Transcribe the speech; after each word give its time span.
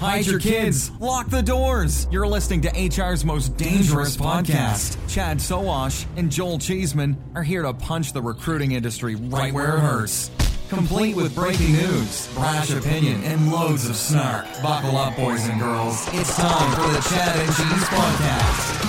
Hide 0.00 0.26
your 0.26 0.40
kids. 0.40 0.90
Lock 0.98 1.28
the 1.28 1.42
doors. 1.42 2.08
You're 2.10 2.26
listening 2.26 2.62
to 2.62 2.70
HR's 2.70 3.22
most 3.22 3.54
dangerous 3.58 4.16
podcast. 4.16 4.96
Chad 5.12 5.36
Sowash 5.36 6.06
and 6.16 6.32
Joel 6.32 6.58
Cheeseman 6.58 7.22
are 7.34 7.42
here 7.42 7.60
to 7.60 7.74
punch 7.74 8.14
the 8.14 8.22
recruiting 8.22 8.72
industry 8.72 9.16
right 9.16 9.52
where 9.52 9.76
it 9.76 9.80
hurts. 9.80 10.30
Complete 10.70 11.14
with 11.16 11.34
breaking 11.34 11.74
news, 11.74 12.32
brash 12.32 12.70
opinion, 12.70 13.22
and 13.24 13.52
loads 13.52 13.90
of 13.90 13.94
snark. 13.94 14.46
Buckle 14.62 14.96
up, 14.96 15.14
boys 15.16 15.46
and 15.46 15.60
girls. 15.60 16.08
It's 16.14 16.34
time 16.34 16.74
for 16.76 16.90
the 16.92 17.00
Chad 17.10 17.36
and 17.36 17.48
Cheese 17.48 17.88
Podcast. 17.90 18.86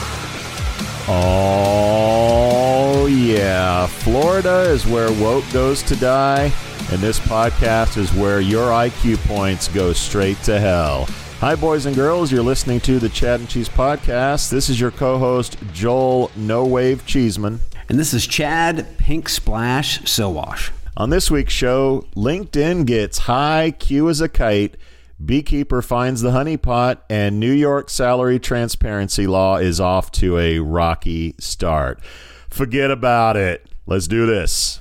Oh, 1.09 3.07
yeah. 3.07 3.85
Florida 3.85 4.61
is 4.61 4.87
where 4.87 5.11
woke 5.21 5.43
goes 5.51 5.83
to 5.83 5.97
die, 5.97 6.53
and 6.91 6.99
this 6.99 7.19
podcast 7.21 7.97
is 7.97 8.13
where 8.13 8.41
your 8.41 8.69
IQ 8.69 9.17
points 9.25 9.69
go 9.69 9.93
straight 9.93 10.37
to 10.43 10.59
hell. 10.59 11.05
Hi, 11.39 11.55
boys 11.55 11.85
and 11.85 11.95
girls. 11.95 12.33
You're 12.33 12.43
listening 12.43 12.81
to 12.81 12.99
the 12.99 13.07
Chad 13.07 13.39
and 13.39 13.49
Cheese 13.49 13.69
Podcast. 13.69 14.49
This 14.49 14.69
is 14.69 14.77
your 14.77 14.91
co 14.91 15.17
host, 15.17 15.57
Joel 15.71 16.31
No 16.35 16.65
Wave 16.65 17.05
Cheeseman. 17.05 17.61
And 17.87 17.97
this 17.97 18.13
is 18.13 18.27
Chad 18.27 18.97
Pink 18.97 19.29
Splash 19.29 20.01
Sowash. 20.01 20.71
On 20.97 21.09
this 21.09 21.31
week's 21.31 21.53
show, 21.53 22.05
LinkedIn 22.13 22.85
gets 22.85 23.19
high 23.19 23.71
Q 23.71 24.09
as 24.09 24.19
a 24.19 24.27
kite, 24.27 24.75
beekeeper 25.23 25.81
finds 25.81 26.19
the 26.19 26.31
honeypot, 26.31 26.97
and 27.09 27.39
New 27.39 27.53
York 27.53 27.89
salary 27.89 28.37
transparency 28.37 29.27
law 29.27 29.55
is 29.55 29.79
off 29.79 30.11
to 30.11 30.37
a 30.37 30.59
rocky 30.59 31.35
start. 31.39 32.03
Forget 32.49 32.91
about 32.91 33.37
it. 33.37 33.65
Let's 33.85 34.07
do 34.07 34.25
this. 34.25 34.80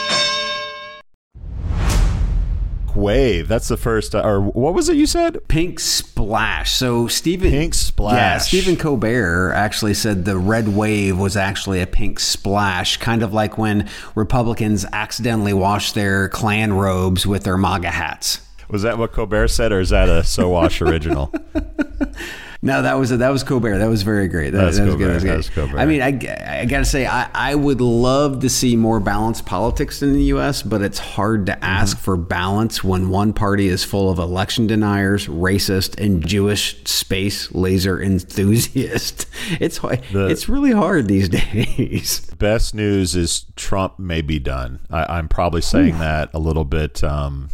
Wave. 2.95 3.47
That's 3.47 3.67
the 3.67 3.77
first, 3.77 4.15
uh, 4.15 4.21
or 4.21 4.41
what 4.41 4.73
was 4.73 4.89
it 4.89 4.97
you 4.97 5.05
said? 5.05 5.39
Pink 5.47 5.79
splash. 5.79 6.71
So 6.71 7.07
Stephen 7.07 7.49
Pink 7.51 7.73
splash. 7.73 8.15
Yeah, 8.15 8.37
Stephen 8.37 8.75
Colbert 8.75 9.53
actually 9.53 9.93
said 9.93 10.25
the 10.25 10.37
red 10.37 10.69
wave 10.69 11.17
was 11.17 11.35
actually 11.37 11.81
a 11.81 11.87
pink 11.87 12.19
splash, 12.19 12.97
kind 12.97 13.23
of 13.23 13.33
like 13.33 13.57
when 13.57 13.89
Republicans 14.15 14.85
accidentally 14.93 15.53
wash 15.53 15.91
their 15.91 16.29
Klan 16.29 16.73
robes 16.73 17.25
with 17.25 17.43
their 17.43 17.57
MAGA 17.57 17.91
hats. 17.91 18.41
Was 18.69 18.83
that 18.83 18.97
what 18.97 19.11
Colbert 19.11 19.49
said, 19.49 19.71
or 19.71 19.81
is 19.81 19.89
that 19.89 20.07
a 20.07 20.21
Sowash 20.21 20.85
original? 20.85 21.33
No, 22.63 22.83
that 22.83 22.93
was 22.99 23.11
a, 23.11 23.17
that 23.17 23.29
was 23.29 23.43
Colbert. 23.43 23.79
That 23.79 23.89
was 23.89 24.03
very 24.03 24.27
great. 24.27 24.51
That, 24.51 24.65
That's 24.65 24.77
that 24.77 24.85
was 24.85 24.93
Colbert. 24.95 25.19
good. 25.19 25.21
That 25.23 25.37
was. 25.37 25.49
Colbert. 25.49 25.79
I 25.79 25.85
mean, 25.87 26.01
I, 26.03 26.61
I 26.61 26.65
got 26.65 26.77
to 26.79 26.85
say, 26.85 27.07
I, 27.07 27.27
I 27.33 27.55
would 27.55 27.81
love 27.81 28.41
to 28.41 28.49
see 28.49 28.75
more 28.75 28.99
balanced 28.99 29.47
politics 29.47 30.03
in 30.03 30.13
the 30.13 30.23
U.S., 30.25 30.61
but 30.61 30.83
it's 30.83 30.99
hard 30.99 31.47
to 31.47 31.63
ask 31.63 31.97
Mm-hmm. 31.97 32.03
for 32.03 32.17
balance 32.17 32.83
when 32.83 33.09
one 33.09 33.33
party 33.33 33.67
is 33.67 33.83
full 33.83 34.11
of 34.11 34.19
election 34.19 34.67
deniers, 34.67 35.25
racist, 35.27 35.99
and 35.99 36.23
Jewish 36.25 36.83
space 36.85 37.51
laser 37.51 37.99
enthusiasts. 38.01 39.25
It's 39.59 39.79
it's 39.83 40.47
really 40.47 40.71
hard 40.71 41.07
these 41.07 41.27
days. 41.65 42.19
Best 42.37 42.75
news 42.75 43.15
is 43.15 43.45
Trump 43.55 43.97
may 43.97 44.21
be 44.21 44.37
done. 44.39 44.79
I, 44.91 45.17
I'm 45.17 45.27
probably 45.27 45.61
saying 45.61 45.97
that 45.97 46.29
a 46.33 46.39
little 46.39 46.63
bit 46.63 47.03
um, 47.03 47.49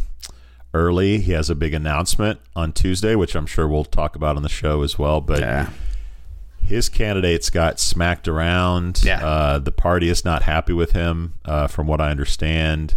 early. 0.78 1.18
He 1.18 1.32
has 1.32 1.50
a 1.50 1.54
big 1.54 1.74
announcement 1.74 2.40
on 2.54 2.72
Tuesday, 2.72 3.14
which 3.14 3.34
I'm 3.34 3.46
sure 3.46 3.66
we'll 3.68 3.84
talk 3.84 4.14
about 4.16 4.36
on 4.36 4.42
the 4.42 4.48
show 4.48 4.82
as 4.82 4.98
well. 4.98 5.20
But 5.20 5.40
Yeah. 5.40 5.68
his 6.62 6.88
candidates 6.88 7.50
got 7.50 7.80
smacked 7.80 8.28
around. 8.28 9.00
Yeah. 9.04 9.24
Uh, 9.26 9.58
the 9.58 9.72
party 9.72 10.08
is 10.08 10.24
not 10.24 10.42
happy 10.44 10.72
with 10.72 10.92
him, 10.92 11.34
uh, 11.44 11.66
from 11.66 11.86
what 11.86 12.00
I 12.00 12.10
understand. 12.10 12.94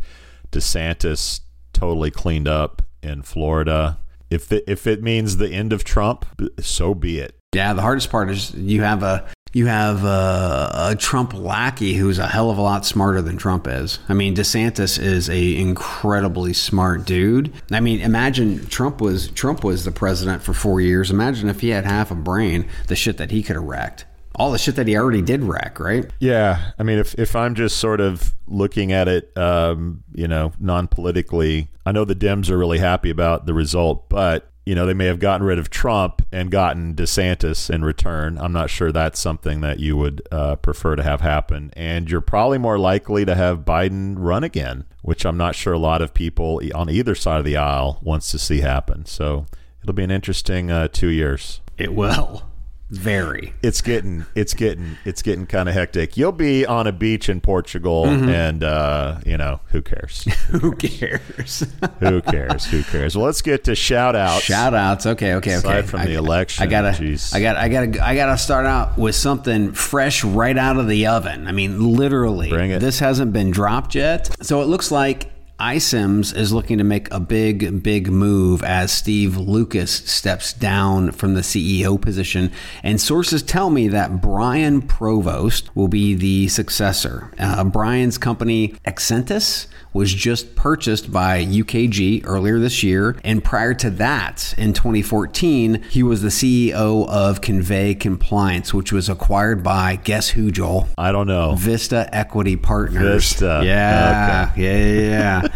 DeSantis 0.51 1.41
totally 1.73 2.11
cleaned 2.11 2.47
up 2.47 2.81
in 3.01 3.21
Florida. 3.21 3.97
If 4.29 4.51
it, 4.51 4.63
if 4.67 4.87
it 4.87 5.01
means 5.01 5.37
the 5.37 5.49
end 5.49 5.73
of 5.73 5.83
Trump, 5.83 6.25
so 6.59 6.93
be 6.93 7.19
it. 7.19 7.35
Yeah, 7.53 7.73
the 7.73 7.81
hardest 7.81 8.09
part 8.09 8.29
is 8.29 8.53
you 8.53 8.81
have 8.83 9.03
a 9.03 9.25
You 9.53 9.65
have 9.65 10.05
a 10.05 10.95
Trump 10.97 11.33
lackey 11.33 11.93
who's 11.93 12.19
a 12.19 12.27
hell 12.27 12.49
of 12.49 12.57
a 12.57 12.61
lot 12.61 12.85
smarter 12.85 13.21
than 13.21 13.37
Trump 13.37 13.67
is. 13.67 13.99
I 14.07 14.13
mean, 14.13 14.33
DeSantis 14.33 15.01
is 15.01 15.29
a 15.29 15.57
incredibly 15.57 16.53
smart 16.53 17.05
dude. 17.05 17.51
I 17.69 17.81
mean, 17.81 17.99
imagine 17.99 18.65
Trump 18.67 19.01
was 19.01 19.29
Trump 19.31 19.63
was 19.63 19.83
the 19.83 19.91
president 19.91 20.41
for 20.41 20.53
four 20.53 20.79
years. 20.79 21.11
Imagine 21.11 21.49
if 21.49 21.59
he 21.59 21.69
had 21.69 21.83
half 21.83 22.11
a 22.11 22.15
brain, 22.15 22.67
the 22.87 22.95
shit 22.95 23.17
that 23.17 23.31
he 23.31 23.43
could 23.43 23.57
have 23.57 23.65
wrecked. 23.65 24.05
All 24.35 24.51
the 24.51 24.57
shit 24.57 24.77
that 24.77 24.87
he 24.87 24.95
already 24.95 25.21
did 25.21 25.43
wreck, 25.43 25.77
right? 25.79 26.05
Yeah, 26.19 26.71
I 26.79 26.83
mean, 26.83 26.99
if 26.99 27.13
if 27.19 27.35
I'm 27.35 27.53
just 27.53 27.77
sort 27.77 27.99
of 27.99 28.33
looking 28.47 28.93
at 28.93 29.09
it, 29.09 29.37
um, 29.37 30.03
you 30.13 30.29
know, 30.29 30.53
non 30.57 30.87
politically, 30.87 31.67
I 31.85 31.91
know 31.91 32.05
the 32.05 32.15
Dems 32.15 32.49
are 32.49 32.57
really 32.57 32.79
happy 32.79 33.09
about 33.09 33.45
the 33.45 33.53
result, 33.53 34.07
but 34.07 34.50
you 34.65 34.75
know, 34.75 34.85
they 34.85 34.93
may 34.93 35.05
have 35.05 35.19
gotten 35.19 35.45
rid 35.45 35.57
of 35.57 35.69
Trump 35.69 36.21
and 36.31 36.51
gotten 36.51 36.93
DeSantis 36.93 37.69
in 37.69 37.83
return. 37.83 38.37
I'm 38.37 38.53
not 38.53 38.69
sure 38.69 38.91
that's 38.91 39.19
something 39.19 39.61
that 39.61 39.79
you 39.79 39.97
would 39.97 40.21
uh, 40.31 40.55
prefer 40.57 40.95
to 40.95 41.03
have 41.03 41.21
happen. 41.21 41.71
And 41.75 42.09
you're 42.09 42.21
probably 42.21 42.59
more 42.59 42.77
likely 42.77 43.25
to 43.25 43.35
have 43.35 43.65
Biden 43.65 44.15
run 44.17 44.43
again, 44.43 44.85
which 45.01 45.25
I'm 45.25 45.37
not 45.37 45.55
sure 45.55 45.73
a 45.73 45.79
lot 45.79 46.01
of 46.01 46.13
people 46.13 46.61
on 46.75 46.89
either 46.89 47.15
side 47.15 47.39
of 47.39 47.45
the 47.45 47.57
aisle 47.57 47.99
wants 48.03 48.29
to 48.31 48.39
see 48.39 48.59
happen. 48.59 49.05
So 49.05 49.47
it'll 49.81 49.93
be 49.93 50.03
an 50.03 50.11
interesting 50.11 50.69
uh, 50.69 50.89
two 50.89 51.09
years. 51.09 51.61
It 51.77 51.95
will. 51.95 52.43
Very. 52.91 53.53
It's 53.63 53.81
getting 53.81 54.25
it's 54.35 54.53
getting 54.53 54.97
it's 55.05 55.21
getting 55.21 55.45
kind 55.47 55.69
of 55.69 55.75
hectic. 55.75 56.17
You'll 56.17 56.33
be 56.33 56.65
on 56.65 56.87
a 56.87 56.91
beach 56.91 57.29
in 57.29 57.39
Portugal, 57.39 58.03
mm-hmm. 58.05 58.27
and 58.27 58.63
uh, 58.65 59.19
you 59.25 59.37
know 59.37 59.61
who 59.67 59.81
cares? 59.81 60.23
who 60.49 60.75
cares? 60.75 61.65
who 62.01 62.21
cares? 62.21 62.65
Who 62.65 62.83
cares? 62.83 63.15
Well, 63.15 63.25
let's 63.25 63.41
get 63.41 63.63
to 63.63 63.75
shout 63.75 64.17
outs. 64.17 64.43
Shout 64.43 64.73
outs. 64.73 65.05
Okay, 65.05 65.35
okay, 65.35 65.55
okay. 65.55 65.69
Aside 65.69 65.89
from 65.89 66.01
I, 66.01 66.07
the 66.07 66.15
election, 66.15 66.63
I 66.63 66.67
gotta, 66.67 66.89
Jeez. 66.89 67.33
I 67.33 67.39
gotta, 67.39 67.61
I 67.61 67.69
gotta, 67.69 68.05
I 68.05 68.15
gotta 68.15 68.37
start 68.37 68.65
out 68.65 68.97
with 68.97 69.15
something 69.15 69.71
fresh 69.71 70.25
right 70.25 70.57
out 70.57 70.75
of 70.77 70.89
the 70.89 71.07
oven. 71.07 71.47
I 71.47 71.53
mean, 71.53 71.95
literally. 71.95 72.49
Bring 72.49 72.71
it. 72.71 72.79
This 72.79 72.99
hasn't 72.99 73.31
been 73.31 73.51
dropped 73.51 73.95
yet, 73.95 74.35
so 74.45 74.61
it 74.61 74.65
looks 74.65 74.91
like 74.91 75.31
iCIMS 75.61 76.35
is 76.35 76.51
looking 76.51 76.79
to 76.79 76.83
make 76.83 77.11
a 77.11 77.19
big, 77.19 77.83
big 77.83 78.11
move 78.11 78.63
as 78.63 78.91
Steve 78.91 79.37
Lucas 79.37 79.91
steps 79.91 80.53
down 80.53 81.11
from 81.11 81.35
the 81.35 81.41
CEO 81.41 82.01
position. 82.01 82.51
And 82.81 82.99
sources 82.99 83.43
tell 83.43 83.69
me 83.69 83.87
that 83.89 84.21
Brian 84.21 84.81
Provost 84.81 85.73
will 85.75 85.87
be 85.87 86.15
the 86.15 86.47
successor. 86.47 87.31
Uh, 87.37 87.63
Brian's 87.63 88.17
company, 88.17 88.69
Exentis, 88.87 89.67
was 89.93 90.13
just 90.13 90.55
purchased 90.55 91.11
by 91.11 91.43
UKG 91.43 92.21
earlier 92.25 92.59
this 92.59 92.83
year. 92.83 93.17
And 93.23 93.43
prior 93.43 93.73
to 93.75 93.89
that, 93.91 94.53
in 94.57 94.73
2014, 94.73 95.81
he 95.89 96.03
was 96.03 96.21
the 96.21 96.29
CEO 96.29 97.07
of 97.09 97.41
Convey 97.41 97.95
Compliance, 97.95 98.73
which 98.73 98.91
was 98.91 99.09
acquired 99.09 99.63
by 99.63 99.97
guess 99.97 100.29
who, 100.29 100.51
Joel? 100.51 100.87
I 100.97 101.11
don't 101.11 101.27
know. 101.27 101.55
Vista 101.55 102.09
Equity 102.13 102.55
Partners. 102.55 103.31
Vista. 103.31 103.61
Yeah. 103.63 104.49
Okay. 104.51 105.09
Yeah. 105.09 105.41
Yeah. 105.41 105.47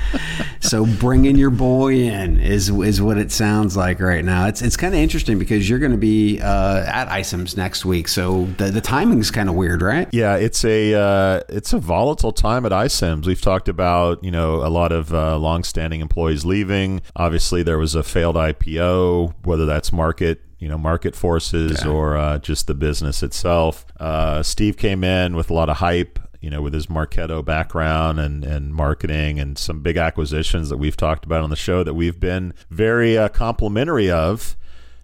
so 0.65 0.85
bringing 0.85 1.37
your 1.37 1.49
boy 1.49 1.93
in 1.93 2.39
is 2.39 2.69
is 2.69 3.01
what 3.01 3.17
it 3.17 3.31
sounds 3.31 3.77
like 3.77 3.99
right 3.99 4.23
now. 4.23 4.47
It's 4.47 4.61
it's 4.61 4.77
kind 4.77 4.93
of 4.93 4.99
interesting 4.99 5.39
because 5.39 5.69
you're 5.69 5.79
going 5.79 5.91
to 5.91 5.97
be 5.97 6.39
uh, 6.41 6.83
at 6.85 7.07
iCIMS 7.09 7.55
next 7.57 7.85
week. 7.85 8.07
So 8.07 8.45
the, 8.57 8.71
the 8.71 8.81
timing 8.81 9.19
is 9.19 9.31
kind 9.31 9.49
of 9.49 9.55
weird, 9.55 9.81
right? 9.81 10.07
Yeah. 10.11 10.35
It's 10.35 10.65
a 10.65 10.93
uh, 10.93 11.41
it's 11.49 11.73
a 11.73 11.79
volatile 11.79 12.31
time 12.31 12.65
at 12.65 12.71
iCIMS. 12.71 13.25
We've 13.25 13.41
talked 13.41 13.69
about 13.69 14.23
you 14.23 14.31
know 14.31 14.55
a 14.65 14.69
lot 14.69 14.91
of 14.91 15.13
uh, 15.13 15.37
longstanding 15.37 16.01
employees 16.01 16.45
leaving. 16.45 17.01
Obviously, 17.15 17.63
there 17.63 17.77
was 17.77 17.95
a 17.95 18.03
failed 18.03 18.35
IPO, 18.35 19.33
whether 19.43 19.65
that's 19.65 19.91
market 19.91 20.41
you 20.59 20.69
know 20.69 20.77
market 20.77 21.15
forces 21.15 21.83
yeah. 21.83 21.91
or 21.91 22.17
uh, 22.17 22.39
just 22.39 22.67
the 22.67 22.73
business 22.73 23.21
itself. 23.21 23.85
Uh, 23.99 24.41
Steve 24.41 24.77
came 24.77 25.03
in 25.03 25.35
with 25.35 25.49
a 25.49 25.53
lot 25.53 25.69
of 25.69 25.77
hype. 25.77 26.19
You 26.41 26.49
know, 26.49 26.61
with 26.61 26.73
his 26.73 26.87
Marketo 26.87 27.43
background 27.43 28.19
and, 28.19 28.43
and 28.43 28.73
marketing 28.73 29.39
and 29.39 29.57
some 29.57 29.81
big 29.81 29.97
acquisitions 29.97 30.69
that 30.69 30.77
we've 30.77 30.97
talked 30.97 31.25
about 31.25 31.43
on 31.43 31.49
the 31.49 31.55
show 31.55 31.83
that 31.83 31.93
we've 31.93 32.19
been 32.19 32.53
very 32.69 33.17
uh, 33.17 33.29
complimentary 33.29 34.09
of 34.11 34.55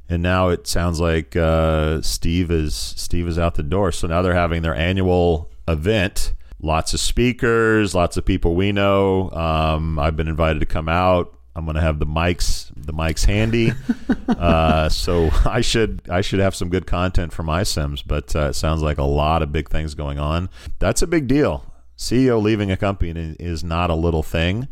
and 0.10 0.22
now 0.22 0.50
it 0.50 0.68
sounds 0.68 1.00
like 1.00 1.38
uh, 1.38 2.02
Steve 2.02 2.52
is 2.52 2.76
Steve 2.76 3.30
is 3.30 3.40
out 3.40 3.56
the 3.56 3.64
door. 3.64 3.94
So 3.94 4.08
now 4.08 4.22
they're 4.22 4.34
having 4.34 4.62
their 4.62 4.76
annual 4.76 5.50
event 5.70 6.34
lots 6.62 6.94
of 6.94 7.00
speakers, 7.00 7.96
lots 7.96 8.18
of 8.18 8.26
people 8.26 8.56
we 8.56 8.72
know. 8.72 9.32
Um, 9.32 9.98
I've 9.98 10.16
been 10.16 10.28
invited 10.28 10.60
to 10.60 10.66
come 10.66 10.88
out. 10.88 11.38
I'm 11.56 11.66
going 11.66 11.76
to 11.76 11.82
have 11.82 12.00
the 12.00 12.06
mics, 12.06 12.72
the 12.76 12.94
mics 12.94 13.26
handy. 13.26 13.74
uh, 14.28 14.90
so 14.90 15.30
I 15.46 15.62
should 15.62 16.02
I 16.10 16.22
should 16.22 16.40
have 16.40 16.56
some 16.56 16.70
good 16.70 16.88
content 16.88 17.34
for 17.34 17.44
iCIMS. 17.44 18.04
But 18.06 18.36
uh, 18.36 18.50
it 18.50 18.54
sounds 18.54 18.82
like 18.82 18.98
a 18.98 19.04
lot 19.04 19.42
of 19.42 19.52
big 19.52 19.70
things 19.70 19.94
going 19.94 20.20
on. 20.20 20.50
That's 20.80 21.02
a 21.02 21.08
big 21.08 21.28
deal. 21.28 21.66
CEO 21.98 22.42
leaving 22.42 22.72
a 22.72 22.78
company 22.78 23.36
is 23.40 23.64
not 23.64 23.90
a 23.90 23.96
little 23.96 24.24
thing. 24.24 24.68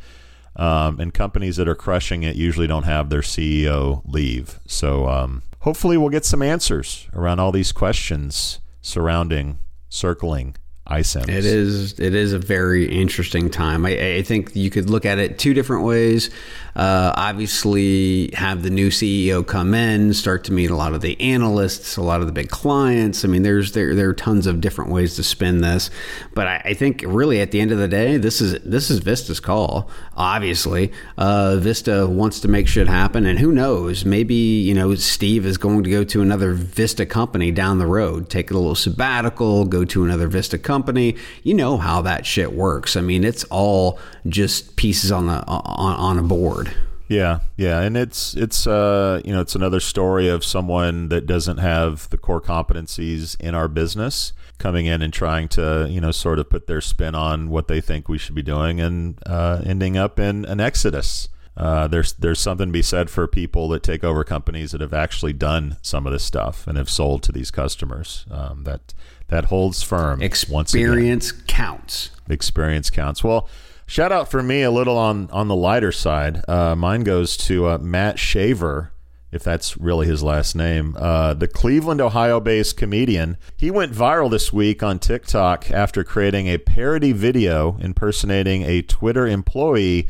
Um, 0.56 1.00
and 1.00 1.14
companies 1.14 1.58
that 1.58 1.68
are 1.68 1.76
crushing 1.76 2.24
it 2.24 2.36
usually 2.36 2.68
don't 2.68 2.84
have 2.84 3.10
their 3.10 3.22
CEO 3.22 4.02
leave. 4.06 4.60
So 4.66 5.08
um, 5.08 5.44
hopefully 5.60 5.98
we'll 5.98 6.10
get 6.10 6.26
some 6.26 6.42
answers 6.42 7.08
around 7.14 7.40
all 7.40 7.52
these 7.52 7.72
questions 7.72 8.60
surrounding 8.82 9.60
circling 9.90 10.56
iCIMS. 10.90 11.30
It 11.30 11.46
is 11.46 12.00
it 12.00 12.16
is 12.16 12.34
a 12.34 12.40
very 12.40 12.86
interesting 12.86 13.50
time. 13.50 13.86
I, 13.86 14.16
I, 14.16 14.22
think 14.24 14.56
you 14.56 14.70
could 14.70 14.90
look 14.90 15.06
at 15.06 15.20
it 15.20 15.38
two 15.38 15.54
different 15.54 15.84
ways. 15.84 16.32
Uh, 16.80 17.12
obviously, 17.18 18.32
have 18.34 18.64
the 18.64 18.70
new 18.70 18.90
CEO 18.90 19.46
come 19.46 19.74
in, 19.74 20.14
start 20.14 20.46
to 20.46 20.54
meet 20.54 20.70
a 20.70 20.76
lot 20.78 20.94
of 20.94 21.02
the 21.02 21.20
analysts, 21.20 21.98
a 21.98 22.02
lot 22.02 22.22
of 22.22 22.28
the 22.28 22.32
big 22.32 22.48
clients. 22.48 23.26
I 23.26 23.28
mean, 23.28 23.44
there's 23.44 23.74
there 23.74 23.94
there 23.94 24.08
are 24.08 24.14
tons 24.14 24.48
of 24.48 24.62
different 24.62 24.90
ways 24.90 25.18
to 25.18 25.24
spin 25.24 25.60
this, 25.60 25.90
but 26.34 26.48
I, 26.48 26.62
I 26.64 26.74
think 26.74 27.04
really 27.06 27.42
at 27.42 27.52
the 27.52 27.60
end 27.60 27.74
of 27.74 27.80
the 27.80 27.90
day, 27.90 28.16
this 28.16 28.40
is 28.40 28.64
this 28.64 28.90
is 28.90 29.00
Vista's 29.00 29.42
call. 29.42 29.90
Obviously, 30.16 30.94
uh, 31.18 31.58
Vista 31.58 32.08
wants 32.08 32.40
to 32.40 32.48
make 32.48 32.66
shit 32.66 32.88
happen, 32.88 33.26
and 33.26 33.40
who 33.40 33.52
knows? 33.52 34.06
Maybe 34.06 34.36
you 34.36 34.74
know 34.74 34.96
Steve 34.96 35.46
is 35.46 35.58
going 35.58 35.84
to 35.84 35.90
go 35.90 36.06
to 36.06 36.22
another 36.22 36.54
Vista 36.54 37.06
company 37.06 37.52
down 37.52 37.80
the 37.80 37.88
road, 37.88 38.30
take 38.30 38.52
a 38.52 38.54
little 38.54 38.74
sabbatical, 38.74 39.66
go 39.66 39.84
to 39.84 40.06
another 40.06 40.30
Vista 40.30 40.58
company. 40.58 41.18
You 41.44 41.56
know 41.56 41.76
how 41.76 42.04
that 42.04 42.26
shit 42.26 42.54
works. 42.54 42.96
I 42.96 43.02
mean, 43.02 43.26
it's 43.26 43.44
all 43.52 44.00
just 44.30 44.78
pieces 44.78 45.12
on 45.12 45.28
the 45.28 45.46
on, 45.46 46.18
on 46.18 46.20
a 46.20 46.24
board. 46.24 46.69
Yeah, 47.10 47.40
yeah, 47.58 47.82
and 47.82 47.98
it's 47.98 48.36
it's 48.36 48.68
uh 48.68 49.20
you 49.26 49.34
know 49.34 49.42
it's 49.42 49.56
another 49.56 49.80
story 49.80 50.30
of 50.30 50.46
someone 50.46 51.10
that 51.10 51.26
doesn't 51.26 51.58
have 51.58 52.08
the 52.12 52.20
core 52.20 52.40
competencies 52.40 53.36
in 53.42 53.56
our 53.56 53.68
business 53.68 54.32
coming 54.60 54.86
in 54.86 55.02
and 55.02 55.12
trying 55.12 55.48
to 55.50 55.88
you 55.90 56.00
know 56.00 56.12
sort 56.12 56.38
of 56.38 56.52
put 56.52 56.68
their 56.68 56.82
spin 56.82 57.16
on 57.16 57.50
what 57.50 57.68
they 57.68 57.82
think 57.82 58.08
we 58.08 58.20
should 58.20 58.36
be 58.36 58.44
doing 58.44 58.80
and 58.80 59.18
uh, 59.26 59.60
ending 59.66 59.98
up 59.98 60.20
in 60.20 60.46
an 60.46 60.60
exodus. 60.60 61.30
Uh, 61.58 61.88
there's 61.88 62.14
there's 62.14 62.40
something 62.40 62.68
to 62.68 62.74
be 62.74 62.84
said 62.84 63.10
for 63.10 63.26
people 63.26 63.68
that 63.70 63.82
take 63.82 64.04
over 64.04 64.24
companies 64.24 64.72
that 64.72 64.80
have 64.80 64.94
actually 64.94 65.34
done 65.34 65.78
some 65.82 66.06
of 66.06 66.14
this 66.14 66.24
stuff 66.24 66.68
and 66.68 66.78
have 66.78 66.92
sold 66.92 67.24
to 67.24 67.32
these 67.32 67.50
customers. 67.50 68.28
Um, 68.30 68.66
that 68.66 68.94
that 69.30 69.46
holds 69.46 69.82
firm. 69.82 70.22
Experience 70.22 71.32
counts. 71.32 72.12
Experience 72.30 72.92
counts. 72.92 73.24
Well 73.24 73.50
Shout 73.90 74.12
out 74.12 74.30
for 74.30 74.44
me 74.44 74.62
a 74.62 74.70
little 74.70 75.00
on 75.00 75.32
on 75.32 75.48
the 75.48 75.56
lighter 75.56 75.92
side. 75.92 76.48
Uh, 76.48 76.76
mine 76.76 77.02
goes 77.02 77.36
to 77.38 77.66
uh, 77.68 77.78
Matt 77.80 78.20
Shaver, 78.20 78.92
if 79.32 79.42
that's 79.42 79.78
really 79.78 80.06
his 80.06 80.22
last 80.22 80.56
name, 80.56 80.96
uh, 81.00 81.34
the 81.34 81.48
Cleveland, 81.48 82.00
Ohio-based 82.00 82.78
comedian. 82.78 83.36
He 83.58 83.72
went 83.72 83.92
viral 83.92 84.30
this 84.30 84.54
week 84.54 84.84
on 84.84 85.00
TikTok 85.00 85.72
after 85.72 86.04
creating 86.04 86.46
a 86.46 86.60
parody 86.60 87.14
video 87.14 87.80
impersonating 87.80 88.62
a 88.62 88.84
Twitter 88.84 89.26
employee 89.26 90.08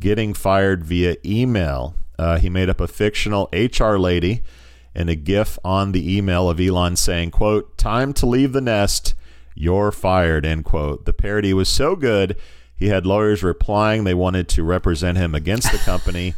getting 0.00 0.34
fired 0.34 0.82
via 0.82 1.14
email. 1.24 1.94
Uh, 2.18 2.36
he 2.38 2.50
made 2.50 2.68
up 2.68 2.80
a 2.80 2.88
fictional 2.88 3.48
HR 3.52 3.94
lady 3.94 4.42
and 4.92 5.08
a 5.08 5.14
GIF 5.14 5.56
on 5.64 5.92
the 5.92 6.16
email 6.16 6.50
of 6.50 6.58
Elon 6.58 6.96
saying, 6.96 7.30
"quote 7.30 7.78
Time 7.78 8.12
to 8.14 8.26
leave 8.26 8.52
the 8.52 8.60
nest. 8.60 9.14
You're 9.54 9.92
fired." 9.92 10.44
End 10.44 10.64
quote. 10.64 11.04
The 11.04 11.12
parody 11.12 11.54
was 11.54 11.68
so 11.68 11.94
good 11.94 12.36
he 12.80 12.88
had 12.88 13.06
lawyers 13.06 13.44
replying 13.44 14.02
they 14.02 14.14
wanted 14.14 14.48
to 14.48 14.64
represent 14.64 15.18
him 15.18 15.34
against 15.34 15.70
the 15.70 15.78
company. 15.78 16.34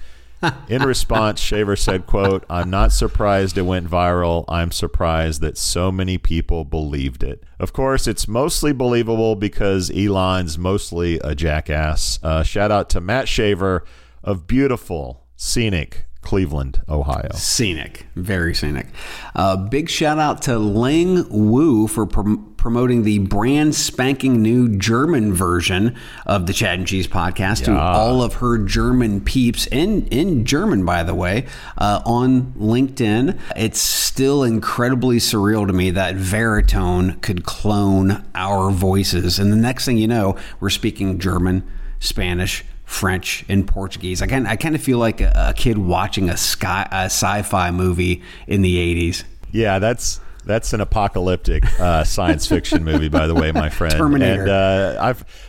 In 0.68 0.82
response, 0.82 1.38
Shaver 1.40 1.76
said, 1.76 2.08
quote, 2.08 2.44
I'm 2.50 2.68
not 2.68 2.90
surprised 2.90 3.56
it 3.56 3.62
went 3.62 3.88
viral. 3.88 4.44
I'm 4.48 4.72
surprised 4.72 5.40
that 5.40 5.56
so 5.56 5.92
many 5.92 6.18
people 6.18 6.64
believed 6.64 7.22
it. 7.22 7.44
Of 7.60 7.72
course, 7.72 8.08
it's 8.08 8.26
mostly 8.26 8.72
believable 8.72 9.36
because 9.36 9.88
Elon's 9.92 10.58
mostly 10.58 11.20
a 11.22 11.36
jackass. 11.36 12.18
Uh, 12.24 12.42
shout 12.42 12.72
out 12.72 12.90
to 12.90 13.00
Matt 13.00 13.28
Shaver 13.28 13.84
of 14.24 14.48
beautiful, 14.48 15.26
scenic 15.36 16.06
Cleveland, 16.22 16.80
Ohio. 16.88 17.30
Scenic, 17.34 18.06
very 18.14 18.54
scenic. 18.54 18.86
Uh, 19.34 19.56
big 19.56 19.90
shout 19.90 20.18
out 20.18 20.42
to 20.42 20.58
Ling 20.58 21.28
Wu 21.28 21.88
for 21.88 22.06
prom- 22.06 22.54
promoting 22.56 23.02
the 23.02 23.18
brand 23.18 23.74
spanking 23.74 24.40
new 24.40 24.68
German 24.76 25.34
version 25.34 25.96
of 26.24 26.46
the 26.46 26.52
Chad 26.52 26.78
and 26.78 26.86
Cheese 26.86 27.08
podcast 27.08 27.64
to 27.64 27.76
all 27.76 28.22
of 28.22 28.34
her 28.34 28.56
German 28.56 29.20
peeps, 29.20 29.66
in, 29.66 30.06
in 30.06 30.44
German, 30.44 30.84
by 30.84 31.02
the 31.02 31.14
way, 31.14 31.46
uh, 31.76 32.00
on 32.06 32.52
LinkedIn. 32.52 33.38
It's 33.56 33.80
still 33.80 34.44
incredibly 34.44 35.16
surreal 35.16 35.66
to 35.66 35.72
me 35.72 35.90
that 35.90 36.14
Veritone 36.14 37.20
could 37.20 37.44
clone 37.44 38.24
our 38.36 38.70
voices. 38.70 39.40
And 39.40 39.52
the 39.52 39.56
next 39.56 39.84
thing 39.84 39.98
you 39.98 40.06
know, 40.06 40.36
we're 40.60 40.70
speaking 40.70 41.18
German, 41.18 41.68
Spanish, 41.98 42.64
French 42.92 43.44
and 43.48 43.66
Portuguese. 43.66 44.22
I 44.22 44.26
kind 44.26 44.46
I 44.46 44.56
kind 44.56 44.74
of 44.74 44.82
feel 44.82 44.98
like 44.98 45.20
a, 45.20 45.32
a 45.48 45.54
kid 45.54 45.78
watching 45.78 46.28
a 46.28 46.36
sky 46.36 46.86
a 46.92 47.06
sci-fi 47.06 47.70
movie 47.70 48.22
in 48.46 48.62
the 48.62 48.76
80s. 49.10 49.24
Yeah, 49.50 49.78
that's 49.78 50.20
that's 50.44 50.72
an 50.72 50.80
apocalyptic 50.80 51.64
uh, 51.80 52.04
science 52.04 52.46
fiction 52.46 52.84
movie, 52.84 53.08
by 53.08 53.26
the 53.26 53.34
way, 53.34 53.52
my 53.52 53.70
friend. 53.70 53.94
Terminator. 53.94 54.42
And 54.42 54.50
uh, 54.50 54.96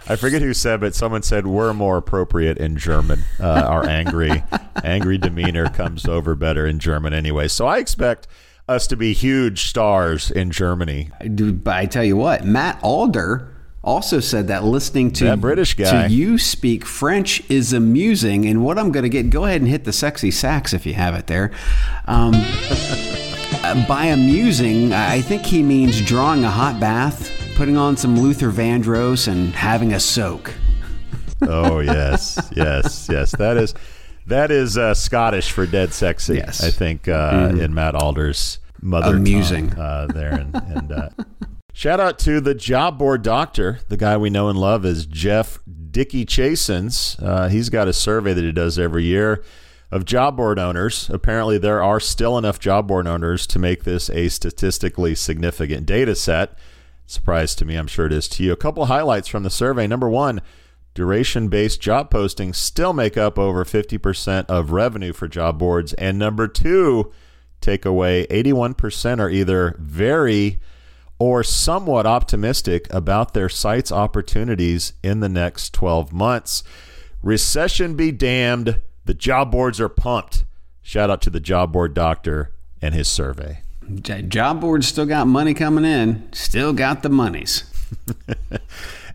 I 0.08 0.14
I 0.14 0.16
forget 0.16 0.42
who 0.42 0.54
said, 0.54 0.80
but 0.80 0.96
someone 0.96 1.24
said 1.24 1.48
we're 1.48 1.74
more 1.74 1.98
appropriate 1.98 2.58
in 2.58 2.78
German. 2.78 3.24
Uh, 3.40 3.48
our 3.68 3.86
angry 3.88 4.44
angry 4.84 5.18
demeanor 5.18 5.68
comes 5.70 6.06
over 6.06 6.36
better 6.36 6.66
in 6.66 6.80
German, 6.80 7.14
anyway. 7.14 7.48
So 7.48 7.68
I 7.68 7.80
expect 7.80 8.28
us 8.70 8.88
to 8.88 8.96
be 8.96 9.14
huge 9.14 9.68
stars 9.68 10.32
in 10.32 10.52
Germany. 10.52 11.12
But 11.20 11.76
I 11.76 11.86
tell 11.88 12.04
you 12.04 12.16
what, 12.16 12.46
Matt 12.46 12.80
Alder 12.82 13.53
also 13.84 14.20
said 14.20 14.48
that 14.48 14.64
listening 14.64 15.12
to 15.12 15.26
That 15.26 15.42
British 15.42 15.74
guy. 15.74 16.08
to 16.08 16.14
you 16.14 16.38
speak 16.38 16.86
French 16.86 17.42
is 17.50 17.74
amusing. 17.74 18.46
And 18.46 18.64
what 18.64 18.80
I'm 18.80 18.92
going 18.92 19.04
to 19.04 19.10
get, 19.10 19.30
go 19.30 19.46
ahead 19.46 19.62
and 19.62 19.70
hit 19.70 19.84
the 19.84 19.94
sexy 19.94 20.32
sax 20.32 20.74
if 20.74 20.86
you 20.86 20.94
have 20.94 21.16
it 21.16 21.28
there. 21.28 21.52
Um, 22.06 22.34
uh, 23.64 23.86
by 23.88 24.06
amusing, 24.06 24.94
I 24.94 25.22
think 25.22 25.46
he 25.46 25.62
means 25.64 26.02
drawing 26.02 26.44
a 26.46 26.50
hot 26.50 26.80
bath, 26.80 27.32
putting 27.56 27.78
on 27.78 27.98
some 27.98 28.20
Luther 28.20 28.52
Vandross, 28.52 29.28
and 29.28 29.54
having 29.54 29.94
a 29.94 30.00
soak. 30.00 30.54
Oh 31.42 31.80
yes, 31.80 32.40
yes, 32.56 33.08
yes. 33.12 33.32
That 33.32 33.58
is 33.58 33.74
that 34.28 34.50
is 34.52 34.78
uh, 34.78 34.94
Scottish 34.94 35.52
for 35.52 35.66
dead 35.66 35.94
sexy. 35.94 36.36
Yes. 36.36 36.64
I 36.64 36.70
think 36.72 37.08
uh, 37.10 37.52
in 37.60 37.74
Matt 37.74 37.96
Alder's 37.96 38.60
mother 38.82 39.16
Amusing. 39.18 39.74
uh, 39.74 40.08
there. 40.14 40.34
And, 40.34 40.56
and 40.56 40.92
uh, 40.92 41.10
shout 41.74 42.00
out 42.00 42.18
to 42.20 42.40
the 42.40 42.56
job 42.56 42.98
board 42.98 43.22
doctor, 43.24 43.80
the 43.90 43.98
guy 43.98 44.16
we 44.16 44.30
know 44.30 44.48
and 44.48 44.58
love 44.58 44.86
is 44.86 45.06
Jeff 45.06 45.60
Dickey 45.92 46.26
Chasins. 46.26 47.18
Uh, 47.22 47.50
he's 47.50 47.70
got 47.70 47.88
a 47.88 47.94
survey 47.94 48.34
that 48.34 48.44
he 48.44 48.52
does 48.52 48.80
every 48.80 49.04
year 49.04 49.44
of 49.92 50.06
job 50.06 50.38
board 50.38 50.58
owners. 50.58 51.10
Apparently, 51.12 51.58
there 51.58 51.84
are 51.84 52.00
still 52.00 52.38
enough 52.38 52.60
job 52.60 52.88
board 52.88 53.08
owners 53.08 53.46
to 53.46 53.60
make 53.60 53.84
this 53.84 54.10
a 54.10 54.30
statistically 54.30 55.14
significant 55.14 55.86
data 55.86 56.16
set. 56.16 56.58
Surprise 57.06 57.54
to 57.56 57.66
me, 57.66 57.76
I'm 57.76 57.88
sure 57.88 58.06
it 58.06 58.14
is 58.14 58.28
to 58.30 58.44
you. 58.44 58.52
A 58.54 58.58
couple 58.58 58.86
highlights 58.86 59.28
from 59.28 59.44
the 59.44 59.50
survey. 59.50 59.86
Number 59.86 60.10
one, 60.10 60.42
duration 60.96 61.48
based 61.48 61.80
job 61.82 62.10
postings 62.10 62.56
still 62.56 62.94
make 62.94 63.18
up 63.18 63.38
over 63.38 63.64
50% 63.66 64.46
of 64.46 64.72
revenue 64.72 65.14
for 65.14 65.28
job 65.28 65.60
boards. 65.60 65.94
And 65.94 66.18
number 66.18 66.48
two, 66.48 67.12
takeaway 67.62 68.28
81% 68.30 69.20
are 69.20 69.30
either 69.30 69.76
very 69.80 70.60
or 71.24 71.42
somewhat 71.42 72.06
optimistic 72.06 72.86
about 72.94 73.34
their 73.34 73.48
site's 73.48 73.94
opportunities 73.94 74.92
in 75.02 75.22
the 75.22 75.30
next 75.30 75.74
12 75.74 76.12
months. 76.12 76.66
Recession 77.22 77.96
be 77.96 78.12
damned, 78.12 78.82
the 79.06 79.14
job 79.14 79.50
boards 79.50 79.80
are 79.80 79.88
pumped. 79.88 80.44
Shout 80.82 81.10
out 81.10 81.22
to 81.22 81.30
the 81.30 81.40
job 81.40 81.72
board 81.72 81.94
doctor 81.94 82.52
and 82.82 82.94
his 82.94 83.08
survey. 83.08 83.62
Job 84.02 84.60
boards 84.60 84.86
still 84.86 85.06
got 85.06 85.26
money 85.26 85.54
coming 85.54 85.86
in, 85.86 86.28
still 86.34 86.74
got 86.74 87.04
the 87.04 87.10
monies. 87.10 87.64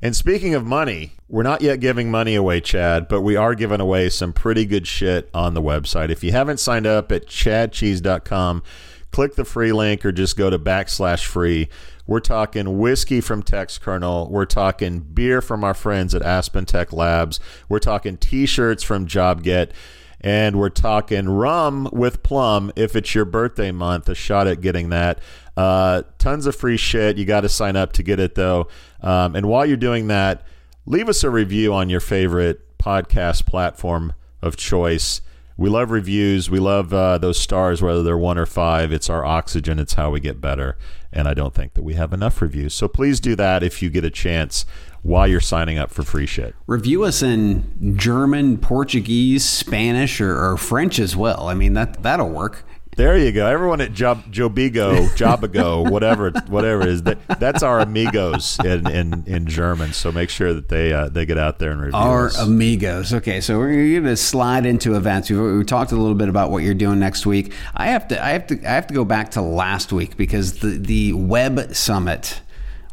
And 0.01 0.15
speaking 0.15 0.55
of 0.55 0.65
money, 0.65 1.15
we're 1.29 1.43
not 1.43 1.61
yet 1.61 1.81
giving 1.81 2.09
money 2.09 2.37
away, 2.37 2.61
Chad, 2.61 3.09
but 3.09 3.23
we 3.23 3.35
are 3.35 3.57
giving 3.57 3.81
away 3.81 4.11
some 4.11 4.33
pretty 4.33 4.65
good 4.65 4.87
shit 4.87 5.29
on 5.35 5.55
the 5.55 5.63
website. 5.63 6.11
If 6.11 6.23
you 6.23 6.31
haven't 6.31 6.61
signed 6.61 6.87
up 6.87 7.11
at 7.11 7.27
chadcheese.com, 7.27 8.63
click 9.11 9.35
the 9.35 9.45
free 9.45 9.73
link 9.73 10.07
or 10.07 10.13
just 10.13 10.37
go 10.37 10.51
to 10.51 10.59
backslash 10.59 11.25
free. 11.25 11.69
We're 12.09 12.21
talking 12.21 12.79
whiskey 12.79 13.21
from 13.21 13.43
Textkernel. 13.43 14.31
We're 14.31 14.47
talking 14.47 15.01
beer 15.01 15.43
from 15.43 15.63
our 15.63 15.75
friends 15.75 16.15
at 16.15 16.23
Aspen 16.23 16.65
Tech 16.65 16.91
Labs. 16.91 17.39
We're 17.69 17.81
talking 17.81 18.17
t 18.17 18.47
shirts 18.47 18.83
from 18.83 19.07
JobGet. 19.07 19.73
And 20.21 20.59
we're 20.59 20.71
talking 20.71 21.29
rum 21.29 21.89
with 21.93 22.23
plum 22.23 22.73
if 22.75 22.97
it's 22.97 23.15
your 23.15 23.27
birthday 23.27 23.71
month, 23.71 24.09
a 24.09 24.15
shot 24.15 24.49
at 24.49 24.63
getting 24.63 24.89
that. 24.89 25.21
Uh, 25.57 26.03
tons 26.19 26.47
of 26.47 26.57
free 26.57 26.79
shit. 26.79 27.19
You 27.19 27.27
got 27.27 27.43
to 27.43 27.49
sign 27.49 27.77
up 27.77 27.93
to 27.93 28.03
get 28.03 28.19
it, 28.19 28.35
though. 28.35 28.69
Um, 29.03 29.37
and 29.37 29.47
while 29.47 29.67
you're 29.67 29.77
doing 29.77 30.09
that, 30.09 30.45
leave 30.87 31.11
us 31.11 31.23
a 31.23 31.31
review 31.31 31.75
on 31.75 31.91
your 31.91 32.01
favorite 32.01 32.79
podcast 32.79 33.45
platform 33.45 34.15
of 34.41 34.57
choice. 34.57 35.21
We 35.59 35.69
love 35.69 35.91
reviews. 35.91 36.49
We 36.49 36.61
love 36.61 36.95
uh, 36.95 37.19
those 37.19 37.37
stars, 37.37 37.83
whether 37.83 38.05
they're 38.05 38.17
one 38.17 38.39
or 38.39 38.47
five. 38.47 38.93
It's 38.93 39.11
our 39.11 39.25
oxygen. 39.25 39.81
It's 39.81 39.95
how 39.95 40.11
we 40.11 40.21
get 40.21 40.41
better. 40.41 40.79
And 41.13 41.27
I 41.27 41.35
don't 41.35 41.53
think 41.53 41.75
that 41.75 41.83
we 41.83 41.95
have 41.95 42.13
enough 42.13 42.41
reviews. 42.41 42.75
So 42.75 42.87
please 42.87 43.19
do 43.19 43.35
that 43.35 43.65
if 43.65 43.83
you 43.83 43.91
get 43.91 44.05
a 44.05 44.11
chance 44.11 44.65
while 45.03 45.27
you're 45.27 45.41
signing 45.41 45.77
up 45.77 45.91
for 45.91 46.05
free 46.05 46.27
shit. 46.27 46.55
Review 46.69 47.03
us 47.03 47.23
in 47.23 47.97
German, 47.99 48.59
Portuguese, 48.59 49.45
Spanish, 49.45 50.21
or, 50.21 50.39
or 50.39 50.57
French 50.57 51.01
as 51.01 51.17
well. 51.17 51.49
I 51.49 51.55
mean 51.55 51.73
that 51.73 52.05
that'll 52.05 52.31
work. 52.31 52.65
There 52.99 53.17
you 53.17 53.31
go. 53.31 53.47
Everyone 53.47 53.81
at 53.81 53.93
Job, 53.93 54.25
Jobigo, 54.33 55.07
Jobigo, 55.11 55.89
whatever, 55.89 56.33
whatever 56.49 56.83
it 56.83 56.89
is, 56.89 57.03
that, 57.05 57.21
that's 57.39 57.63
our 57.63 57.79
amigos 57.79 58.59
in, 58.65 58.91
in, 58.91 59.23
in 59.25 59.47
German. 59.47 59.93
So 59.93 60.11
make 60.11 60.31
sure 60.31 60.53
that 60.53 60.69
they 60.69 60.93
uh, 60.93 61.09
they 61.09 61.25
get 61.25 61.39
out 61.39 61.61
there 61.61 61.71
and 61.71 61.81
review 61.81 61.97
Our 61.97 62.27
us. 62.27 62.41
amigos. 62.41 63.15
Okay, 63.15 63.41
so 63.41 63.57
we're 63.57 64.01
going 64.01 64.03
to 64.03 64.17
slide 64.17 64.67
into 64.67 64.97
events. 64.97 65.31
We, 65.31 65.59
we 65.59 65.63
talked 65.63 65.93
a 65.93 65.97
little 65.97 66.17
bit 66.17 66.29
about 66.29 66.51
what 66.51 66.65
you're 66.65 66.75
doing 66.75 66.99
next 66.99 67.25
week. 67.25 67.53
I 67.73 67.87
have 67.87 68.09
to, 68.09 68.21
I 68.21 68.31
have 68.31 68.49
to, 68.49 68.57
I 68.65 68.71
have 68.75 68.89
to 68.89 68.95
go 68.95 69.05
back 69.05 69.31
to 69.31 69.43
last 69.43 69.93
week 69.93 70.17
because 70.17 70.59
the 70.59 70.77
the 70.77 71.13
web 71.13 71.77
summit 71.77 72.41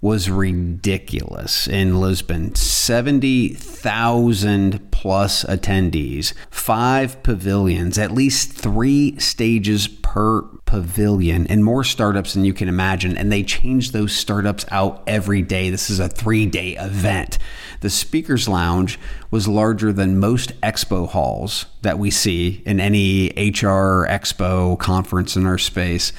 was 0.06 0.30
ridiculous 0.30 1.68
in 1.68 2.00
Lisbon. 2.00 2.54
70,000 2.54 4.92
plus 4.92 5.44
attendees, 5.46 6.36
five 6.52 7.24
pavilions, 7.24 7.98
at 7.98 8.12
least 8.12 8.54
three 8.54 9.18
stages 9.18 9.88
per 9.88 10.44
pavilion, 10.66 11.48
and 11.48 11.66
more 11.66 11.84
startups 11.84 12.36
than 12.36 12.46
you 12.46 12.54
can 12.54 12.70
imagine. 12.70 13.18
And 13.18 13.32
they 13.32 13.42
change 13.42 13.94
those 13.94 14.14
startups 14.14 14.64
out 14.70 15.02
every 15.08 15.42
day. 15.42 15.72
This 15.72 15.90
is 15.90 16.00
a 16.00 16.08
three 16.08 16.46
day 16.46 16.76
event. 16.76 17.40
The 17.82 17.90
Speakers 17.90 18.48
Lounge 18.48 19.00
was 19.32 19.48
larger 19.48 19.92
than 19.92 20.20
most 20.20 20.52
expo 20.62 21.10
halls 21.10 21.66
that 21.82 21.98
we 21.98 22.12
see 22.12 22.62
in 22.64 22.80
any 22.80 23.30
HR 23.30 24.06
expo 24.08 24.78
conference 24.78 25.36
in 25.36 25.48
our 25.48 25.58
space. 25.58 26.14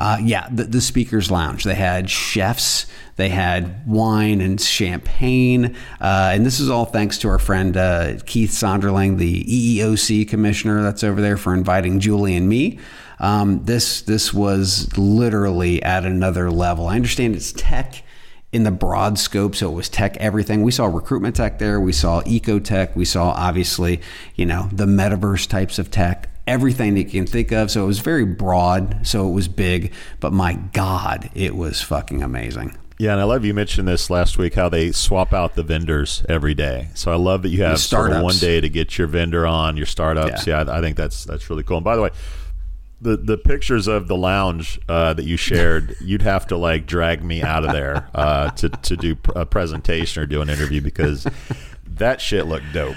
Uh, 0.00 0.16
yeah, 0.22 0.48
the, 0.50 0.64
the 0.64 0.80
Speakers 0.80 1.30
Lounge. 1.30 1.64
They 1.64 1.74
had 1.74 2.08
chefs, 2.08 2.86
they 3.16 3.28
had 3.28 3.86
wine 3.86 4.40
and 4.40 4.58
champagne. 4.58 5.76
Uh, 6.00 6.30
and 6.32 6.46
this 6.46 6.58
is 6.58 6.70
all 6.70 6.86
thanks 6.86 7.18
to 7.18 7.28
our 7.28 7.38
friend 7.38 7.76
uh, 7.76 8.14
Keith 8.24 8.52
Sonderling, 8.52 9.18
the 9.18 9.44
EEOC 9.44 10.26
commissioner 10.26 10.82
that's 10.82 11.04
over 11.04 11.20
there, 11.20 11.36
for 11.36 11.52
inviting 11.52 12.00
Julie 12.00 12.34
and 12.34 12.48
me. 12.48 12.78
Um, 13.18 13.62
this 13.66 14.00
this 14.00 14.32
was 14.32 14.96
literally 14.96 15.82
at 15.82 16.06
another 16.06 16.50
level. 16.50 16.86
I 16.86 16.96
understand 16.96 17.36
it's 17.36 17.52
tech 17.52 18.02
in 18.52 18.62
the 18.62 18.70
broad 18.70 19.18
scope. 19.18 19.54
So 19.54 19.70
it 19.70 19.74
was 19.74 19.90
tech 19.90 20.16
everything. 20.16 20.62
We 20.62 20.72
saw 20.72 20.86
recruitment 20.86 21.36
tech 21.36 21.58
there. 21.58 21.78
We 21.78 21.92
saw 21.92 22.22
eco 22.24 22.58
tech. 22.58 22.96
We 22.96 23.04
saw 23.04 23.32
obviously, 23.32 24.00
you 24.34 24.46
know, 24.46 24.70
the 24.72 24.86
metaverse 24.86 25.46
types 25.46 25.78
of 25.78 25.90
tech, 25.90 26.29
everything 26.50 26.94
that 26.94 27.04
you 27.04 27.22
can 27.22 27.26
think 27.26 27.52
of. 27.52 27.70
So 27.70 27.84
it 27.84 27.86
was 27.86 28.00
very 28.00 28.24
broad. 28.24 29.06
So 29.06 29.28
it 29.28 29.32
was 29.32 29.46
big, 29.46 29.92
but 30.18 30.32
my 30.32 30.54
God, 30.72 31.30
it 31.34 31.54
was 31.54 31.80
fucking 31.80 32.22
amazing. 32.22 32.76
Yeah, 32.98 33.12
and 33.12 33.20
I 33.20 33.24
love 33.24 33.44
you 33.46 33.54
mentioned 33.54 33.88
this 33.88 34.10
last 34.10 34.36
week 34.36 34.54
how 34.54 34.68
they 34.68 34.92
swap 34.92 35.32
out 35.32 35.54
the 35.54 35.62
vendors 35.62 36.22
every 36.28 36.52
day. 36.52 36.88
So 36.94 37.10
I 37.10 37.14
love 37.14 37.42
that 37.42 37.48
you 37.48 37.62
have 37.62 37.78
sort 37.78 38.12
of 38.12 38.22
one 38.22 38.36
day 38.36 38.60
to 38.60 38.68
get 38.68 38.98
your 38.98 39.06
vendor 39.06 39.46
on 39.46 39.76
your 39.78 39.86
startups. 39.86 40.46
Yeah. 40.46 40.64
Yeah, 40.64 40.72
I, 40.72 40.78
I 40.78 40.80
think 40.82 40.96
that's 40.98 41.24
that's 41.24 41.48
really 41.48 41.62
cool. 41.62 41.78
And 41.78 41.84
by 41.84 41.96
the 41.96 42.02
way, 42.02 42.10
the 43.00 43.16
the 43.16 43.38
pictures 43.38 43.86
of 43.86 44.08
the 44.08 44.16
lounge 44.16 44.78
uh, 44.86 45.14
that 45.14 45.24
you 45.24 45.38
shared, 45.38 45.96
you'd 46.02 46.20
have 46.22 46.48
to 46.48 46.58
like 46.58 46.86
drag 46.86 47.24
me 47.24 47.42
out 47.42 47.64
of 47.64 47.72
there 47.72 48.08
uh, 48.14 48.50
to 48.50 48.68
to 48.68 48.96
do 48.96 49.16
a 49.34 49.46
presentation 49.46 50.22
or 50.22 50.26
do 50.26 50.42
an 50.42 50.50
interview 50.50 50.82
because 50.82 51.26
that 51.86 52.20
shit 52.20 52.46
looked 52.46 52.70
dope. 52.74 52.96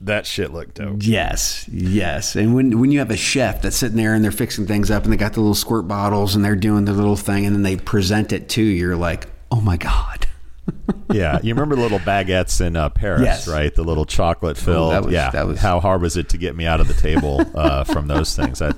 That 0.00 0.26
shit 0.26 0.52
looked 0.52 0.76
dope. 0.76 0.98
Yes, 1.00 1.68
yes. 1.68 2.34
And 2.36 2.54
when 2.54 2.78
when 2.78 2.90
you 2.92 3.00
have 3.00 3.10
a 3.10 3.16
chef 3.16 3.62
that's 3.62 3.76
sitting 3.76 3.96
there 3.96 4.14
and 4.14 4.24
they're 4.24 4.30
fixing 4.30 4.66
things 4.66 4.90
up 4.90 5.04
and 5.04 5.12
they 5.12 5.16
got 5.16 5.34
the 5.34 5.40
little 5.40 5.54
squirt 5.54 5.86
bottles 5.86 6.34
and 6.34 6.44
they're 6.44 6.56
doing 6.56 6.84
the 6.86 6.92
little 6.92 7.16
thing 7.16 7.44
and 7.46 7.54
then 7.54 7.62
they 7.62 7.76
present 7.76 8.32
it 8.32 8.48
to 8.50 8.62
you, 8.62 8.70
you're 8.70 8.96
like, 8.96 9.26
oh 9.50 9.60
my 9.60 9.76
God. 9.76 10.26
yeah, 11.12 11.40
you 11.42 11.52
remember 11.52 11.74
the 11.74 11.82
little 11.82 11.98
baguettes 11.98 12.64
in 12.64 12.76
uh, 12.76 12.88
Paris, 12.88 13.22
Yes. 13.22 13.48
right? 13.48 13.74
The 13.74 13.82
little 13.82 14.06
chocolate 14.06 14.56
filled. 14.56 14.92
that 14.92 15.04
was- 15.04 15.12
yeah, 15.12 15.30
that 15.30 15.46
was- 15.46 15.58
how 15.58 15.80
hard 15.80 16.00
was 16.00 16.16
it 16.16 16.28
to 16.30 16.38
get 16.38 16.54
me 16.54 16.64
out 16.66 16.80
of 16.80 16.86
the 16.86 16.94
table 16.94 17.44
uh, 17.56 17.82
from 17.84 18.06
those 18.06 18.34
things? 18.36 18.60
That 18.60 18.76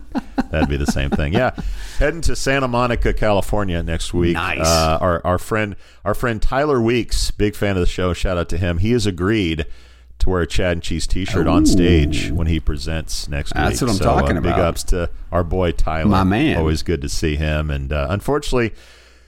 that'd 0.50 0.68
be 0.70 0.78
the 0.78 0.86
same 0.86 1.10
thing. 1.10 1.34
Yeah, 1.34 1.50
heading 1.98 2.22
to 2.22 2.34
Santa 2.34 2.66
Monica, 2.68 3.12
California 3.12 3.82
next 3.82 4.14
week. 4.14 4.34
Nice. 4.34 4.66
Uh, 4.66 4.98
our 5.00 5.20
our 5.26 5.38
friend 5.38 5.76
our 6.06 6.14
friend 6.14 6.40
Tyler 6.40 6.80
Weeks, 6.80 7.30
big 7.30 7.54
fan 7.54 7.76
of 7.76 7.80
the 7.80 7.86
show. 7.86 8.14
Shout 8.14 8.38
out 8.38 8.48
to 8.48 8.56
him. 8.58 8.78
He 8.78 8.92
has 8.92 9.06
agreed 9.06 9.66
to 10.24 10.30
wear 10.30 10.42
a 10.42 10.46
Chad 10.46 10.72
and 10.72 10.82
Cheese 10.82 11.06
T-shirt 11.06 11.46
on 11.46 11.64
stage 11.66 12.30
when 12.30 12.46
he 12.46 12.58
presents 12.58 13.28
next 13.28 13.52
That's 13.52 13.60
week. 13.60 13.70
That's 13.70 13.82
what 13.82 13.90
I'm 13.90 13.96
So, 13.96 14.04
talking 14.04 14.36
uh, 14.38 14.40
Big 14.40 14.52
about. 14.52 14.64
ups 14.64 14.82
to 14.84 15.10
our 15.30 15.44
boy 15.44 15.72
Tyler. 15.72 16.08
My 16.08 16.24
man. 16.24 16.56
Always 16.56 16.82
good 16.82 17.00
to 17.02 17.08
see 17.08 17.36
him. 17.36 17.70
And 17.70 17.92
uh, 17.92 18.06
unfortunately. 18.10 18.72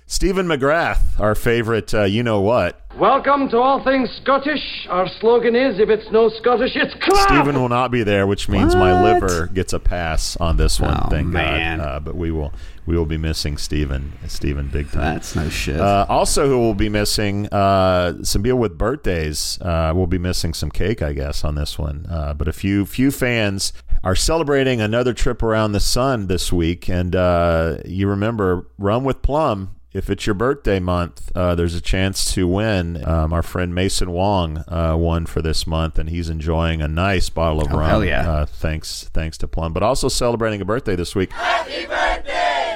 Stephen 0.09 0.47
McGrath, 0.47 1.19
our 1.19 1.35
favorite, 1.35 1.93
uh, 1.93 2.05
you 2.05 2.23
know 2.23 2.41
what, 2.41 2.87
Welcome 2.99 3.51
to 3.51 3.59
All 3.59 3.85
Things 3.85 4.09
Scottish. 4.23 4.87
Our 4.89 5.07
slogan 5.21 5.55
is 5.55 5.79
if 5.79 5.91
it's 5.91 6.11
no 6.11 6.31
Scottish, 6.31 6.77
it's 6.77 6.95
clap! 7.03 7.29
Stephen 7.29 7.61
will 7.61 7.69
not 7.69 7.91
be 7.91 8.03
there, 8.03 8.27
which 8.27 8.49
means 8.49 8.75
my 8.75 9.03
liver 9.03 9.49
gets 9.49 9.75
a 9.75 9.79
pass 9.79 10.35
on 10.39 10.57
this 10.57 10.81
one. 10.81 10.97
Oh, 10.99 11.09
thank 11.11 11.27
man. 11.27 11.77
God. 11.77 11.85
Uh, 11.85 12.01
but 12.01 12.17
we 12.17 12.31
will 12.31 12.55
we 12.87 12.97
will 12.97 13.05
be 13.05 13.19
missing 13.19 13.59
Stephen 13.59 14.15
Stephen 14.29 14.69
big 14.69 14.91
time. 14.91 15.15
That's 15.15 15.37
no 15.37 15.51
shit. 15.51 15.79
Uh, 15.79 16.07
also, 16.09 16.49
who 16.49 16.59
will 16.59 16.73
be 16.73 16.89
missing 16.89 17.49
uh, 17.49 18.23
some 18.25 18.43
people 18.43 18.61
with 18.61 18.79
birthdays. 18.79 19.61
Uh, 19.61 19.93
we'll 19.95 20.07
be 20.07 20.17
missing 20.17 20.55
some 20.55 20.71
cake, 20.71 21.03
I 21.03 21.13
guess, 21.13 21.45
on 21.45 21.55
this 21.55 21.79
one. 21.79 22.07
Uh, 22.09 22.33
but 22.33 22.49
a 22.49 22.53
few 22.55 22.87
few 22.87 23.11
fans 23.11 23.75
are 24.03 24.17
celebrating 24.17 24.81
another 24.81 25.13
trip 25.13 25.43
around 25.43 25.73
the 25.73 25.81
sun 25.81 26.29
this 26.29 26.51
week, 26.51 26.89
and 26.89 27.15
uh, 27.15 27.77
you 27.85 28.09
remember 28.09 28.69
Rum 28.79 29.05
with 29.05 29.21
Plum. 29.21 29.76
If 29.97 30.11
it's 30.11 30.27
your 30.27 30.35
birthday 30.35 30.79
month, 30.79 31.33
uh, 31.35 31.55
there's 31.55 31.75
a 31.75 31.81
chance 31.81 32.31
to 32.35 32.47
win. 32.47 33.03
Um, 33.09 33.33
our 33.33 33.43
friend 33.43 33.75
Mason 33.75 34.11
Wong 34.11 34.59
uh, 34.69 34.95
won 34.99 35.25
for 35.25 35.41
this 35.41 35.67
month, 35.67 35.99
and 35.99 36.11
he's 36.11 36.29
enjoying 36.29 36.83
a 36.83 36.89
nice 36.89 37.31
bottle 37.31 37.63
of 37.63 37.73
Oh, 37.73 37.79
rum. 37.79 37.89
hell 37.89 38.05
yeah. 38.05 38.31
Uh, 38.31 38.45
thanks, 38.47 39.09
thanks 39.15 39.39
to 39.39 39.49
Plum, 39.49 39.73
but 39.73 39.83
also 39.83 40.09
celebrating 40.09 40.61
a 40.61 40.67
birthday 40.67 40.97
this 40.97 41.15
week. 41.15 41.31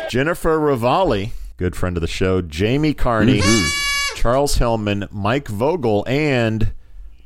Jennifer 0.09 0.59
Rivali, 0.59 1.33
good 1.59 1.77
friend 1.77 1.97
of 1.97 2.01
the 2.01 2.07
show, 2.09 2.41
Jamie 2.41 2.95
Carney, 2.95 3.43
Charles 4.17 4.57
Hellman, 4.57 5.07
Mike 5.13 5.49
Vogel, 5.49 6.05
and 6.09 6.73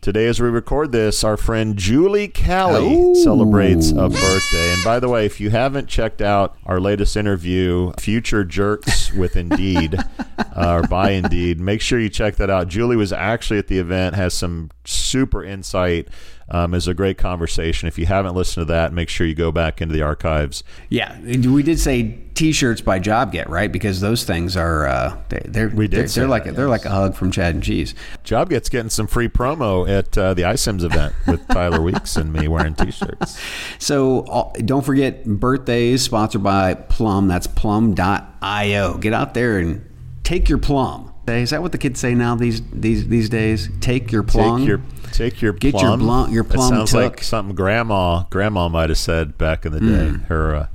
today, 0.05 0.27
as 0.27 0.39
we 0.39 0.51
record 0.51 0.93
this, 0.93 1.25
our 1.25 1.39
friend 1.39 1.79
Julie 1.79 2.29
Callie 2.29 2.95
Ooh. 2.95 3.15
celebrates 3.15 3.91
a 3.91 4.11
birthday. 4.11 4.73
And 4.75 4.85
by 4.85 5.01
the 5.01 5.09
way, 5.09 5.25
if 5.25 5.41
you 5.41 5.49
haven't 5.49 5.89
checked 5.89 6.21
out 6.21 6.59
our 6.67 6.79
latest 6.79 7.17
interview, 7.17 7.91
Future 7.99 8.45
Jerks 8.45 9.15
with 9.15 9.35
Indeed, 9.35 9.95
uh, 10.39 10.83
or 10.83 10.87
by 10.89 11.13
Indeed, 11.13 11.59
make 11.59 11.81
sure 11.81 11.99
you 11.99 12.11
check 12.11 12.37
that 12.37 12.51
out. 12.51 12.69
Julie 12.69 12.97
was 12.97 13.15
actually 13.15 13.59
at 13.59 13.69
the 13.69 13.79
event, 13.79 14.15
has 14.15 14.35
some 14.35 14.71
super 14.85 15.43
insight. 15.43 16.09
Um, 16.49 16.75
is 16.75 16.87
a 16.87 16.95
great 16.95 17.17
conversation. 17.17 17.89
If 17.89 17.99
you 17.99 18.07
haven't 18.07 18.35
listened 18.35 18.67
to 18.67 18.73
that, 18.73 18.93
make 18.93 19.09
sure 19.09 19.27
you 19.27 19.35
go 19.35 19.51
back 19.51 19.81
into 19.81 19.95
the 19.95 20.03
archives. 20.03 20.63
yeah, 20.91 21.19
we 21.21 21.63
did 21.63 21.81
say 21.81 22.19
T-shirts 22.35 22.81
by 22.81 22.99
JobGet, 22.99 23.49
right? 23.49 23.71
Because 23.71 24.01
those 24.01 24.25
things 24.25 24.57
are 24.57 24.87
uh, 24.87 25.17
they, 25.29 25.41
they're 25.45 25.69
We 25.69 25.87
did 25.87 26.01
they're, 26.01 26.07
they're 26.09 26.29
like 26.29 26.45
that, 26.45 26.57
they're 26.57 26.69
like 26.69 26.85
a 26.85 26.91
hug 26.91 27.15
from 27.15 27.31
Chad 27.31 27.55
and 27.55 27.63
Cheese. 27.63 27.95
JobGet's 28.25 28.69
getting 28.69 28.91
some 28.91 29.07
free 29.07 29.29
promo 29.29 29.89
at 29.89 30.19
uh, 30.19 30.35
the 30.35 30.43
iCIMS 30.43 30.85
event 30.85 31.15
with 31.27 31.47
Tyler 31.49 31.81
Weeks 31.81 32.17
and 32.17 32.33
me 32.33 32.49
wearing 32.49 32.75
t-shirts. 32.75 33.41
So 33.79 34.21
uh, 34.23 34.53
don't 34.65 34.85
forget 34.85 35.25
birthdays 35.25 36.03
sponsored 36.03 36.43
by 36.43 36.75
Plum. 36.75 37.29
That's 37.29 37.47
plum.io. 37.47 38.99
Get 38.99 39.13
out 39.13 39.35
there 39.35 39.59
and 39.59 39.89
take 40.25 40.49
your 40.49 40.59
plum. 40.59 41.13
Is 41.29 41.51
that 41.51 41.63
what 41.63 41.73
the 41.73 41.79
kids 41.79 42.01
say 42.01 42.15
now 42.15 42.35
these 42.35 42.61
these 42.71 43.09
these 43.09 43.29
days? 43.29 43.71
Take 43.81 44.13
your 44.13 44.23
plum. 44.23 44.61
Take 44.61 44.69
your 44.69 44.83
take 45.15 45.41
your 45.41 45.53
Get 45.53 45.75
your 45.81 45.97
plum. 45.97 46.33
your 46.33 46.45
That 46.45 46.55
plum 46.55 46.69
sounds 46.75 46.91
took. 46.93 47.01
like 47.13 47.23
something 47.25 47.55
grandma 47.55 48.25
grandma 48.31 48.69
might 48.69 48.91
have 48.91 48.99
said 48.99 49.39
back 49.39 49.65
in 49.65 49.73
the 49.73 49.81
day. 49.81 50.09
Hmm. 50.11 50.17
Her 50.25 50.55
uh, 50.55 50.67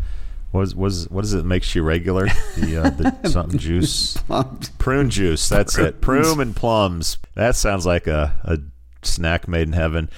was 0.51 0.73
was 0.75 1.09
what 1.09 1.23
is 1.23 1.33
it 1.33 1.45
makes 1.45 1.75
you 1.75 1.83
regular? 1.83 2.27
The, 2.57 2.77
uh, 2.83 2.89
the 2.89 3.29
something 3.29 3.59
juice. 3.59 4.17
Plums. 4.17 4.69
Prune 4.79 5.09
juice. 5.09 5.47
That's 5.49 5.77
it. 5.77 6.01
Prune 6.01 6.39
and 6.41 6.55
plums. 6.55 7.17
That 7.35 7.55
sounds 7.55 7.85
like 7.85 8.07
a, 8.07 8.35
a 8.43 8.57
snack 9.05 9.47
made 9.47 9.67
in 9.67 9.73
heaven. 9.73 10.09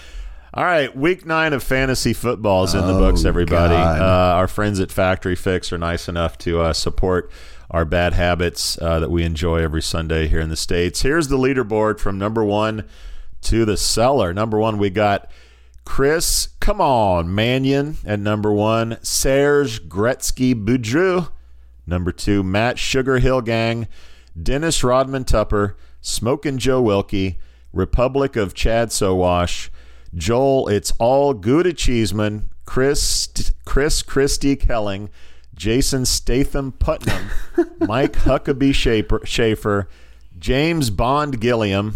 All 0.54 0.66
right, 0.66 0.94
week 0.96 1.26
nine 1.26 1.54
of 1.54 1.64
fantasy 1.64 2.12
football 2.12 2.66
is 2.66 2.74
in 2.74 2.82
the 2.86 2.94
Oh, 2.94 3.00
books. 3.00 3.24
Everybody, 3.24 3.74
God. 3.74 4.02
uh, 4.02 4.36
our 4.36 4.50
friends 4.50 4.82
at 4.82 4.92
Factory 4.92 5.36
Fix 5.36 5.72
are 5.72 5.78
nice 5.78 6.10
enough 6.10 6.38
to 6.40 6.60
uh, 6.60 6.74
support 6.74 7.32
our 7.70 7.86
bad 7.86 8.12
habits 8.12 8.78
uh, 8.82 9.00
that 9.00 9.10
we 9.10 9.24
enjoy 9.24 9.62
every 9.64 9.82
Sunday 9.82 10.28
here 10.28 10.42
in 10.42 10.50
the 10.50 10.58
states. 10.58 11.04
Here's 11.04 11.30
the 11.30 11.38
leaderboard 11.38 12.00
from 12.00 12.18
number 12.18 12.44
one 12.44 12.84
to 13.42 13.66
the 13.66 13.78
cellar. 13.78 14.34
Number 14.34 14.60
one, 14.60 14.78
we 14.78 14.90
got 14.90 15.30
Chris, 15.86 16.50
come 16.60 16.80
on, 16.80 17.34
Mannion 17.34 17.98
at 18.06 18.20
number 18.20 18.52
one. 18.52 18.98
Serge 19.02 19.88
Gretzky 19.90 20.54
Boudreau. 20.54 21.32
Number 21.86 22.12
two, 22.12 22.44
Matt 22.44 22.80
Sugar 22.80 23.20
Hill 23.20 23.42
Gang. 23.42 23.88
Dennis 24.42 24.84
Rodman 24.84 25.26
Tupper. 25.26 25.76
Smokin' 26.02 26.58
Joe 26.58 26.82
Wilkie. 26.82 27.40
Republic 27.74 28.36
of 28.36 28.54
Chad 28.54 28.90
Sowash. 28.90 29.70
Joel, 30.14 30.68
it's 30.68 30.92
all 31.00 31.34
Gouda 31.34 31.74
Cheeseman. 31.74 32.50
Chris, 32.66 33.28
Chris 33.66 34.02
Christie 34.02 34.56
Kelling. 34.56 35.10
Jason 35.56 36.06
Statham 36.06 36.72
Putnam. 36.72 37.30
Mike 37.80 38.14
Huckabee 38.14 38.74
Schaefer, 38.74 39.22
Schaefer. 39.26 39.88
James 40.40 40.90
Bond 40.90 41.40
Gilliam. 41.40 41.96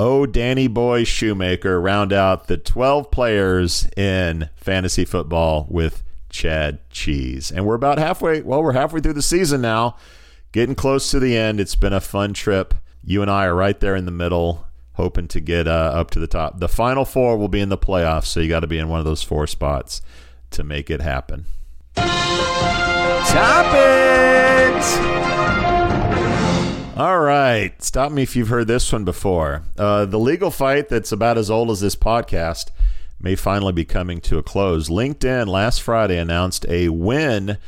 Oh, 0.00 0.26
Danny 0.26 0.66
Boy 0.66 1.04
Shoemaker 1.04 1.80
round 1.80 2.12
out 2.12 2.48
the 2.48 2.56
12 2.56 3.12
players 3.12 3.88
in 3.96 4.48
fantasy 4.56 5.04
football 5.04 5.66
with 5.70 6.02
Chad 6.30 6.80
Cheese. 6.90 7.52
And 7.52 7.64
we're 7.64 7.76
about 7.76 7.98
halfway, 7.98 8.42
well, 8.42 8.60
we're 8.60 8.72
halfway 8.72 9.00
through 9.00 9.12
the 9.12 9.22
season 9.22 9.60
now, 9.60 9.96
getting 10.50 10.74
close 10.74 11.12
to 11.12 11.20
the 11.20 11.36
end. 11.36 11.60
It's 11.60 11.76
been 11.76 11.92
a 11.92 12.00
fun 12.00 12.32
trip. 12.32 12.74
You 13.04 13.22
and 13.22 13.30
I 13.30 13.44
are 13.46 13.54
right 13.54 13.78
there 13.78 13.94
in 13.94 14.04
the 14.04 14.10
middle, 14.10 14.66
hoping 14.94 15.28
to 15.28 15.38
get 15.38 15.68
uh, 15.68 15.92
up 15.94 16.10
to 16.10 16.18
the 16.18 16.26
top. 16.26 16.58
The 16.58 16.68
final 16.68 17.04
four 17.04 17.36
will 17.36 17.48
be 17.48 17.60
in 17.60 17.68
the 17.68 17.78
playoffs, 17.78 18.26
so 18.26 18.40
you 18.40 18.48
got 18.48 18.60
to 18.60 18.66
be 18.66 18.78
in 18.78 18.88
one 18.88 18.98
of 18.98 19.04
those 19.04 19.22
four 19.22 19.46
spots 19.46 20.02
to 20.50 20.64
make 20.64 20.90
it 20.90 21.02
happen. 21.02 21.44
Topics. 23.26 25.13
All 26.96 27.18
right. 27.18 27.82
Stop 27.82 28.12
me 28.12 28.22
if 28.22 28.36
you've 28.36 28.50
heard 28.50 28.68
this 28.68 28.92
one 28.92 29.04
before. 29.04 29.64
Uh, 29.76 30.04
the 30.04 30.18
legal 30.18 30.52
fight 30.52 30.88
that's 30.88 31.10
about 31.10 31.36
as 31.36 31.50
old 31.50 31.72
as 31.72 31.80
this 31.80 31.96
podcast 31.96 32.70
may 33.18 33.34
finally 33.34 33.72
be 33.72 33.84
coming 33.84 34.20
to 34.20 34.38
a 34.38 34.44
close. 34.44 34.88
LinkedIn 34.88 35.48
last 35.48 35.82
Friday 35.82 36.16
announced 36.16 36.64
a 36.68 36.90
win 36.90 37.58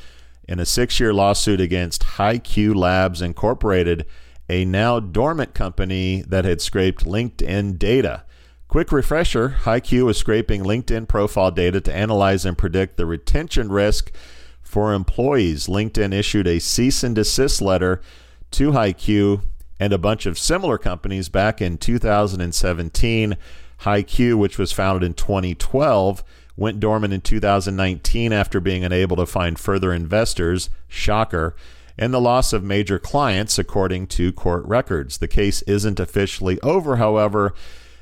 in 0.48 0.60
a 0.60 0.64
six 0.64 1.00
year 1.00 1.12
lawsuit 1.12 1.60
against 1.60 2.04
HiQ 2.04 2.76
Labs 2.76 3.20
Incorporated, 3.20 4.06
a 4.48 4.64
now 4.64 5.00
dormant 5.00 5.54
company 5.54 6.22
that 6.28 6.44
had 6.44 6.60
scraped 6.60 7.04
LinkedIn 7.04 7.80
data. 7.80 8.22
Quick 8.68 8.92
refresher 8.92 9.56
HiQ 9.64 10.04
was 10.04 10.16
scraping 10.16 10.62
LinkedIn 10.62 11.08
profile 11.08 11.50
data 11.50 11.80
to 11.80 11.92
analyze 11.92 12.44
and 12.44 12.56
predict 12.56 12.96
the 12.96 13.06
retention 13.06 13.72
risk 13.72 14.12
for 14.62 14.94
employees. 14.94 15.66
LinkedIn 15.66 16.14
issued 16.14 16.46
a 16.46 16.60
cease 16.60 17.02
and 17.02 17.16
desist 17.16 17.60
letter 17.60 18.00
to 18.52 18.72
HiQ 18.72 19.42
and 19.78 19.92
a 19.92 19.98
bunch 19.98 20.26
of 20.26 20.38
similar 20.38 20.78
companies 20.78 21.28
back 21.28 21.60
in 21.60 21.78
2017. 21.78 23.36
HiQ, 23.80 24.38
which 24.38 24.58
was 24.58 24.72
founded 24.72 25.04
in 25.04 25.14
2012, 25.14 26.24
went 26.56 26.80
dormant 26.80 27.12
in 27.12 27.20
2019 27.20 28.32
after 28.32 28.60
being 28.60 28.84
unable 28.84 29.16
to 29.16 29.26
find 29.26 29.58
further 29.58 29.92
investors. 29.92 30.70
Shocker. 30.88 31.54
And 31.98 32.12
the 32.12 32.20
loss 32.20 32.52
of 32.52 32.62
major 32.62 32.98
clients, 32.98 33.58
according 33.58 34.08
to 34.08 34.32
court 34.32 34.64
records. 34.66 35.18
The 35.18 35.28
case 35.28 35.62
isn't 35.62 36.00
officially 36.00 36.60
over, 36.60 36.96
however. 36.96 37.54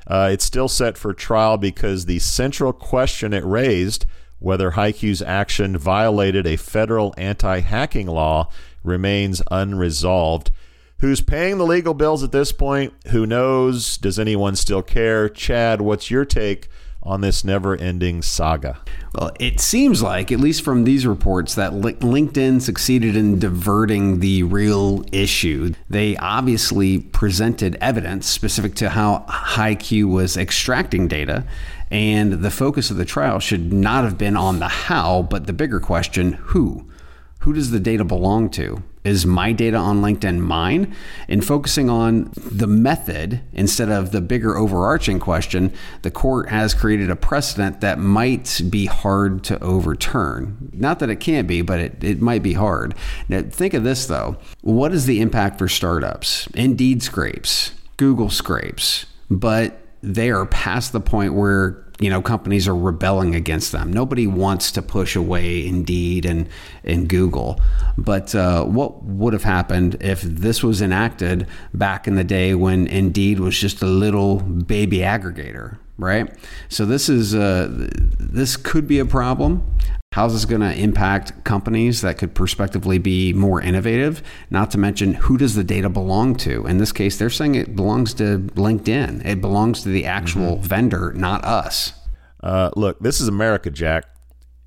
Uh, 0.07 0.29
it's 0.31 0.45
still 0.45 0.67
set 0.67 0.97
for 0.97 1.13
trial 1.13 1.57
because 1.57 2.05
the 2.05 2.19
central 2.19 2.73
question 2.73 3.33
it 3.33 3.45
raised, 3.45 4.05
whether 4.39 4.71
HiQ's 4.71 5.21
action 5.21 5.77
violated 5.77 6.45
a 6.45 6.57
federal 6.57 7.13
anti 7.17 7.61
hacking 7.61 8.07
law, 8.07 8.49
remains 8.85 9.41
unresolved. 9.51 10.51
Who's 10.99 11.21
paying 11.21 11.57
the 11.57 11.65
legal 11.65 11.93
bills 11.93 12.23
at 12.23 12.31
this 12.31 12.51
point? 12.51 12.93
Who 13.07 13.25
knows? 13.25 13.97
Does 13.97 14.17
anyone 14.17 14.55
still 14.55 14.81
care? 14.81 15.27
Chad, 15.27 15.81
what's 15.81 16.09
your 16.09 16.23
take 16.25 16.69
on 17.03 17.21
this 17.21 17.43
never 17.43 17.75
ending 17.75 18.21
saga? 18.21 18.79
Well, 19.13 19.31
it 19.39 19.59
seems 19.59 20.01
like, 20.01 20.31
at 20.31 20.39
least 20.39 20.63
from 20.63 20.83
these 20.83 21.05
reports, 21.05 21.53
that 21.55 21.71
LinkedIn 21.73 22.61
succeeded 22.61 23.15
in 23.15 23.37
diverting 23.37 24.19
the 24.19 24.43
real 24.43 25.05
issue. 25.11 25.73
They 25.89 26.17
obviously 26.17 26.97
presented 26.99 27.77
evidence 27.79 28.25
specific 28.25 28.73
to 28.75 28.89
how 28.89 29.25
HiQ 29.27 30.05
was 30.05 30.35
extracting 30.35 31.07
data, 31.07 31.45
and 31.91 32.33
the 32.33 32.51
focus 32.51 32.89
of 32.89 32.97
the 32.97 33.05
trial 33.05 33.39
should 33.39 33.71
not 33.71 34.03
have 34.03 34.17
been 34.17 34.35
on 34.35 34.59
the 34.59 34.67
how, 34.67 35.21
but 35.23 35.45
the 35.45 35.53
bigger 35.53 35.79
question 35.79 36.33
who? 36.33 36.89
Who 37.45 37.53
does 37.53 37.69
the 37.69 37.79
data 37.79 38.03
belong 38.03 38.49
to? 38.49 38.81
Is 39.03 39.23
my 39.23 39.51
data 39.51 39.77
on 39.77 40.01
LinkedIn 40.01 40.39
mine? 40.39 40.95
And 41.27 41.45
focusing 41.45 41.91
on 41.91 42.31
the 42.35 42.65
method 42.65 43.41
instead 43.53 43.91
of 43.91 44.11
the 44.11 44.19
bigger 44.19 44.57
overarching 44.57 45.19
question, 45.19 45.71
the 46.01 46.09
court 46.09 46.49
has 46.49 46.73
created 46.73 47.11
a 47.11 47.15
precedent 47.15 47.81
that 47.81 47.99
might 47.99 48.61
be 48.67 48.87
hard 48.87 49.43
to 49.43 49.63
overturn. 49.63 50.71
Not 50.73 50.97
that 50.97 51.11
it 51.11 51.17
can't 51.17 51.47
be, 51.47 51.61
but 51.61 51.79
it, 51.79 52.03
it 52.03 52.19
might 52.19 52.41
be 52.41 52.53
hard. 52.53 52.95
Now, 53.29 53.43
think 53.43 53.75
of 53.75 53.83
this 53.83 54.07
though. 54.07 54.37
What 54.61 54.91
is 54.91 55.05
the 55.05 55.21
impact 55.21 55.59
for 55.59 55.67
startups? 55.67 56.47
Indeed 56.55 57.03
scrapes, 57.03 57.73
Google 57.97 58.31
scrapes, 58.31 59.05
but 59.29 59.84
they 60.05 60.29
are 60.29 60.45
past 60.45 60.91
the 60.91 61.01
point 61.01 61.33
where 61.33 61.81
you 61.99 62.09
know 62.09 62.21
companies 62.21 62.67
are 62.67 62.75
rebelling 62.75 63.35
against 63.35 63.71
them. 63.71 63.91
Nobody 63.91 64.27
wants 64.27 64.71
to 64.73 64.81
push 64.81 65.15
away 65.15 65.65
Indeed 65.65 66.25
and 66.25 66.47
and 66.83 67.07
Google. 67.07 67.59
But 67.97 68.35
uh, 68.35 68.65
what 68.65 69.03
would 69.03 69.33
have 69.33 69.43
happened 69.43 69.97
if 70.01 70.21
this 70.21 70.63
was 70.63 70.81
enacted 70.81 71.47
back 71.73 72.07
in 72.07 72.15
the 72.15 72.23
day 72.23 72.53
when 72.55 72.87
Indeed 72.87 73.39
was 73.39 73.57
just 73.59 73.81
a 73.81 73.87
little 73.87 74.39
baby 74.39 74.99
aggregator, 74.99 75.77
right? 75.97 76.31
So 76.69 76.85
this 76.85 77.09
is 77.09 77.33
uh, 77.33 77.67
this 77.71 78.57
could 78.57 78.87
be 78.87 78.99
a 78.99 79.05
problem. 79.05 79.65
How's 80.15 80.31
this 80.31 80.45
going 80.45 80.61
to 80.61 80.73
impact 80.73 81.43
companies 81.43 81.99
that 81.99 82.17
could 82.17 82.33
prospectively 82.33 82.99
be 82.99 83.33
more 83.33 83.59
innovative? 83.59 84.23
Not 84.49 84.71
to 84.71 84.77
mention, 84.77 85.15
who 85.15 85.37
does 85.37 85.55
the 85.55 85.63
data 85.65 85.89
belong 85.89 86.37
to? 86.37 86.65
In 86.67 86.77
this 86.77 86.93
case, 86.93 87.17
they're 87.17 87.29
saying 87.29 87.55
it 87.55 87.75
belongs 87.75 88.13
to 88.13 88.39
LinkedIn. 88.55 89.25
It 89.25 89.41
belongs 89.41 89.83
to 89.83 89.89
the 89.89 90.05
actual 90.05 90.55
mm-hmm. 90.55 90.63
vendor, 90.63 91.11
not 91.11 91.43
us. 91.43 91.91
Uh, 92.41 92.69
look, 92.77 92.97
this 93.01 93.19
is 93.19 93.27
America, 93.27 93.69
Jack. 93.69 94.05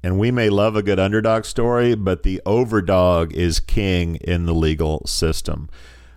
And 0.03 0.19
we 0.19 0.31
may 0.31 0.51
love 0.51 0.77
a 0.77 0.83
good 0.83 1.01
underdog 1.01 1.47
story, 1.47 1.95
but 1.95 2.25
the 2.25 2.43
overdog 2.45 3.33
is 3.33 3.59
king 3.59 4.17
in 4.17 4.45
the 4.45 4.55
legal 4.55 5.03
system. 5.07 5.71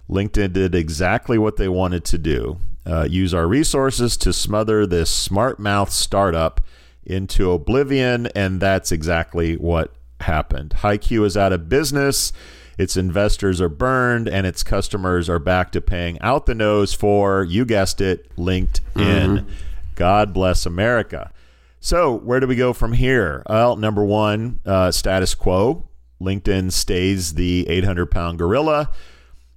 LinkedIn 0.10 0.52
did 0.52 0.76
exactly 0.76 1.38
what 1.38 1.56
they 1.56 1.70
wanted 1.70 2.04
to 2.04 2.18
do 2.18 2.60
uh, 2.86 3.08
use 3.10 3.34
our 3.34 3.48
resources 3.48 4.18
to 4.18 4.34
smother 4.34 4.86
this 4.86 5.10
smart 5.10 5.60
mouth 5.60 5.92
startup 5.92 6.62
into 7.06 7.52
oblivion, 7.52 8.28
and 8.28 8.60
that's 8.60 8.92
exactly 8.92 9.56
what 9.56 9.94
happened. 10.22 10.72
HiQ 10.78 11.26
is 11.26 11.36
out 11.36 11.54
of 11.54 11.70
business. 11.70 12.32
Its 12.78 12.98
investors 12.98 13.60
are 13.60 13.70
burned, 13.70 14.28
and 14.28 14.48
its 14.48 14.64
customers 14.64 15.30
are 15.30 15.40
back 15.40 15.72
to 15.72 15.82
paying 15.82 16.20
out 16.22 16.46
the 16.46 16.56
nose 16.56 16.94
for, 16.94 17.44
you 17.44 17.66
guessed 17.66 18.02
it, 18.02 18.34
LinkedIn. 18.38 18.80
Mm-hmm. 18.94 19.50
God 19.96 20.34
bless 20.34 20.66
America. 20.66 21.32
So, 21.80 22.14
where 22.14 22.40
do 22.40 22.48
we 22.48 22.56
go 22.56 22.74
from 22.74 22.94
here? 22.94 23.44
Well, 23.50 23.76
number 23.76 24.04
one, 24.04 24.60
uh, 24.66 24.92
status 24.92 25.36
quo. 25.36 25.88
LinkedIn 26.22 26.72
stays 26.72 27.34
the 27.34 27.68
800 27.68 28.12
pound 28.12 28.38
gorilla. 28.38 28.92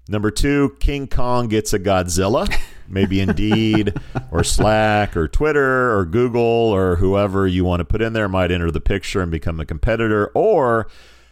Number 0.09 0.31
two, 0.31 0.77
King 0.81 1.07
Kong 1.07 1.49
gets 1.49 1.73
a 1.73 1.79
Godzilla. 1.79 2.53
maybe 2.89 3.21
Indeed 3.21 3.95
or 4.31 4.45
Slack 4.45 5.17
or 5.17 5.29
Twitter 5.29 5.97
or 5.97 6.05
Google 6.05 6.43
or 6.43 6.97
whoever 6.97 7.47
you 7.47 7.65
want 7.65 7.81
to 7.81 7.85
put 7.85 8.03
in 8.03 8.13
there 8.13 8.29
might 8.29 8.51
enter 8.51 8.71
the 8.71 8.81
picture 8.81 9.21
and 9.21 9.31
become 9.31 9.61
a 9.61 9.67
competitor. 9.67 10.31
Or 10.35 10.87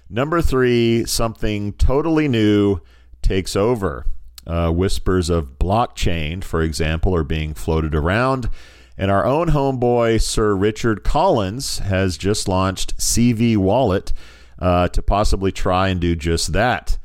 number 0.08 0.42
three, 0.42 1.04
something 1.04 1.72
totally 1.74 2.28
new 2.28 2.80
takes 3.22 3.56
over. 3.56 4.06
Uh, 4.44 4.70
whispers 4.70 5.30
of 5.30 5.58
blockchain, 5.58 6.42
for 6.42 6.62
example, 6.62 7.14
are 7.14 7.24
being 7.24 7.54
floated 7.54 7.94
around. 7.94 8.50
And 8.98 9.10
our 9.10 9.24
own 9.24 9.48
homeboy, 9.50 10.20
Sir 10.20 10.54
Richard 10.54 11.04
Collins, 11.04 11.78
has 11.78 12.18
just 12.18 12.48
launched 12.48 12.96
CV 12.98 13.56
Wallet 13.56 14.12
uh, 14.58 14.88
to 14.88 15.02
possibly 15.02 15.52
try 15.52 15.88
and 15.88 16.00
do 16.00 16.14
just 16.14 16.52
that. 16.52 16.98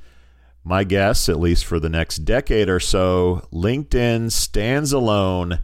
My 0.67 0.83
guess, 0.83 1.29
at 1.29 1.39
least 1.39 1.63
for 1.63 1.79
the 1.79 1.87
next 1.87 2.25
decade 2.25 2.67
or 2.67 2.81
so, 2.81 3.47
LinkedIn 3.53 4.33
stands 4.33 4.91
alone. 4.91 5.59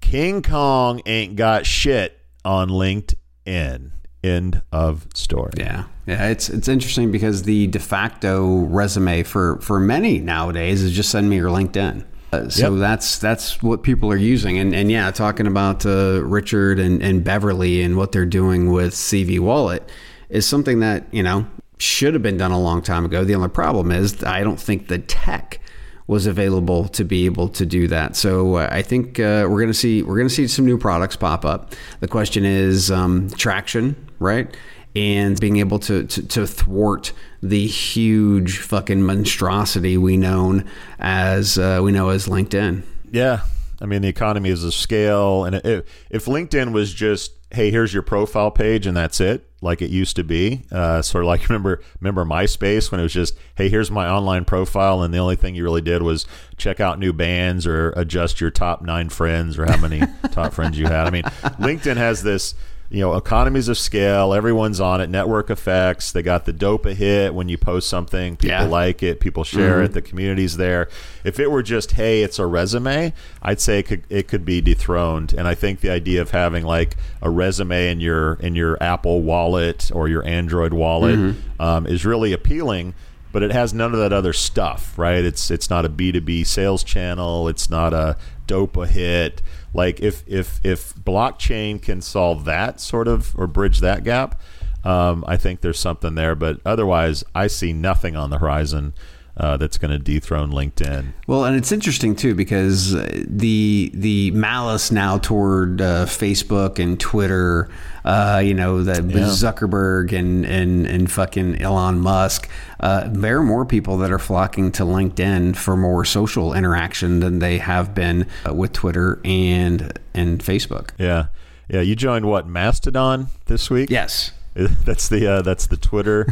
King 0.00 0.42
Kong 0.42 1.00
ain't 1.06 1.36
got 1.36 1.66
shit 1.66 2.18
on 2.44 2.68
LinkedIn. 2.68 3.92
End 4.24 4.62
of 4.72 5.06
story. 5.14 5.52
Yeah, 5.56 5.84
yeah. 6.04 6.30
It's 6.30 6.50
it's 6.50 6.66
interesting 6.66 7.12
because 7.12 7.44
the 7.44 7.68
de 7.68 7.78
facto 7.78 8.62
resume 8.64 9.22
for 9.22 9.60
for 9.60 9.78
many 9.78 10.18
nowadays 10.18 10.82
is 10.82 10.96
just 10.96 11.10
send 11.10 11.30
me 11.30 11.36
your 11.36 11.50
LinkedIn. 11.50 12.04
Uh, 12.32 12.48
so 12.48 12.72
yep. 12.72 12.80
that's 12.80 13.18
that's 13.18 13.62
what 13.62 13.84
people 13.84 14.10
are 14.10 14.16
using, 14.16 14.58
and 14.58 14.74
and 14.74 14.90
yeah, 14.90 15.12
talking 15.12 15.46
about 15.46 15.86
uh, 15.86 16.22
Richard 16.24 16.80
and, 16.80 17.00
and 17.00 17.22
Beverly 17.22 17.82
and 17.82 17.96
what 17.96 18.10
they're 18.10 18.26
doing 18.26 18.72
with 18.72 18.94
CV 18.94 19.38
Wallet 19.38 19.88
is 20.28 20.44
something 20.44 20.80
that 20.80 21.06
you 21.14 21.22
know 21.22 21.46
should 21.80 22.14
have 22.14 22.22
been 22.22 22.36
done 22.36 22.50
a 22.50 22.60
long 22.60 22.82
time 22.82 23.04
ago. 23.04 23.24
The 23.24 23.34
only 23.34 23.48
problem 23.48 23.90
is 23.90 24.22
I 24.24 24.42
don't 24.42 24.60
think 24.60 24.88
the 24.88 24.98
tech 24.98 25.60
was 26.06 26.26
available 26.26 26.88
to 26.88 27.04
be 27.04 27.24
able 27.24 27.48
to 27.48 27.64
do 27.64 27.86
that. 27.86 28.16
So 28.16 28.56
uh, 28.56 28.68
I 28.70 28.82
think 28.82 29.20
uh, 29.20 29.46
we're 29.48 29.60
going 29.60 29.68
to 29.68 29.74
see 29.74 30.02
we're 30.02 30.20
to 30.22 30.28
see 30.28 30.48
some 30.48 30.66
new 30.66 30.76
products 30.76 31.14
pop 31.14 31.44
up. 31.44 31.72
The 32.00 32.08
question 32.08 32.44
is 32.44 32.90
um, 32.90 33.30
traction, 33.30 34.10
right? 34.18 34.52
And 34.96 35.38
being 35.38 35.58
able 35.58 35.78
to, 35.78 36.04
to, 36.04 36.26
to 36.26 36.46
thwart 36.48 37.12
the 37.42 37.64
huge 37.64 38.58
fucking 38.58 39.04
monstrosity 39.04 39.96
we 39.96 40.16
known 40.16 40.68
as 40.98 41.58
uh, 41.58 41.78
we 41.80 41.92
know 41.92 42.08
as 42.08 42.26
LinkedIn. 42.26 42.82
Yeah, 43.12 43.42
I 43.80 43.86
mean 43.86 44.02
the 44.02 44.08
economy 44.08 44.50
is 44.50 44.64
a 44.64 44.72
scale, 44.72 45.44
and 45.44 45.60
if, 45.64 45.84
if 46.10 46.24
LinkedIn 46.24 46.72
was 46.72 46.92
just 46.92 47.39
hey, 47.52 47.70
here's 47.70 47.92
your 47.92 48.02
profile 48.02 48.50
page, 48.50 48.86
and 48.86 48.96
that's 48.96 49.20
it 49.20 49.46
like 49.62 49.82
it 49.82 49.90
used 49.90 50.16
to 50.16 50.24
be. 50.24 50.62
Uh, 50.70 51.02
sort 51.02 51.24
of 51.24 51.28
like 51.28 51.42
remember 51.48 51.82
remember 52.00 52.24
MySpace 52.24 52.90
when 52.90 53.00
it 53.00 53.02
was 53.02 53.12
just, 53.12 53.36
hey, 53.56 53.68
here's 53.68 53.90
my 53.90 54.08
online 54.08 54.44
profile, 54.44 55.02
and 55.02 55.12
the 55.12 55.18
only 55.18 55.36
thing 55.36 55.54
you 55.54 55.64
really 55.64 55.82
did 55.82 56.02
was 56.02 56.26
check 56.56 56.80
out 56.80 56.98
new 56.98 57.12
bands 57.12 57.66
or 57.66 57.90
adjust 57.90 58.40
your 58.40 58.50
top 58.50 58.82
nine 58.82 59.08
friends 59.08 59.58
or 59.58 59.66
how 59.66 59.76
many 59.76 60.02
top 60.30 60.52
friends 60.52 60.78
you 60.78 60.86
had. 60.86 61.06
I 61.06 61.10
mean, 61.10 61.24
LinkedIn 61.24 61.96
has 61.96 62.22
this 62.22 62.54
you 62.90 63.00
know 63.00 63.14
economies 63.14 63.68
of 63.68 63.78
scale 63.78 64.34
everyone's 64.34 64.80
on 64.80 65.00
it 65.00 65.08
network 65.08 65.48
effects 65.48 66.10
they 66.10 66.22
got 66.22 66.44
the 66.44 66.52
dope 66.52 66.84
a 66.84 66.92
hit 66.92 67.32
when 67.32 67.48
you 67.48 67.56
post 67.56 67.88
something 67.88 68.36
people 68.36 68.48
yeah. 68.48 68.64
like 68.64 69.02
it 69.02 69.20
people 69.20 69.44
share 69.44 69.76
mm-hmm. 69.76 69.84
it 69.84 69.92
the 69.92 70.02
community's 70.02 70.56
there 70.56 70.88
if 71.22 71.38
it 71.38 71.50
were 71.50 71.62
just 71.62 71.92
hey 71.92 72.22
it's 72.22 72.38
a 72.38 72.44
resume 72.44 73.12
i'd 73.42 73.60
say 73.60 73.78
it 73.78 73.84
could, 73.84 74.04
it 74.10 74.26
could 74.26 74.44
be 74.44 74.60
dethroned 74.60 75.32
and 75.32 75.46
i 75.46 75.54
think 75.54 75.80
the 75.80 75.90
idea 75.90 76.20
of 76.20 76.32
having 76.32 76.64
like 76.64 76.96
a 77.22 77.30
resume 77.30 77.90
in 77.90 78.00
your 78.00 78.34
in 78.34 78.56
your 78.56 78.76
apple 78.82 79.22
wallet 79.22 79.90
or 79.94 80.08
your 80.08 80.26
android 80.26 80.74
wallet 80.74 81.16
mm-hmm. 81.16 81.62
um, 81.62 81.86
is 81.86 82.04
really 82.04 82.32
appealing 82.32 82.92
but 83.32 83.44
it 83.44 83.52
has 83.52 83.72
none 83.72 83.92
of 83.92 84.00
that 84.00 84.12
other 84.12 84.32
stuff 84.32 84.98
right 84.98 85.24
it's 85.24 85.48
it's 85.50 85.70
not 85.70 85.84
a 85.84 85.88
b2b 85.88 86.44
sales 86.44 86.82
channel 86.82 87.46
it's 87.46 87.70
not 87.70 87.94
a 87.94 88.16
dope 88.48 88.76
a 88.76 88.86
hit 88.86 89.40
like 89.72 90.00
if 90.00 90.24
if 90.26 90.60
if 90.64 90.94
blockchain 90.94 91.80
can 91.80 92.00
solve 92.00 92.44
that 92.44 92.80
sort 92.80 93.08
of 93.08 93.36
or 93.38 93.46
bridge 93.46 93.80
that 93.80 94.04
gap, 94.04 94.40
um, 94.84 95.24
I 95.26 95.36
think 95.36 95.60
there's 95.60 95.78
something 95.78 96.14
there. 96.14 96.34
But 96.34 96.60
otherwise, 96.64 97.24
I 97.34 97.46
see 97.46 97.72
nothing 97.72 98.16
on 98.16 98.30
the 98.30 98.38
horizon. 98.38 98.94
Uh, 99.36 99.56
that's 99.56 99.78
going 99.78 99.90
to 99.90 99.98
dethrone 99.98 100.50
LinkedIn. 100.50 101.12
Well, 101.26 101.44
and 101.44 101.56
it's 101.56 101.72
interesting 101.72 102.14
too 102.14 102.34
because 102.34 102.92
the 102.92 103.90
the 103.94 104.30
malice 104.32 104.90
now 104.90 105.18
toward 105.18 105.80
uh, 105.80 106.04
Facebook 106.06 106.78
and 106.78 107.00
Twitter 107.00 107.70
uh, 108.04 108.40
you 108.44 108.54
know, 108.54 108.82
the 108.82 109.02
yeah. 109.02 109.26
Zuckerberg 109.26 110.12
and, 110.12 110.44
and, 110.46 110.86
and 110.86 111.10
fucking 111.10 111.60
Elon 111.60 112.00
Musk. 112.00 112.48
Uh, 112.78 113.08
there 113.08 113.38
are 113.38 113.42
more 113.42 113.64
people 113.64 113.98
that 113.98 114.10
are 114.10 114.18
flocking 114.18 114.72
to 114.72 114.84
LinkedIn 114.84 115.56
for 115.56 115.76
more 115.76 116.04
social 116.04 116.54
interaction 116.54 117.20
than 117.20 117.40
they 117.40 117.58
have 117.58 117.94
been 117.94 118.26
uh, 118.48 118.54
with 118.54 118.72
Twitter 118.72 119.20
and 119.24 119.98
and 120.14 120.40
Facebook. 120.42 120.90
Yeah, 120.98 121.26
yeah. 121.68 121.80
You 121.80 121.94
joined 121.94 122.26
what 122.26 122.46
Mastodon 122.46 123.28
this 123.46 123.68
week? 123.70 123.90
Yes. 123.90 124.32
That's 124.54 125.08
the 125.08 125.26
uh, 125.26 125.42
that's 125.42 125.68
the 125.68 125.76
Twitter 125.76 126.26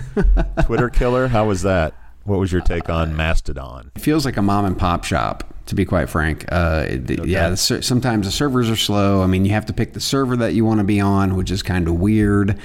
Twitter 0.65 0.91
killer. 0.91 1.29
How 1.29 1.47
was 1.47 1.63
that? 1.63 1.95
What 2.29 2.39
was 2.39 2.53
your 2.53 2.61
take 2.61 2.91
on 2.91 3.17
Mastodon? 3.17 3.91
It 3.97 4.03
feels 4.03 4.25
like 4.25 4.37
a 4.37 4.43
mom 4.43 4.67
and 4.67 4.79
pop 4.79 5.05
shop 5.05 5.55
to 5.67 5.75
be 5.75 5.85
quite 5.85 6.11
frank. 6.11 6.45
Uh, 6.53 6.87
okay. 6.91 7.17
Yeah, 7.25 7.51
the, 7.51 7.57
sometimes 7.57 8.27
the 8.27 8.33
servers 8.33 8.69
are 8.69 8.77
slow. 8.77 9.23
I 9.23 9.27
mean, 9.27 9.45
you 9.45 9.53
have 9.53 9.67
to 9.67 9.73
pick 9.73 9.95
the 9.95 10.01
server 10.01 10.37
that 10.37 10.53
you 10.53 10.65
want 10.65 10.79
to 10.79 10.85
be 10.85 11.01
on, 11.01 11.37
which 11.37 11.51
is 11.51 11.63
kind 11.63 11.89
of 11.89 11.95
weird. 11.95 12.59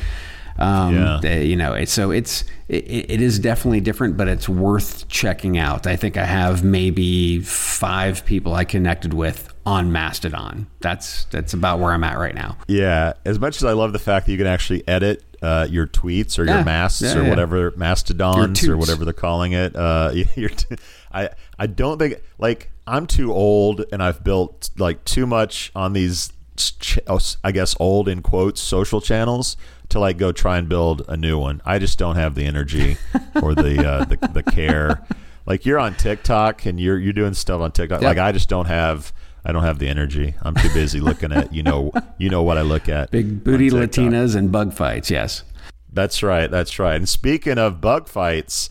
Um, 0.58 0.96
yeah. 0.96 1.20
They, 1.22 1.46
you 1.46 1.56
know, 1.56 1.84
so 1.86 2.12
it's 2.12 2.44
it, 2.68 2.86
it 3.10 3.22
is 3.22 3.40
definitely 3.40 3.82
different, 3.82 4.18
but 4.18 4.28
it's 4.28 4.48
worth 4.48 5.08
checking 5.08 5.58
out. 5.58 5.88
I 5.88 5.96
think 5.96 6.18
I 6.18 6.26
have 6.26 6.64
maybe 6.64 7.40
five 7.40 8.26
people 8.26 8.54
I 8.54 8.66
connected 8.66 9.14
with 9.14 9.53
on 9.66 9.92
Mastodon. 9.92 10.68
That's 10.80 11.26
that's 11.26 11.54
about 11.54 11.80
where 11.80 11.92
I'm 11.92 12.04
at 12.04 12.18
right 12.18 12.36
now. 12.36 12.58
Yeah, 12.68 13.14
as 13.26 13.40
much 13.40 13.58
as 13.58 13.64
I 13.64 13.74
love 13.74 13.94
the 13.94 14.00
fact 14.00 14.26
that 14.26 14.32
you 14.32 14.38
can 14.38 14.48
actually 14.48 14.88
edit 14.88 15.24
uh, 15.42 15.68
your 15.70 15.88
tweets 15.88 16.40
or 16.40 16.46
yeah. 16.46 16.56
your 16.56 16.66
masts 16.66 17.02
yeah, 17.02 17.18
or 17.18 17.24
yeah. 17.24 17.30
whatever 17.30 17.72
mastodons 17.76 18.68
or 18.68 18.78
whatever 18.78 19.06
they're 19.06 19.14
calling 19.14 19.52
it. 19.52 19.76
Uh, 19.76 20.12
t- 20.36 20.76
I 21.12 21.30
I 21.58 21.68
don't 21.68 21.98
think 21.98 22.22
like 22.38 22.72
I'm 22.88 23.08
too 23.08 23.34
old 23.34 23.86
and 23.92 24.04
I've 24.04 24.24
built 24.24 24.70
like 24.78 25.04
too 25.06 25.26
much 25.26 25.72
on 25.76 25.94
these 25.94 26.32
ch- 26.58 27.00
oh, 27.08 27.20
I 27.44 27.52
guess 27.52 27.76
old 27.80 28.08
in 28.08 28.22
quotes 28.22 28.62
social 28.62 29.02
channels 29.02 29.58
to 29.90 30.00
like 30.00 30.18
go 30.18 30.32
try 30.32 30.58
and 30.58 30.68
build 30.68 31.04
a 31.08 31.18
new 31.18 31.38
one. 31.38 31.62
I 31.66 31.80
just 31.80 31.98
don't 31.98 32.16
have 32.16 32.36
the 32.36 32.46
energy 32.46 32.98
or 33.42 33.56
the 33.56 33.88
uh, 33.88 34.06
the, 34.06 34.18
the 34.34 34.44
care. 34.44 35.06
Like 35.46 35.66
you're 35.66 35.80
on 35.80 35.96
TikTok 35.96 36.66
and 36.66 36.80
you're 36.80 36.98
you're 36.98 37.14
doing 37.14 37.34
stuff 37.34 37.62
on 37.62 37.72
TikTok. 37.72 38.02
Like 38.02 38.18
I 38.18 38.32
just 38.32 38.50
don't 38.50 38.68
have 38.68 39.14
I 39.46 39.52
don't 39.52 39.64
have 39.64 39.80
the 39.80 39.88
energy. 39.88 40.36
I'm 40.42 40.56
too 40.56 40.74
busy 40.74 41.00
looking 41.00 41.32
at 41.32 41.54
you 41.54 41.64
know 41.64 41.92
you 42.18 42.30
know 42.30 42.44
what 42.44 42.58
I 42.58 42.62
look 42.62 42.90
at. 42.90 43.12
Big 43.12 43.44
booty. 43.44 43.70
Latinas 43.70 44.36
and 44.36 44.52
bug 44.52 44.74
fights. 44.74 45.10
Yes. 45.10 45.44
That's 45.92 46.24
right. 46.24 46.50
That's 46.50 46.80
right. 46.80 46.96
And 46.96 47.08
speaking 47.08 47.60
of 47.60 47.80
bug 47.80 48.08
fights, 48.08 48.70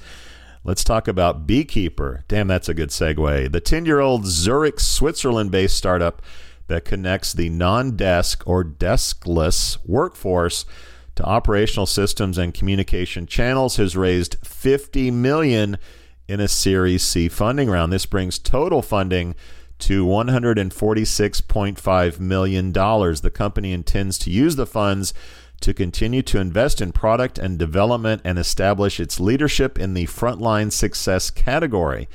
let's 0.65 0.83
talk 0.83 1.07
about 1.07 1.47
Beekeeper. 1.47 2.25
Damn, 2.27 2.49
that's 2.49 2.69
a 2.69 2.75
good 2.75 2.89
segue. 2.89 3.53
The 3.53 3.61
10 3.61 3.87
year 3.87 4.01
old 4.01 4.27
Zurich, 4.27 4.81
Switzerland 4.81 5.51
based 5.51 5.77
startup 5.77 6.21
that 6.67 6.85
connects 6.85 7.33
the 7.33 7.49
non 7.49 7.97
desk 7.97 8.43
or 8.47 8.65
deskless 8.65 9.79
workforce 9.87 10.65
to 11.15 11.25
operational 11.25 11.87
systems 11.87 12.39
and 12.39 12.55
communication 12.55 13.27
channels 13.27 13.77
has 13.77 13.97
raised 13.97 14.37
50 14.45 15.11
million 15.11 15.77
in 16.27 16.41
a 16.41 16.49
Series 16.49 17.03
C 17.03 17.29
funding 17.29 17.69
round. 17.69 17.93
This 17.93 18.07
brings 18.07 18.39
total 18.39 18.81
funding 18.83 19.35
to 19.83 20.07
146.5 20.07 22.21
million 22.21 22.73
dollars. 22.73 23.21
The 23.21 23.31
company 23.31 23.73
intends 23.73 24.17
to 24.19 24.31
use 24.31 24.57
the 24.57 24.67
funds 24.67 25.15
to 25.61 25.75
continue 25.75 26.23
to 26.23 26.39
invest 26.39 26.81
in 26.81 26.93
product 26.93 27.39
and 27.39 27.59
development 27.59 28.23
and 28.25 28.39
establish 28.39 29.01
its 29.01 29.21
leadership 29.21 29.79
in 29.79 29.93
the 29.95 30.07
frontline 30.07 30.73
success 30.73 31.31
category. 31.31 32.09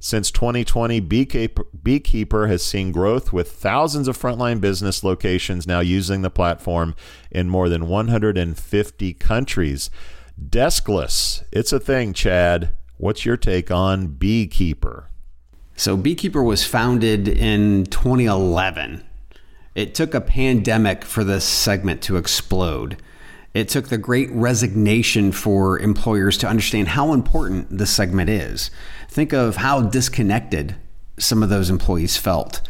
Since 0.00 0.32
2020, 0.32 0.98
Beekeeper, 0.98 1.64
Beekeeper 1.80 2.48
has 2.48 2.64
seen 2.64 2.90
growth 2.90 3.32
with 3.32 3.52
thousands 3.52 4.08
of 4.08 4.18
frontline 4.18 4.60
business 4.60 5.04
locations 5.04 5.64
now 5.64 5.78
using 5.78 6.22
the 6.22 6.30
platform 6.30 6.96
in 7.30 7.48
more 7.48 7.68
than 7.68 7.86
150 7.86 9.14
countries. 9.14 9.90
Deskless, 10.40 11.44
it's 11.52 11.72
a 11.72 11.78
thing, 11.78 12.14
Chad. 12.14 12.74
What's 12.96 13.24
your 13.24 13.36
take 13.36 13.70
on 13.70 14.08
Beekeeper? 14.08 15.11
So, 15.82 15.96
Beekeeper 15.96 16.44
was 16.44 16.62
founded 16.62 17.26
in 17.26 17.86
2011. 17.86 19.02
It 19.74 19.96
took 19.96 20.14
a 20.14 20.20
pandemic 20.20 21.04
for 21.04 21.24
this 21.24 21.44
segment 21.44 22.02
to 22.02 22.18
explode. 22.18 22.98
It 23.52 23.68
took 23.68 23.88
the 23.88 23.98
great 23.98 24.30
resignation 24.30 25.32
for 25.32 25.80
employers 25.80 26.38
to 26.38 26.46
understand 26.46 26.86
how 26.86 27.12
important 27.12 27.78
this 27.78 27.90
segment 27.90 28.30
is. 28.30 28.70
Think 29.08 29.32
of 29.32 29.56
how 29.56 29.80
disconnected 29.80 30.76
some 31.18 31.42
of 31.42 31.48
those 31.48 31.68
employees 31.68 32.16
felt, 32.16 32.60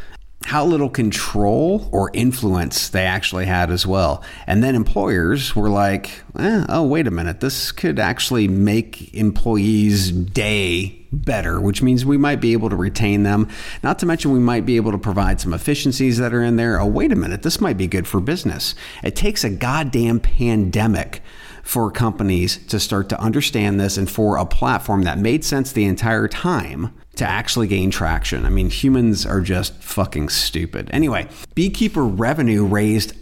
how 0.44 0.64
little 0.64 0.90
control 0.90 1.88
or 1.92 2.11
influence 2.12 2.88
they 2.88 3.05
actually 3.05 3.46
had 3.46 3.70
as 3.70 3.87
well. 3.87 4.22
And 4.46 4.62
then 4.62 4.74
employers 4.74 5.55
were 5.55 5.68
like, 5.68 6.22
eh, 6.38 6.64
oh, 6.68 6.83
wait 6.83 7.07
a 7.07 7.11
minute, 7.11 7.40
this 7.40 7.72
could 7.72 7.98
actually 7.98 8.48
make 8.48 9.14
employees' 9.14 10.11
day 10.11 10.98
better, 11.12 11.61
which 11.61 11.83
means 11.83 12.05
we 12.05 12.16
might 12.16 12.40
be 12.40 12.52
able 12.52 12.70
to 12.70 12.76
retain 12.76 13.22
them. 13.22 13.48
Not 13.83 13.98
to 14.00 14.07
mention, 14.07 14.33
we 14.33 14.38
might 14.38 14.66
be 14.66 14.76
able 14.76 14.92
to 14.92 14.98
provide 14.98 15.40
some 15.40 15.52
efficiencies 15.52 16.18
that 16.18 16.33
are 16.33 16.42
in 16.42 16.57
there. 16.57 16.81
Oh, 16.81 16.87
wait 16.87 17.12
a 17.12 17.16
minute, 17.16 17.42
this 17.42 17.61
might 17.61 17.76
be 17.76 17.87
good 17.87 18.07
for 18.07 18.20
business. 18.20 18.74
It 19.02 19.14
takes 19.14 19.44
a 19.44 19.50
goddamn 19.50 20.20
pandemic 20.20 21.22
for 21.62 21.90
companies 21.90 22.59
to 22.66 22.81
start 22.81 23.09
to 23.11 23.20
understand 23.20 23.78
this 23.78 23.96
and 23.96 24.11
for 24.11 24.37
a 24.37 24.44
platform 24.44 25.02
that 25.02 25.18
made 25.18 25.44
sense 25.44 25.70
the 25.70 25.85
entire 25.85 26.26
time 26.26 26.92
to 27.16 27.29
actually 27.29 27.66
gain 27.66 27.90
traction. 27.90 28.46
I 28.46 28.48
mean, 28.48 28.70
humans 28.70 29.27
are 29.27 29.40
just 29.40 29.75
fucking 29.83 30.31
stupid. 30.31 30.88
Anyway, 30.92 31.29
Beekeeper 31.55 32.05
revenue 32.05 32.64
raised 32.64 33.14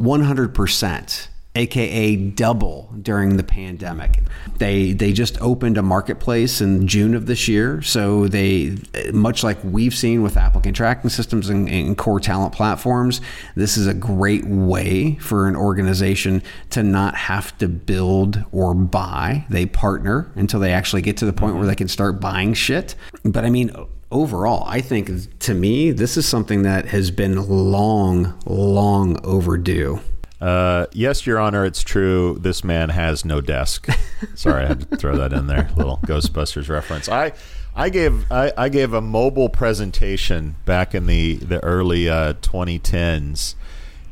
100% 0.00 1.28
aka 1.56 2.16
double 2.16 2.92
during 3.00 3.36
the 3.36 3.42
pandemic. 3.42 4.20
They 4.58 4.92
they 4.92 5.12
just 5.12 5.40
opened 5.40 5.78
a 5.78 5.82
marketplace 5.82 6.60
in 6.60 6.86
June 6.86 7.14
of 7.14 7.26
this 7.26 7.48
year, 7.48 7.82
so 7.82 8.28
they 8.28 8.76
much 9.12 9.42
like 9.42 9.58
we've 9.64 9.94
seen 9.94 10.22
with 10.22 10.36
applicant 10.36 10.76
tracking 10.76 11.10
systems 11.10 11.48
and, 11.48 11.68
and, 11.68 11.96
core 11.96 12.20
talent 12.20 12.52
platforms, 12.52 13.20
this 13.54 13.76
is 13.76 13.86
a 13.86 13.94
great 13.94 14.44
way 14.46 15.14
for 15.16 15.48
an 15.48 15.56
organization 15.56 16.42
to 16.70 16.82
not 16.82 17.14
have 17.14 17.56
to 17.58 17.68
build 17.68 18.44
or 18.52 18.74
buy. 18.74 19.46
They 19.48 19.66
partner 19.66 20.30
until 20.34 20.60
they 20.60 20.72
actually 20.72 21.02
get 21.02 21.16
to 21.18 21.24
the 21.24 21.32
point 21.32 21.56
where 21.56 21.66
they 21.66 21.74
can 21.74 21.88
start 21.88 22.20
buying 22.20 22.54
shit. 22.54 22.94
But 23.24 23.44
I 23.44 23.50
mean 23.50 23.70
overall, 24.10 24.64
I 24.66 24.80
think 24.80 25.38
to 25.40 25.54
me, 25.54 25.90
this 25.90 26.16
is 26.16 26.26
something 26.26 26.62
that 26.62 26.86
has 26.86 27.10
been 27.10 27.48
long, 27.48 28.38
long 28.46 29.24
overdue. 29.24 30.00
Uh, 30.40 30.86
yes, 30.92 31.26
Your 31.26 31.38
Honor, 31.38 31.64
it's 31.64 31.82
true. 31.82 32.38
This 32.40 32.62
man 32.62 32.90
has 32.90 33.24
no 33.24 33.40
desk. 33.40 33.88
Sorry, 34.34 34.64
I 34.64 34.68
had 34.68 34.90
to 34.90 34.96
throw 34.96 35.16
that 35.16 35.32
in 35.32 35.46
there. 35.46 35.70
Little 35.76 35.98
Ghostbusters 35.98 36.68
reference. 36.68 37.08
I, 37.08 37.32
I 37.74 37.88
gave 37.88 38.30
I, 38.30 38.52
I 38.56 38.68
gave 38.68 38.92
a 38.92 39.00
mobile 39.00 39.48
presentation 39.48 40.56
back 40.66 40.94
in 40.94 41.06
the 41.06 41.36
the 41.36 41.62
early 41.64 42.08
uh, 42.08 42.34
2010s, 42.34 43.54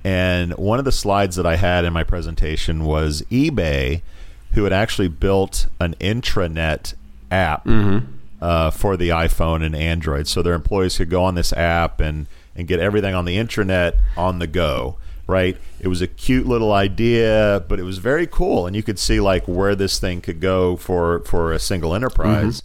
and 0.02 0.54
one 0.56 0.78
of 0.78 0.84
the 0.87 0.92
slides 0.92 1.37
that 1.37 1.46
I 1.46 1.56
had 1.56 1.84
in 1.84 1.92
my 1.92 2.04
presentation 2.04 2.84
was 2.84 3.22
eBay, 3.30 4.00
who 4.52 4.64
had 4.64 4.72
actually 4.72 5.08
built 5.08 5.66
an 5.80 5.94
intranet 6.00 6.94
app 7.30 7.64
Mm-hmm. 7.66 8.06
uh, 8.40 8.70
for 8.70 8.96
the 8.96 9.10
iPhone 9.10 9.62
and 9.64 9.74
Android, 9.76 10.26
so 10.26 10.40
their 10.42 10.54
employees 10.54 10.96
could 10.96 11.10
go 11.10 11.22
on 11.24 11.34
this 11.34 11.52
app 11.52 12.00
and 12.00 12.26
and 12.56 12.66
get 12.66 12.80
everything 12.80 13.14
on 13.14 13.26
the 13.26 13.37
intranet 13.37 13.94
on 14.16 14.38
the 14.38 14.46
go 14.46 14.96
right? 15.26 15.56
It 15.80 15.88
was 15.88 16.02
a 16.02 16.06
cute 16.06 16.46
little 16.46 16.72
idea, 16.72 17.64
but 17.68 17.78
it 17.78 17.84
was 17.84 17.98
very 17.98 18.26
cool, 18.26 18.66
and 18.66 18.74
you 18.76 18.82
could 18.82 18.98
see 18.98 19.20
like 19.20 19.46
where 19.46 19.74
this 19.74 19.98
thing 19.98 20.20
could 20.20 20.40
go 20.40 20.76
for 20.76 21.20
for 21.24 21.52
a 21.52 21.58
single 21.58 21.94
enterprise. 21.94 22.62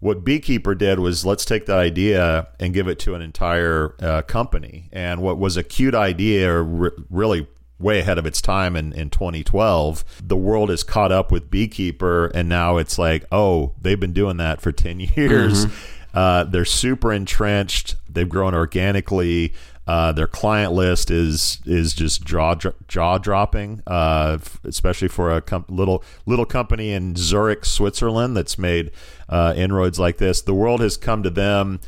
What 0.00 0.24
Beekeeper 0.24 0.74
did 0.74 0.98
was 0.98 1.24
let's 1.24 1.44
take 1.46 1.66
that 1.66 1.78
idea 1.78 2.48
and 2.60 2.74
give 2.74 2.86
it 2.86 2.98
to 3.00 3.14
an 3.14 3.22
entire 3.22 3.94
uh, 4.00 4.22
company. 4.22 4.88
And 4.92 5.22
what 5.22 5.38
was 5.38 5.56
a 5.56 5.62
cute 5.62 5.94
idea, 5.94 6.52
r- 6.62 6.92
really 7.10 7.46
way 7.78 7.98
ahead 8.00 8.18
of 8.18 8.26
its 8.26 8.40
time 8.42 8.76
in, 8.76 8.92
in 8.92 9.10
2012, 9.10 10.04
the 10.22 10.36
world 10.36 10.70
is 10.70 10.82
caught 10.82 11.12
up 11.12 11.32
with 11.32 11.50
Beekeeper, 11.50 12.26
and 12.34 12.48
now 12.48 12.76
it's 12.76 12.98
like, 12.98 13.24
oh, 13.32 13.72
they've 13.80 13.98
been 14.00 14.12
doing 14.12 14.36
that 14.36 14.60
for 14.60 14.70
10 14.72 15.00
years. 15.16 15.66
Uh, 16.14 16.44
they're 16.44 16.64
super 16.64 17.12
entrenched. 17.12 17.96
They've 18.08 18.28
grown 18.28 18.54
organically. 18.54 19.52
Uh, 19.86 20.10
their 20.10 20.26
client 20.26 20.72
list 20.72 21.10
is 21.10 21.60
is 21.64 21.94
just 21.94 22.24
jaw 22.24 22.56
jaw 22.88 23.18
dropping, 23.18 23.82
uh, 23.86 24.36
especially 24.64 25.06
for 25.06 25.30
a 25.30 25.40
com- 25.40 25.64
little 25.68 26.02
little 26.26 26.44
company 26.44 26.90
in 26.90 27.14
Zurich, 27.14 27.64
Switzerland, 27.64 28.36
that's 28.36 28.58
made 28.58 28.90
uh, 29.28 29.54
inroads 29.56 30.00
like 30.00 30.18
this. 30.18 30.42
The 30.42 30.54
world 30.54 30.80
has 30.80 30.96
come 30.96 31.22
to 31.22 31.30
them. 31.30 31.80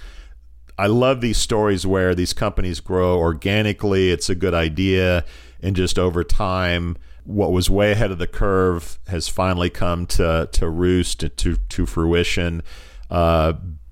I 0.79 0.87
love 0.87 1.21
these 1.21 1.39
stories 1.39 1.85
where 1.87 2.15
these 2.15 2.33
companies 2.33 2.79
grow 2.79 3.19
organically. 3.19 4.13
It's 4.13 4.31
a 4.31 4.37
good 4.37 4.55
idea, 4.55 5.25
and 5.61 5.75
just 5.75 5.99
over 5.99 6.23
time, 6.23 6.97
what 7.25 7.51
was 7.51 7.69
way 7.69 7.91
ahead 7.91 8.13
of 8.13 8.19
the 8.19 8.29
curve 8.29 9.01
has 9.09 9.27
finally 9.27 9.71
come 9.71 10.07
to 10.07 10.49
to 10.53 10.69
roost 10.69 11.19
to 11.37 11.57
to 11.57 11.87
fruition. 11.87 12.63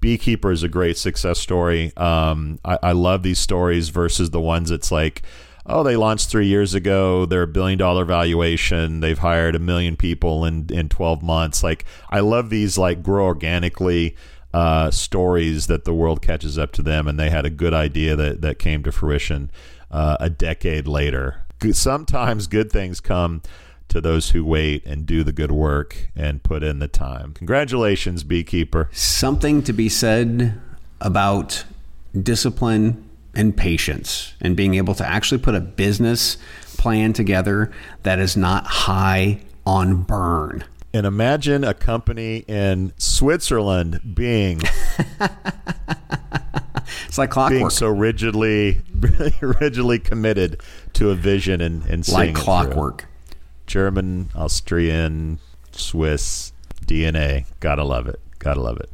Beekeeper 0.07 0.53
is 0.53 0.63
a 0.63 0.69
great 0.69 0.97
success 0.97 1.41
story. 1.41 1.93
Um, 1.97 2.61
I, 2.65 2.79
I 2.81 2.93
love 2.93 3.25
these 3.25 3.41
stories 3.41 3.89
versus 3.89 4.31
the 4.31 4.41
ones 4.41 4.71
that's 4.71 4.93
like, 4.93 5.23
oh, 5.67 5.83
they 5.83 5.97
launched 5.97 6.31
three 6.31 6.47
years 6.47 6.75
ago. 6.75 7.27
They're 7.27 7.43
a 7.43 7.49
billion 7.49 7.77
dollar 7.77 8.05
valuation. 8.05 9.01
They've 9.01 9.19
hired 9.19 9.57
a 9.57 9.59
million 9.59 9.97
people 9.97 10.45
in 10.45 10.69
in 10.73 10.89
twelve 10.89 11.25
months. 11.25 11.65
Like 11.65 11.87
I 12.09 12.21
love 12.21 12.51
these 12.51 12.79
like 12.79 13.03
grow 13.03 13.25
organically 13.25 14.15
uh, 14.55 14.93
stories 14.93 15.67
that 15.67 15.85
the 15.85 15.93
world 15.93 16.23
catches 16.23 16.57
up 16.57 16.71
to 16.75 16.83
them, 16.83 17.09
and 17.09 17.19
they 17.19 17.31
had 17.31 17.45
a 17.45 17.51
good 17.51 17.75
idea 17.75 18.15
that 18.15 18.43
that 18.43 18.61
came 18.61 18.85
to 18.85 18.93
fruition 18.93 19.51
uh, 19.91 20.19
a 20.21 20.31
decade 20.31 20.87
later. 20.87 21.45
Sometimes 21.73 22.47
good 22.47 22.71
things 22.71 23.01
come 23.01 23.43
to 23.89 24.01
those 24.01 24.31
who 24.31 24.45
wait 24.45 24.85
and 24.85 25.07
do 25.07 25.23
the 25.23 25.33
good 25.33 25.53
work 25.53 26.11
and 26.15 26.43
put 26.43 26.63
in 26.63 26.79
the 26.79 26.89
time. 26.89 27.33
Congratulations, 27.35 28.25
beekeeper. 28.25 28.89
Something 28.93 29.63
to 29.63 29.73
be 29.73 29.89
said 29.89 30.61
about 31.01 31.65
discipline 32.21 33.09
and 33.35 33.57
patience 33.57 34.35
and 34.41 34.57
being 34.57 34.75
able 34.75 34.95
to 34.95 35.07
actually 35.07 35.39
put 35.39 35.55
a 35.55 35.61
business 35.61 36.39
plan 36.79 37.13
together 37.13 37.71
that 38.03 38.19
is 38.19 38.37
not 38.37 38.67
high 38.67 39.41
on 39.67 40.03
burn. 40.03 40.65
And 40.95 41.07
imagine 41.07 41.63
a 41.65 41.75
company 41.75 42.45
in 42.49 42.93
Switzerland 42.97 44.15
being 44.15 44.63
It's 47.07 47.19
like 47.19 47.31
clockwork. 47.31 47.59
being 47.59 47.71
so 47.71 47.89
rigidly 47.89 48.83
rigidly 49.41 49.99
committed 49.99 50.61
to 50.95 51.11
a 51.11 51.15
vision 51.15 51.61
and, 51.61 51.85
and 51.87 52.05
seeing 52.05 52.19
like 52.19 52.35
clockwork. 52.35 53.07
German, 53.67 54.31
Austrian, 54.35 55.39
Swiss 55.73 56.53
DNA. 56.85 57.47
Gotta 57.61 57.85
love 57.85 58.07
it. 58.07 58.21
Gotta 58.39 58.61
love 58.61 58.79
it. 58.79 58.91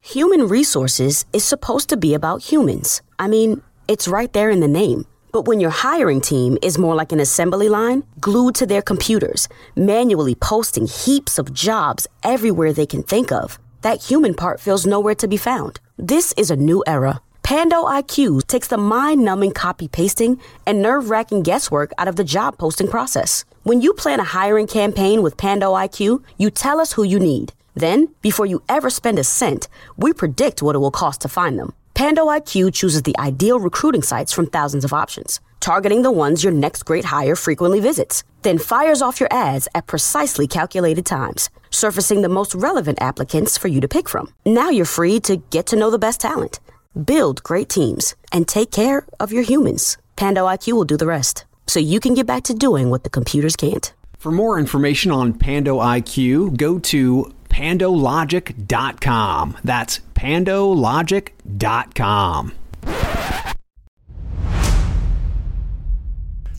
Human 0.00 0.46
resources 0.46 1.26
is 1.32 1.42
supposed 1.44 1.88
to 1.88 1.96
be 1.96 2.14
about 2.14 2.42
humans. 2.42 3.02
I 3.18 3.26
mean, 3.26 3.62
it's 3.88 4.06
right 4.06 4.32
there 4.32 4.50
in 4.50 4.60
the 4.60 4.68
name. 4.68 5.06
But 5.32 5.48
when 5.48 5.58
your 5.58 5.70
hiring 5.70 6.20
team 6.20 6.56
is 6.62 6.78
more 6.78 6.94
like 6.94 7.10
an 7.10 7.18
assembly 7.18 7.68
line, 7.68 8.04
glued 8.20 8.54
to 8.54 8.66
their 8.66 8.82
computers, 8.82 9.48
manually 9.74 10.36
posting 10.36 10.86
heaps 10.86 11.40
of 11.40 11.52
jobs 11.52 12.06
everywhere 12.22 12.72
they 12.72 12.86
can 12.86 13.02
think 13.02 13.32
of, 13.32 13.58
that 13.82 14.04
human 14.04 14.34
part 14.34 14.60
feels 14.60 14.86
nowhere 14.86 15.16
to 15.16 15.26
be 15.26 15.36
found. 15.36 15.80
This 15.98 16.32
is 16.36 16.52
a 16.52 16.56
new 16.56 16.84
era. 16.86 17.20
Pando 17.44 17.84
IQ 17.84 18.46
takes 18.46 18.68
the 18.68 18.78
mind 18.78 19.22
numbing 19.22 19.52
copy 19.52 19.86
pasting 19.86 20.40
and 20.64 20.80
nerve 20.80 21.10
wracking 21.10 21.42
guesswork 21.42 21.92
out 21.98 22.08
of 22.08 22.16
the 22.16 22.24
job 22.24 22.56
posting 22.56 22.88
process. 22.88 23.44
When 23.64 23.82
you 23.82 23.92
plan 23.92 24.18
a 24.18 24.24
hiring 24.24 24.66
campaign 24.66 25.22
with 25.22 25.36
Pando 25.36 25.74
IQ, 25.74 26.22
you 26.38 26.50
tell 26.50 26.80
us 26.80 26.94
who 26.94 27.02
you 27.02 27.18
need. 27.18 27.52
Then, 27.74 28.08
before 28.22 28.46
you 28.46 28.62
ever 28.66 28.88
spend 28.88 29.18
a 29.18 29.24
cent, 29.24 29.68
we 29.98 30.14
predict 30.14 30.62
what 30.62 30.74
it 30.74 30.78
will 30.78 30.90
cost 30.90 31.20
to 31.20 31.28
find 31.28 31.58
them. 31.58 31.74
Pando 31.92 32.24
IQ 32.28 32.72
chooses 32.72 33.02
the 33.02 33.16
ideal 33.18 33.60
recruiting 33.60 34.02
sites 34.02 34.32
from 34.32 34.46
thousands 34.46 34.82
of 34.82 34.94
options, 34.94 35.38
targeting 35.60 36.00
the 36.00 36.10
ones 36.10 36.42
your 36.42 36.52
next 36.52 36.86
great 36.86 37.04
hire 37.04 37.36
frequently 37.36 37.78
visits, 37.78 38.24
then 38.40 38.58
fires 38.58 39.02
off 39.02 39.20
your 39.20 39.32
ads 39.32 39.68
at 39.74 39.86
precisely 39.86 40.46
calculated 40.46 41.04
times, 41.04 41.50
surfacing 41.70 42.22
the 42.22 42.28
most 42.30 42.54
relevant 42.54 43.02
applicants 43.02 43.58
for 43.58 43.68
you 43.68 43.82
to 43.82 43.88
pick 43.88 44.08
from. 44.08 44.32
Now 44.46 44.70
you're 44.70 44.86
free 44.86 45.20
to 45.20 45.36
get 45.50 45.66
to 45.66 45.76
know 45.76 45.90
the 45.90 45.98
best 45.98 46.20
talent, 46.20 46.58
build 46.94 47.42
great 47.42 47.68
teams, 47.68 48.14
and 48.32 48.46
take 48.46 48.70
care 48.70 49.04
of 49.20 49.32
your 49.32 49.42
humans. 49.42 49.98
Pando 50.16 50.46
IQ 50.46 50.74
will 50.74 50.84
do 50.84 50.96
the 50.96 51.06
rest, 51.06 51.44
so 51.66 51.80
you 51.80 51.98
can 52.00 52.14
get 52.14 52.26
back 52.26 52.44
to 52.44 52.54
doing 52.54 52.88
what 52.90 53.04
the 53.04 53.10
computers 53.10 53.56
can't. 53.56 53.92
For 54.18 54.32
more 54.32 54.58
information 54.58 55.10
on 55.10 55.34
Pando 55.34 55.80
IQ, 55.80 56.56
go 56.56 56.78
to 56.78 57.34
pandologic.com. 57.50 59.58
That's 59.62 60.00
pandologic.com. 60.14 62.52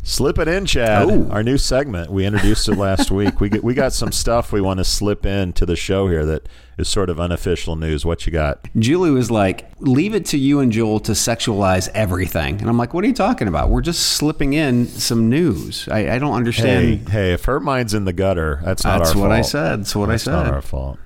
Slip 0.08 0.38
it 0.38 0.48
in, 0.48 0.68
Chad. 0.68 1.10
Ooh. 1.10 1.28
Our 1.32 1.42
new 1.42 1.58
segment. 1.58 2.12
We 2.12 2.28
introduced 2.28 2.70
it 2.70 2.76
last 2.76 3.10
week. 3.12 3.40
We 3.42 3.50
get, 3.50 3.64
we 3.64 3.74
got 3.74 3.92
some 3.92 4.12
stuff 4.12 4.52
we 4.52 4.62
want 4.62 4.78
to 4.78 4.84
slip 4.84 5.26
into 5.26 5.66
the 5.66 5.76
show 5.76 6.08
here 6.10 6.24
that 6.28 6.48
is 6.78 6.88
sort 6.88 7.10
of 7.10 7.20
unofficial 7.20 7.76
news. 7.76 8.06
What 8.06 8.28
you 8.28 8.32
got? 8.32 8.68
Julie 8.78 9.10
was 9.10 9.32
like, 9.32 9.68
leave 9.80 10.14
it 10.14 10.28
to 10.28 10.38
you 10.38 10.60
and 10.60 10.72
Joel 10.72 11.00
to 11.02 11.14
sexualize 11.14 11.90
everything. 11.96 12.60
And 12.62 12.70
I'm 12.70 12.78
like, 12.78 12.94
what 12.94 13.04
are 13.04 13.08
you 13.08 13.16
talking 13.16 13.48
about? 13.48 13.70
We're 13.72 13.82
just 13.82 14.12
slipping 14.12 14.54
in 14.54 14.86
some 14.86 15.28
news. 15.28 15.90
I, 15.90 16.12
I 16.12 16.20
don't 16.20 16.36
understand. 16.36 17.10
hey, 17.10 17.34
if 17.34 17.46
her 17.46 17.60
mind's 17.60 17.96
in 17.96 18.06
the 18.06 18.14
gutter, 18.14 18.62
that's 18.64 18.84
not 18.84 19.00
That's 19.00 19.16
our 19.16 19.22
what. 19.24 19.32
I 19.32 19.42
said. 19.42 19.80
That's 19.80 19.96
what 19.96 20.10
I 20.10 20.14
That's 20.14 20.28
not 20.28 20.46
said. 20.46 20.54
our 20.54 20.62
fault. 20.62 21.00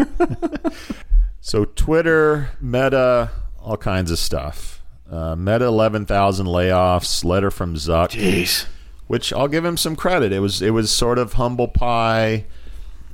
so 1.40 1.64
Twitter, 1.66 2.48
Meta, 2.60 3.30
all 3.62 3.76
kinds 3.76 4.10
of 4.10 4.18
stuff. 4.18 4.77
Uh, 5.10 5.34
Meta, 5.36 5.64
eleven 5.64 6.04
thousand 6.06 6.46
layoffs. 6.46 7.24
Letter 7.24 7.50
from 7.50 7.74
Zuck. 7.74 8.10
Jeez. 8.10 8.66
which 9.06 9.32
I'll 9.32 9.48
give 9.48 9.64
him 9.64 9.76
some 9.76 9.96
credit. 9.96 10.32
It 10.32 10.40
was 10.40 10.60
it 10.62 10.70
was 10.70 10.90
sort 10.90 11.18
of 11.18 11.34
humble 11.34 11.68
pie. 11.68 12.44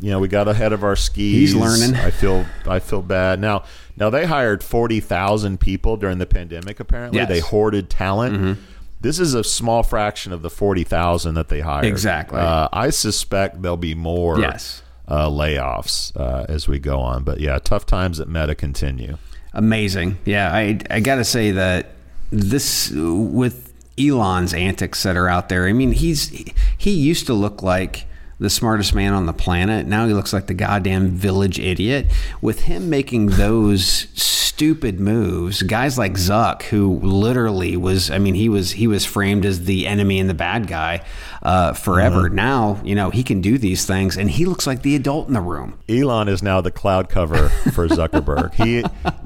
You 0.00 0.10
know, 0.10 0.18
we 0.18 0.26
got 0.26 0.48
ahead 0.48 0.72
of 0.72 0.82
our 0.82 0.96
skis. 0.96 1.52
He's 1.52 1.54
learning. 1.54 1.94
I 1.94 2.10
feel 2.10 2.44
I 2.66 2.80
feel 2.80 3.00
bad 3.00 3.38
now. 3.40 3.62
Now 3.96 4.10
they 4.10 4.26
hired 4.26 4.64
forty 4.64 4.98
thousand 5.00 5.60
people 5.60 5.96
during 5.96 6.18
the 6.18 6.26
pandemic. 6.26 6.80
Apparently, 6.80 7.18
Yes. 7.18 7.26
Mm-hmm. 7.26 7.32
they 7.34 7.40
hoarded 7.40 7.88
talent. 7.90 8.58
This 9.00 9.20
is 9.20 9.34
a 9.34 9.44
small 9.44 9.82
fraction 9.84 10.32
of 10.32 10.42
the 10.42 10.50
forty 10.50 10.82
thousand 10.82 11.34
that 11.34 11.48
they 11.48 11.60
hired. 11.60 11.84
Exactly. 11.84 12.40
Uh, 12.40 12.68
I 12.72 12.90
suspect 12.90 13.62
there'll 13.62 13.76
be 13.76 13.94
more. 13.94 14.40
Yes. 14.40 14.82
Uh, 15.06 15.28
layoffs 15.28 16.16
uh, 16.18 16.46
as 16.48 16.66
we 16.66 16.78
go 16.78 16.98
on, 16.98 17.24
but 17.24 17.38
yeah, 17.38 17.58
tough 17.58 17.84
times 17.84 18.18
at 18.20 18.26
Meta 18.26 18.54
continue. 18.54 19.18
Amazing. 19.54 20.18
Yeah, 20.24 20.52
I 20.52 20.80
I 20.90 21.00
got 21.00 21.16
to 21.16 21.24
say 21.24 21.52
that 21.52 21.86
this 22.30 22.90
with 22.90 23.72
Elon's 23.98 24.52
antics 24.52 25.04
that 25.04 25.16
are 25.16 25.28
out 25.28 25.48
there. 25.48 25.66
I 25.66 25.72
mean, 25.72 25.92
he's 25.92 26.28
he 26.76 26.90
used 26.90 27.26
to 27.26 27.34
look 27.34 27.62
like 27.62 28.06
the 28.38 28.50
smartest 28.50 28.94
man 28.94 29.12
on 29.12 29.26
the 29.26 29.32
planet. 29.32 29.86
Now 29.86 30.06
he 30.06 30.12
looks 30.12 30.32
like 30.32 30.46
the 30.46 30.54
goddamn 30.54 31.10
village 31.10 31.58
idiot. 31.58 32.06
With 32.40 32.62
him 32.62 32.90
making 32.90 33.26
those 33.26 34.08
stupid 34.14 35.00
moves, 35.00 35.62
guys 35.62 35.98
like 35.98 36.12
Zuck, 36.12 36.62
who 36.62 37.00
literally 37.00 37.76
was, 37.76 38.10
I 38.10 38.18
mean, 38.18 38.34
he 38.34 38.48
was 38.48 38.72
he 38.72 38.86
was 38.86 39.04
framed 39.04 39.44
as 39.44 39.64
the 39.64 39.86
enemy 39.86 40.20
and 40.20 40.30
the 40.30 40.34
bad 40.34 40.68
guy 40.68 41.04
uh, 41.42 41.72
forever. 41.72 42.28
Now, 42.28 42.80
you 42.84 42.94
know, 42.94 43.10
he 43.10 43.22
can 43.22 43.40
do 43.40 43.58
these 43.58 43.84
things, 43.84 44.16
and 44.16 44.30
he 44.30 44.46
looks 44.46 44.66
like 44.66 44.82
the 44.82 44.94
adult 44.94 45.26
in 45.26 45.34
the 45.34 45.40
room. 45.40 45.78
Elon 45.88 46.28
is 46.28 46.42
now 46.42 46.60
the 46.60 46.70
cloud 46.70 47.08
cover 47.08 47.48
for 47.72 47.88
Zuckerberg. 47.88 48.54
he 48.54 48.82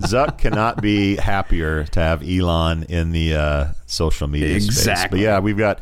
Zuck 0.06 0.38
cannot 0.38 0.80
be 0.80 1.16
happier 1.16 1.84
to 1.84 2.00
have 2.00 2.22
Elon 2.26 2.84
in 2.84 3.12
the 3.12 3.34
uh, 3.34 3.66
social 3.86 4.28
media 4.28 4.60
space. 4.60 5.06
But 5.10 5.18
yeah, 5.18 5.40
we've 5.40 5.58
got 5.58 5.80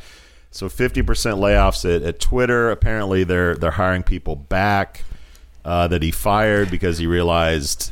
so 0.56 0.68
fifty 0.68 1.02
percent 1.02 1.38
layoffs 1.38 1.84
at, 1.84 2.02
at 2.02 2.18
Twitter. 2.20 2.70
Apparently, 2.70 3.24
they're 3.24 3.54
they're 3.54 3.70
hiring 3.72 4.02
people 4.02 4.34
back 4.36 5.04
uh, 5.64 5.86
that 5.88 6.02
he 6.02 6.10
fired 6.10 6.70
because 6.70 6.98
he 6.98 7.06
realized, 7.06 7.90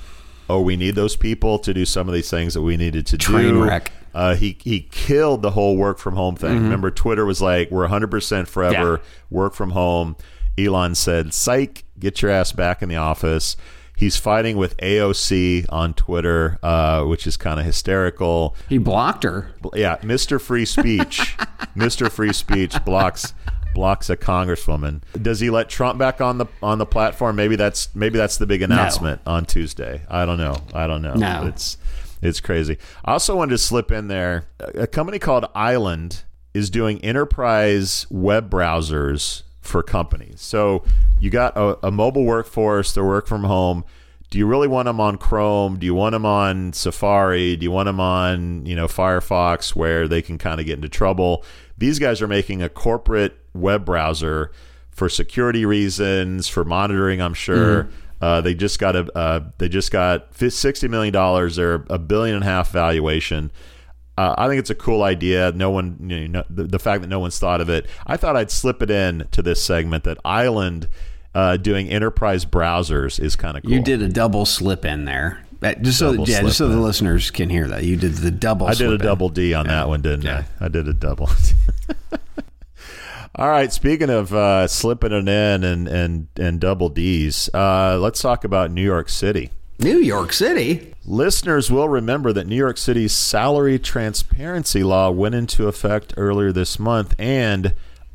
oh, 0.48 0.61
we 0.61 0.77
need 0.77 0.94
those 0.94 1.16
people 1.16 1.59
to 1.61 1.74
do 1.74 1.85
some 1.85 2.09
of 2.09 2.14
these 2.14 2.31
things 2.31 2.55
that 2.55 2.62
we 2.62 2.77
needed 2.77 3.07
to 3.09 3.18
Train 3.18 3.55
do. 3.55 3.64
wreck. 3.64 3.92
Uh, 4.14 4.35
he 4.37 4.57
he 4.62 4.81
killed 4.92 5.42
the 5.42 5.50
whole 5.50 5.77
work 5.77 5.98
from 5.98 6.14
home 6.16 6.37
thing. 6.37 6.62
Remember, 6.62 6.90
Twitter 6.90 7.24
was 7.27 7.42
like, 7.42 7.70
"We're 7.70 7.83
100 7.83 8.11
percent 8.11 8.48
forever 8.48 8.98
Mm-hmm. 8.98 9.05
Yeah. 9.05 9.38
work 9.38 9.55
from 9.55 9.70
home." 9.70 10.16
Elon 10.57 10.94
said, 10.94 11.35
"Psych, 11.35 11.85
get 11.98 12.22
your 12.22 12.31
ass 12.31 12.53
back 12.53 12.81
in 12.83 12.88
the 12.88 12.94
office." 12.96 13.57
He's 13.96 14.16
fighting 14.16 14.57
with 14.57 14.76
AOC 14.78 15.66
on 15.68 15.94
Twitter, 15.94 16.59
uh, 16.62 17.04
which 17.04 17.26
is 17.26 17.37
kind 17.37 17.61
of 17.61 17.66
hysterical. 17.66 18.57
He 18.68 18.78
blocked 18.78 19.22
her. 19.22 19.50
Yeah, 19.74 19.96
Mr. 19.98 20.40
Free 20.40 20.64
Speech, 20.64 21.37
Mr. 21.76 22.11
Free 22.11 22.33
Speech 22.33 22.85
blocks 22.85 23.35
blocks 23.74 24.09
a 24.09 24.16
congresswoman. 24.16 25.02
Does 25.20 25.40
he 25.40 25.50
let 25.50 25.68
Trump 25.68 25.98
back 25.98 26.20
on 26.20 26.38
the 26.38 26.46
on 26.62 26.78
the 26.78 26.87
platform? 26.87 27.37
Maybe 27.37 27.57
that's 27.57 27.94
maybe 27.94 28.18
that's 28.18 28.37
the 28.37 28.46
big 28.46 28.62
announcement 28.62 29.20
on 29.26 29.44
Tuesday. 29.44 30.02
I 30.09 30.24
don't 30.24 30.38
know. 30.38 30.57
I 30.72 30.87
don't 30.87 31.02
know. 31.02 31.14
No. 31.14 31.46
It's 31.46 31.76
it's 32.22 32.40
crazy. 32.40 32.78
I 33.04 33.12
also 33.12 33.37
wanted 33.37 33.50
to 33.50 33.59
slip 33.59 33.92
in 33.92 34.09
there. 34.09 34.46
A 34.59 34.87
company 34.87 35.18
called 35.18 35.46
Island 35.54 36.22
is 36.54 36.70
doing 36.70 36.98
enterprise 37.04 38.07
web 38.11 38.48
browsers 38.48 39.42
for 39.64 39.83
companies. 39.83 40.40
So 40.40 40.85
you 41.18 41.31
got 41.31 41.57
a, 41.57 41.87
a 41.87 41.90
mobile 41.90 42.24
workforce, 42.24 42.92
they 42.92 43.00
work 43.00 43.27
from 43.27 43.44
home. 43.44 43.85
Do 44.31 44.38
you 44.38 44.46
really 44.46 44.68
want 44.68 44.87
them 44.87 45.00
on 45.00 45.16
Chrome? 45.16 45.79
Do 45.79 45.87
you 45.87 45.94
want 45.94 46.12
them 46.12 46.27
on 46.27 46.72
Safari? 46.72 47.57
Do 47.57 47.64
you 47.64 47.70
want 47.70 47.87
them 47.87 48.00
on, 48.00 48.66
you 48.66 48.74
know, 48.74 48.87
Firefox 48.87 49.77
where 49.77 50.09
they 50.09 50.22
can 50.22 50.38
kind 50.38 50.61
of 50.61 50.66
get 50.66 50.74
into 50.74 50.88
trouble? 50.88 51.44
These 51.79 51.98
guys 51.98 52.20
are 52.20 52.27
making 52.27 52.62
a 52.62 52.68
corporate 52.68 53.37
web 53.53 53.85
browser 53.85 54.50
for 54.90 55.09
security 55.09 55.64
reasons, 55.64 56.48
for 56.48 56.64
monitoring, 56.64 57.20
I'm 57.20 57.35
sure. 57.35 57.88
Uh, 58.20 58.40
they 58.40 58.55
just 58.55 58.79
got 58.79 58.96
a 58.96 59.18
uh, 59.18 59.40
they 59.59 59.68
just 59.68 59.90
got 59.92 60.35
sixty 60.35 60.88
million 60.88 61.12
dollars. 61.12 61.57
They're 61.57 61.85
a 61.90 61.98
billion 61.98 62.37
and 62.37 62.44
a 62.44 62.46
half 62.46 62.70
valuation. 62.70 63.53
Uh, 64.16 64.35
I 64.38 64.46
think 64.48 64.61
it's 64.61 64.70
a 64.70 64.74
cool 64.77 65.03
idea. 65.03 65.53
No 65.55 65.70
one, 65.70 65.96
you 66.09 66.29
know, 66.29 66.44
the, 66.48 66.64
the 66.64 66.79
fact 66.79 67.03
that 67.03 67.09
no 67.09 67.18
one's 67.18 67.38
thought 67.38 67.61
of 67.61 67.68
it. 67.68 67.87
I 68.07 68.16
thought 68.16 68.37
I'd 68.37 68.50
slip 68.50 68.81
it 68.83 68.90
in 68.90 69.27
to 69.33 69.42
this 69.42 69.61
segment 69.64 70.05
that 70.05 70.18
Island 70.24 70.87
uh, 71.35 71.57
doing 71.57 71.88
enterprise 71.88 72.44
browsers 72.44 73.18
is 73.18 73.35
kind 73.35 73.57
of 73.57 73.64
cool. 73.64 73.72
You 73.72 73.83
did 73.83 74.03
a 74.03 74.09
double 74.09 74.46
slip 74.46 74.85
in 74.85 75.05
there. 75.05 75.44
That- 75.61 75.83
Just 75.83 75.98
so, 75.98 76.12
yeah, 76.12 76.42
just 76.42 76.59
so 76.59 76.68
the 76.68 76.77
listeners 76.79 77.31
can 77.33 77.48
hear 77.50 77.66
that. 77.68 77.83
You 77.85 77.96
did 77.96 78.14
the 78.14 78.31
double 78.31 78.66
I 78.68 78.74
did 78.74 78.88
a 78.90 78.94
in. 78.94 78.98
double 79.00 79.31
D 79.31 79.53
on 79.55 79.66
that 79.66 79.88
one, 79.88 80.00
didn't 80.03 80.22
Yeah. 80.22 80.44
I? 80.61 80.66
I 80.66 80.68
did 80.68 80.87
a 80.87 80.94
double. 80.94 81.29
All 83.37 83.48
right. 83.48 83.72
Speaking 83.72 84.11
of 84.11 84.33
uh, 84.33 84.68
slipping 84.68 85.11
it 85.12 85.27
in 85.29 85.64
and 85.64 85.88
and 85.88 86.29
and 86.38 86.61
double 86.61 86.88
D's, 86.88 87.50
uh, 87.53 87.98
let's 88.00 88.22
talk 88.22 88.44
about 88.44 88.70
New 88.70 88.83
York 88.85 89.09
City. 89.09 89.50
New 89.78 89.98
York 89.98 90.32
City. 90.32 90.94
Listeners 91.04 91.70
will 91.70 91.88
remember 91.88 92.32
that 92.32 92.46
New 92.46 92.56
York 92.56 92.78
City's 92.78 93.12
salary 93.12 93.78
transparency 93.78 94.84
law 94.84 95.10
went 95.10 95.34
into 95.34 95.66
effect 95.66 96.14
earlier 96.16 96.52
this 96.52 96.78
month, 96.78 97.14
and 97.18 97.74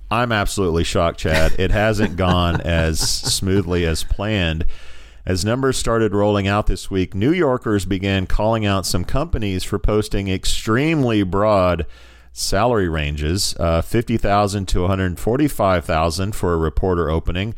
I'm 0.10 0.32
absolutely 0.32 0.84
shocked, 0.84 1.20
Chad. 1.20 1.60
It 1.60 1.72
hasn't 1.72 2.16
gone 2.16 2.62
as 2.66 3.00
smoothly 3.00 3.86
as 3.86 4.04
planned. 4.04 4.66
As 5.26 5.46
numbers 5.46 5.78
started 5.78 6.14
rolling 6.14 6.48
out 6.48 6.66
this 6.66 6.90
week, 6.90 7.14
New 7.14 7.32
Yorkers 7.32 7.86
began 7.86 8.26
calling 8.26 8.66
out 8.66 8.86
some 8.86 9.04
companies 9.04 9.64
for 9.64 9.78
posting 9.78 10.30
extremely 10.30 11.24
broad 11.24 11.86
salary 12.32 12.88
ranges 12.88 13.56
uh, 13.60 13.82
50000 13.82 14.66
to 14.68 14.82
145000 14.82 16.32
for 16.34 16.54
a 16.54 16.58
reporter 16.58 17.10
opening 17.10 17.54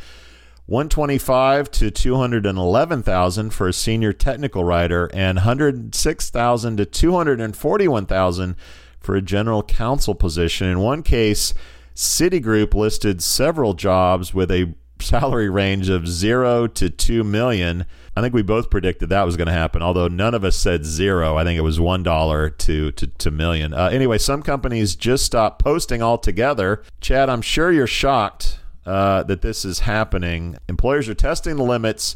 125 0.72 1.70
to 1.70 1.92
211,000 1.92 3.50
for 3.50 3.68
a 3.68 3.74
senior 3.74 4.14
technical 4.14 4.64
writer 4.64 5.12
and 5.14 5.40
106,000 5.40 6.78
to 6.78 6.86
241,000 6.86 8.56
for 8.98 9.16
a 9.16 9.22
general 9.22 9.64
counsel 9.64 10.16
position. 10.16 10.68
In 10.68 10.80
one 10.80 11.04
case, 11.04 11.54
Citigroup 11.94 12.74
listed 12.74 13.22
several 13.22 13.74
jobs 13.74 14.34
with 14.34 14.50
a 14.50 14.74
salary 15.02 15.50
range 15.50 15.90
of 15.90 16.08
zero 16.08 16.68
to 16.68 16.90
two 16.90 17.26
million. 17.26 17.86
I 18.16 18.22
think 18.22 18.34
we 18.34 18.42
both 18.42 18.70
predicted 18.70 19.10
that 19.10 19.26
was 19.26 19.36
going 19.36 19.48
to 19.48 19.52
happen, 19.52 19.82
although 19.82 20.08
none 20.08 20.34
of 20.34 20.46
us 20.46 20.56
said 20.56 20.86
zero. 20.86 21.36
I 21.36 21.44
think 21.44 21.58
it 21.58 21.64
was 21.64 21.82
one 21.82 22.02
dollar 22.02 22.50
to 22.50 22.94
to, 22.94 23.08
to 23.08 23.30
million. 23.30 23.74
Uh, 23.74 23.90
anyway, 23.92 24.20
some 24.20 24.42
companies 24.42 24.96
just 24.96 25.26
stopped 25.26 25.62
posting 25.62 26.02
altogether. 26.02 26.82
Chad, 27.02 27.30
I'm 27.30 27.42
sure 27.42 27.74
you're 27.74 27.88
shocked 27.88 28.61
uh, 28.86 29.24
that 29.24 29.42
this 29.42 29.66
is 29.66 29.80
happening. 29.80 30.58
Employers 30.68 31.08
are 31.10 31.14
testing 31.14 31.56
the 31.56 31.64
limits 31.64 32.16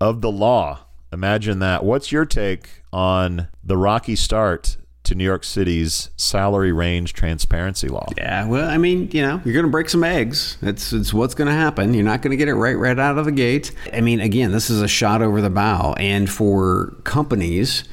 of 0.00 0.20
the 0.20 0.30
law. 0.30 0.80
Imagine 1.12 1.60
that. 1.60 1.84
What's 1.84 2.10
your 2.10 2.24
take 2.24 2.82
on 2.92 3.48
the 3.62 3.76
rocky 3.76 4.16
start 4.16 4.76
to 5.04 5.14
New 5.14 5.24
York 5.24 5.44
City's 5.44 6.10
salary 6.16 6.72
range 6.72 7.12
transparency 7.12 7.88
law. 7.88 8.08
Yeah, 8.16 8.46
well, 8.46 8.68
I 8.68 8.78
mean, 8.78 9.10
you 9.12 9.22
know, 9.22 9.40
you're 9.44 9.54
going 9.54 9.66
to 9.66 9.70
break 9.70 9.88
some 9.88 10.02
eggs. 10.02 10.56
It's 10.62 10.92
it's 10.92 11.14
what's 11.14 11.34
going 11.34 11.48
to 11.48 11.54
happen. 11.54 11.94
You're 11.94 12.04
not 12.04 12.22
going 12.22 12.32
to 12.32 12.36
get 12.36 12.48
it 12.48 12.54
right 12.54 12.76
right 12.76 12.98
out 12.98 13.18
of 13.18 13.26
the 13.26 13.32
gate. 13.32 13.70
I 13.92 14.00
mean, 14.00 14.20
again, 14.20 14.50
this 14.50 14.70
is 14.70 14.82
a 14.82 14.88
shot 14.88 15.22
over 15.22 15.40
the 15.40 15.50
bow, 15.50 15.94
and 15.98 16.28
for 16.28 16.96
companies. 17.04 17.84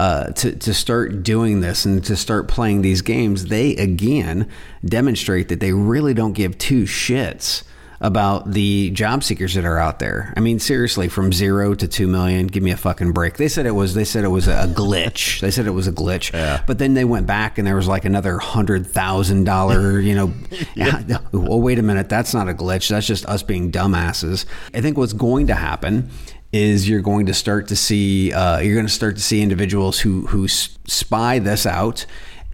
Uh, 0.00 0.32
to, 0.32 0.56
to 0.56 0.72
start 0.72 1.22
doing 1.22 1.60
this 1.60 1.84
and 1.84 2.02
to 2.02 2.16
start 2.16 2.48
playing 2.48 2.80
these 2.80 3.02
games, 3.02 3.48
they 3.48 3.76
again 3.76 4.48
demonstrate 4.82 5.48
that 5.48 5.60
they 5.60 5.74
really 5.74 6.14
don't 6.14 6.32
give 6.32 6.56
two 6.56 6.84
shits 6.84 7.64
about 8.00 8.50
the 8.52 8.88
job 8.92 9.22
seekers 9.22 9.52
that 9.52 9.66
are 9.66 9.78
out 9.78 9.98
there. 9.98 10.32
I 10.38 10.40
mean, 10.40 10.58
seriously, 10.58 11.08
from 11.08 11.34
zero 11.34 11.74
to 11.74 11.86
two 11.86 12.06
million, 12.06 12.46
give 12.46 12.62
me 12.62 12.70
a 12.70 12.78
fucking 12.78 13.12
break. 13.12 13.36
They 13.36 13.48
said 13.48 13.66
it 13.66 13.72
was. 13.72 13.92
They 13.92 14.06
said 14.06 14.24
it 14.24 14.28
was 14.28 14.48
a 14.48 14.72
glitch. 14.74 15.40
They 15.40 15.50
said 15.50 15.66
it 15.66 15.72
was 15.72 15.86
a 15.86 15.92
glitch. 15.92 16.32
Yeah. 16.32 16.62
But 16.66 16.78
then 16.78 16.94
they 16.94 17.04
went 17.04 17.26
back 17.26 17.58
and 17.58 17.66
there 17.66 17.76
was 17.76 17.86
like 17.86 18.06
another 18.06 18.38
hundred 18.38 18.86
thousand 18.86 19.44
dollar. 19.44 20.00
You 20.00 20.14
know, 20.14 20.32
yeah. 20.74 21.02
well, 21.32 21.60
wait 21.60 21.78
a 21.78 21.82
minute. 21.82 22.08
That's 22.08 22.32
not 22.32 22.48
a 22.48 22.54
glitch. 22.54 22.88
That's 22.88 23.06
just 23.06 23.26
us 23.26 23.42
being 23.42 23.70
dumbasses. 23.70 24.46
I 24.72 24.80
think 24.80 24.96
what's 24.96 25.12
going 25.12 25.48
to 25.48 25.54
happen 25.54 26.08
is 26.52 26.88
you're 26.88 27.00
going 27.00 27.26
to 27.26 27.34
start 27.34 27.68
to 27.68 27.76
see 27.76 28.32
uh, 28.32 28.58
you're 28.58 28.74
going 28.74 28.86
to 28.86 28.92
start 28.92 29.16
to 29.16 29.22
see 29.22 29.42
individuals 29.42 30.00
who 30.00 30.26
who 30.26 30.48
spy 30.48 31.38
this 31.38 31.66
out 31.66 32.06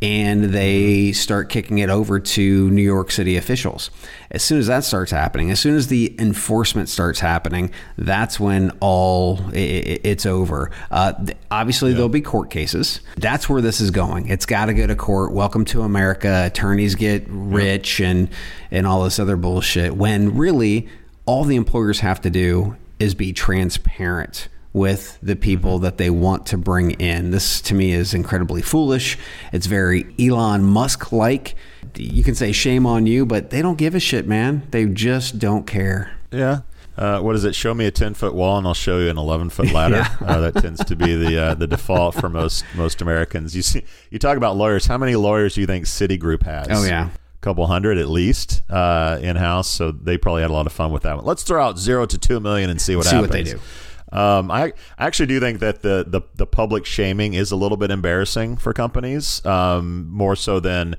and 0.03 0.44
they 0.44 1.11
start 1.12 1.49
kicking 1.49 1.78
it 1.78 1.88
over 1.88 2.20
to 2.20 2.70
New 2.70 2.82
York 2.82 3.11
City 3.11 3.36
officials. 3.36 3.90
As 4.30 4.42
soon 4.42 4.59
as 4.59 4.66
that 4.66 4.84
starts 4.84 5.11
happening, 5.11 5.51
as 5.51 5.59
soon 5.59 5.74
as 5.74 5.86
the 5.86 6.14
enforcement 6.20 6.90
starts 6.90 7.20
happening, 7.20 7.70
that's 7.97 8.38
when 8.38 8.72
all 8.80 9.40
it's 9.55 10.26
over. 10.26 10.70
Uh, 10.90 11.14
obviously, 11.51 11.94
there'll 11.94 12.11
be 12.11 12.20
court 12.20 12.51
cases. 12.51 13.01
That's 13.16 13.49
where 13.49 13.62
this 13.62 13.80
is 13.80 13.90
going. 13.90 14.28
It's 14.28 14.44
got 14.44 14.66
to 14.66 14.74
go 14.74 14.86
to 14.86 14.97
court. 14.97 15.32
Welcome 15.32 15.64
to 15.66 15.82
America. 15.82 16.44
Attorneys 16.44 16.94
get 16.94 17.24
rich 17.28 18.01
and 18.01 18.28
and 18.70 18.86
all 18.86 19.05
this 19.05 19.18
other 19.18 19.36
bullshit. 19.36 19.97
When 19.97 20.36
really, 20.36 20.88
all 21.24 21.44
the 21.44 21.57
employers 21.57 22.01
have 22.01 22.20
to 22.20 22.30
do 22.30 22.76
is 22.99 23.14
be 23.14 23.32
transparent 23.32 24.49
with 24.72 25.18
the 25.22 25.34
people 25.36 25.78
that 25.78 25.97
they 25.97 26.11
want 26.11 26.44
to 26.47 26.59
bring 26.59 26.90
in. 26.92 27.30
This 27.30 27.61
to 27.62 27.74
me 27.74 27.92
is 27.92 28.12
incredibly 28.12 28.61
foolish. 28.61 29.16
It's 29.53 29.66
very 29.66 30.14
Elon 30.18 30.62
Musk 30.62 31.12
like. 31.12 31.55
You 31.97 32.22
can 32.22 32.34
say 32.34 32.53
shame 32.53 32.84
on 32.84 33.07
you, 33.07 33.24
but 33.24 33.49
they 33.51 33.62
don't 33.62 33.78
give 33.78 33.94
a 33.94 34.01
shit, 34.01 34.26
man. 34.26 34.66
They 34.70 34.84
just 34.84 35.38
don't 35.38 35.66
care. 35.66 36.12
Yeah. 36.30 36.61
Uh, 36.99 37.20
what 37.20 37.34
is 37.36 37.44
it? 37.44 37.55
Show 37.55 37.74
me 37.74 37.86
a 37.86 37.90
ten 37.90 38.14
foot 38.14 38.34
wall, 38.34 38.59
and 38.59 38.66
I'll 38.66 38.74
show 38.74 38.99
you 38.99 39.09
an 39.09 39.18
eleven 39.18 39.49
foot 39.51 39.70
ladder. 39.72 39.97
yeah. 39.97 40.16
uh, 40.20 40.40
that 40.40 40.61
tends 40.61 40.84
to 40.84 40.97
be 40.97 41.14
the 41.14 41.38
uh, 41.38 41.55
the 41.55 41.66
default 41.66 42.14
for 42.14 42.28
most 42.28 42.64
most 42.74 43.01
Americans. 43.03 43.55
You 43.57 43.62
see, 43.62 43.82
you 44.11 44.18
talk 44.18 44.36
about 44.36 44.57
lawyers. 44.57 44.86
How 44.86 44.97
many 44.99 45.14
lawyers 45.16 45.55
do 45.55 45.61
you 45.62 45.66
think 45.66 45.84
Citigroup 45.86 46.42
has? 46.44 46.66
Oh 46.70 46.84
yeah, 46.86 47.11
couple 47.47 47.64
hundred 47.68 47.97
at 47.97 48.09
least 48.09 48.62
uh, 48.68 49.20
in 49.22 49.36
house. 49.36 49.68
So 49.68 49.92
they 49.92 50.18
probably 50.18 50.42
had 50.42 50.51
a 50.51 50.53
lot 50.53 50.66
of 50.66 50.72
fun 50.72 50.90
with 50.90 51.05
that 51.05 51.16
one. 51.16 51.24
Let's 51.24 51.44
throw 51.44 51.64
out 51.64 51.78
zero 51.78 52.05
to 52.05 52.18
two 52.18 52.40
million 52.40 52.70
and 52.70 52.80
see 52.80 52.97
what 52.97 53.07
see 53.07 53.14
happens. 53.14 53.51
See 53.51 53.55
what 53.55 53.62
they 53.62 54.12
do. 54.12 54.18
Um, 54.18 54.51
I, 54.51 54.72
I 54.99 55.07
actually 55.07 55.26
do 55.26 55.38
think 55.38 55.61
that 55.61 55.82
the, 55.82 56.05
the, 56.07 56.22
the 56.34 56.47
public 56.47 56.86
shaming 56.86 57.34
is 57.34 57.53
a 57.53 57.57
little 57.57 57.76
bit 57.76 57.90
embarrassing 57.90 58.57
for 58.57 58.72
companies, 58.72 59.44
um, 59.44 60.09
more 60.11 60.36
so 60.36 60.61
than 60.61 60.97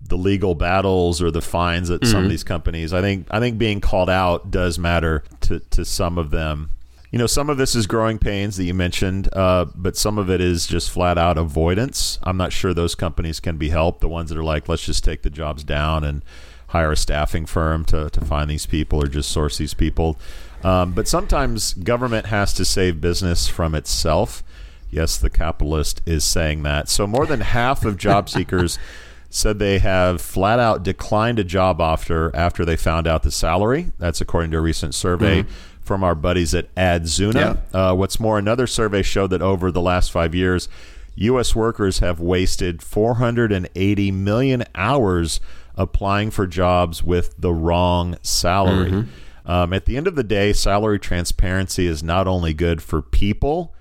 the 0.00 0.16
legal 0.16 0.54
battles 0.54 1.22
or 1.22 1.30
the 1.30 1.40
fines 1.40 1.88
that 1.88 2.00
mm-hmm. 2.00 2.10
some 2.10 2.18
of 2.18 2.22
mm-hmm. 2.24 2.30
these 2.30 2.44
companies. 2.44 2.92
I 2.92 3.00
think 3.00 3.26
I 3.30 3.40
think 3.40 3.58
being 3.58 3.80
called 3.80 4.10
out 4.10 4.50
does 4.50 4.78
matter 4.78 5.22
to, 5.42 5.60
to 5.60 5.84
some 5.84 6.18
of 6.18 6.30
them. 6.30 6.70
You 7.14 7.18
know, 7.18 7.28
some 7.28 7.48
of 7.48 7.58
this 7.58 7.76
is 7.76 7.86
growing 7.86 8.18
pains 8.18 8.56
that 8.56 8.64
you 8.64 8.74
mentioned, 8.74 9.28
uh, 9.34 9.66
but 9.76 9.96
some 9.96 10.18
of 10.18 10.28
it 10.28 10.40
is 10.40 10.66
just 10.66 10.90
flat 10.90 11.16
out 11.16 11.38
avoidance. 11.38 12.18
I'm 12.24 12.36
not 12.36 12.52
sure 12.52 12.74
those 12.74 12.96
companies 12.96 13.38
can 13.38 13.56
be 13.56 13.68
helped. 13.68 14.00
The 14.00 14.08
ones 14.08 14.30
that 14.30 14.36
are 14.36 14.42
like, 14.42 14.68
let's 14.68 14.84
just 14.84 15.04
take 15.04 15.22
the 15.22 15.30
jobs 15.30 15.62
down 15.62 16.02
and 16.02 16.24
hire 16.70 16.90
a 16.90 16.96
staffing 16.96 17.46
firm 17.46 17.84
to, 17.84 18.10
to 18.10 18.20
find 18.20 18.50
these 18.50 18.66
people 18.66 19.00
or 19.00 19.06
just 19.06 19.30
source 19.30 19.58
these 19.58 19.74
people. 19.74 20.18
Um, 20.64 20.90
but 20.90 21.06
sometimes 21.06 21.74
government 21.74 22.26
has 22.26 22.52
to 22.54 22.64
save 22.64 23.00
business 23.00 23.46
from 23.46 23.76
itself. 23.76 24.42
Yes, 24.90 25.16
the 25.16 25.30
capitalist 25.30 26.02
is 26.04 26.24
saying 26.24 26.64
that. 26.64 26.88
So 26.88 27.06
more 27.06 27.26
than 27.26 27.42
half 27.42 27.84
of 27.84 27.96
job 27.96 28.28
seekers 28.28 28.76
said 29.30 29.60
they 29.60 29.78
have 29.78 30.20
flat 30.20 30.58
out 30.58 30.82
declined 30.82 31.38
a 31.38 31.44
job 31.44 31.80
offer 31.80 32.32
after 32.34 32.64
they 32.64 32.76
found 32.76 33.06
out 33.06 33.22
the 33.22 33.30
salary. 33.30 33.92
That's 34.00 34.20
according 34.20 34.50
to 34.50 34.56
a 34.56 34.60
recent 34.60 34.96
survey. 34.96 35.42
Mm-hmm 35.42 35.70
from 35.84 36.02
our 36.02 36.14
buddies 36.14 36.54
at 36.54 36.74
Adzuna. 36.74 37.62
Yeah. 37.72 37.90
Uh, 37.90 37.94
what's 37.94 38.18
more, 38.18 38.38
another 38.38 38.66
survey 38.66 39.02
showed 39.02 39.28
that 39.28 39.42
over 39.42 39.70
the 39.70 39.80
last 39.80 40.10
five 40.10 40.34
years, 40.34 40.68
U.S. 41.16 41.54
workers 41.54 42.00
have 42.00 42.18
wasted 42.18 42.82
480 42.82 44.10
million 44.10 44.64
hours 44.74 45.40
applying 45.76 46.30
for 46.30 46.46
jobs 46.46 47.02
with 47.02 47.34
the 47.38 47.52
wrong 47.52 48.16
salary. 48.22 48.90
Mm-hmm. 48.90 49.50
Um, 49.50 49.72
at 49.72 49.84
the 49.84 49.96
end 49.96 50.06
of 50.06 50.14
the 50.14 50.24
day, 50.24 50.52
salary 50.52 50.98
transparency 50.98 51.86
is 51.86 52.02
not 52.02 52.26
only 52.26 52.54
good 52.54 52.82
for 52.82 53.02
people, 53.02 53.74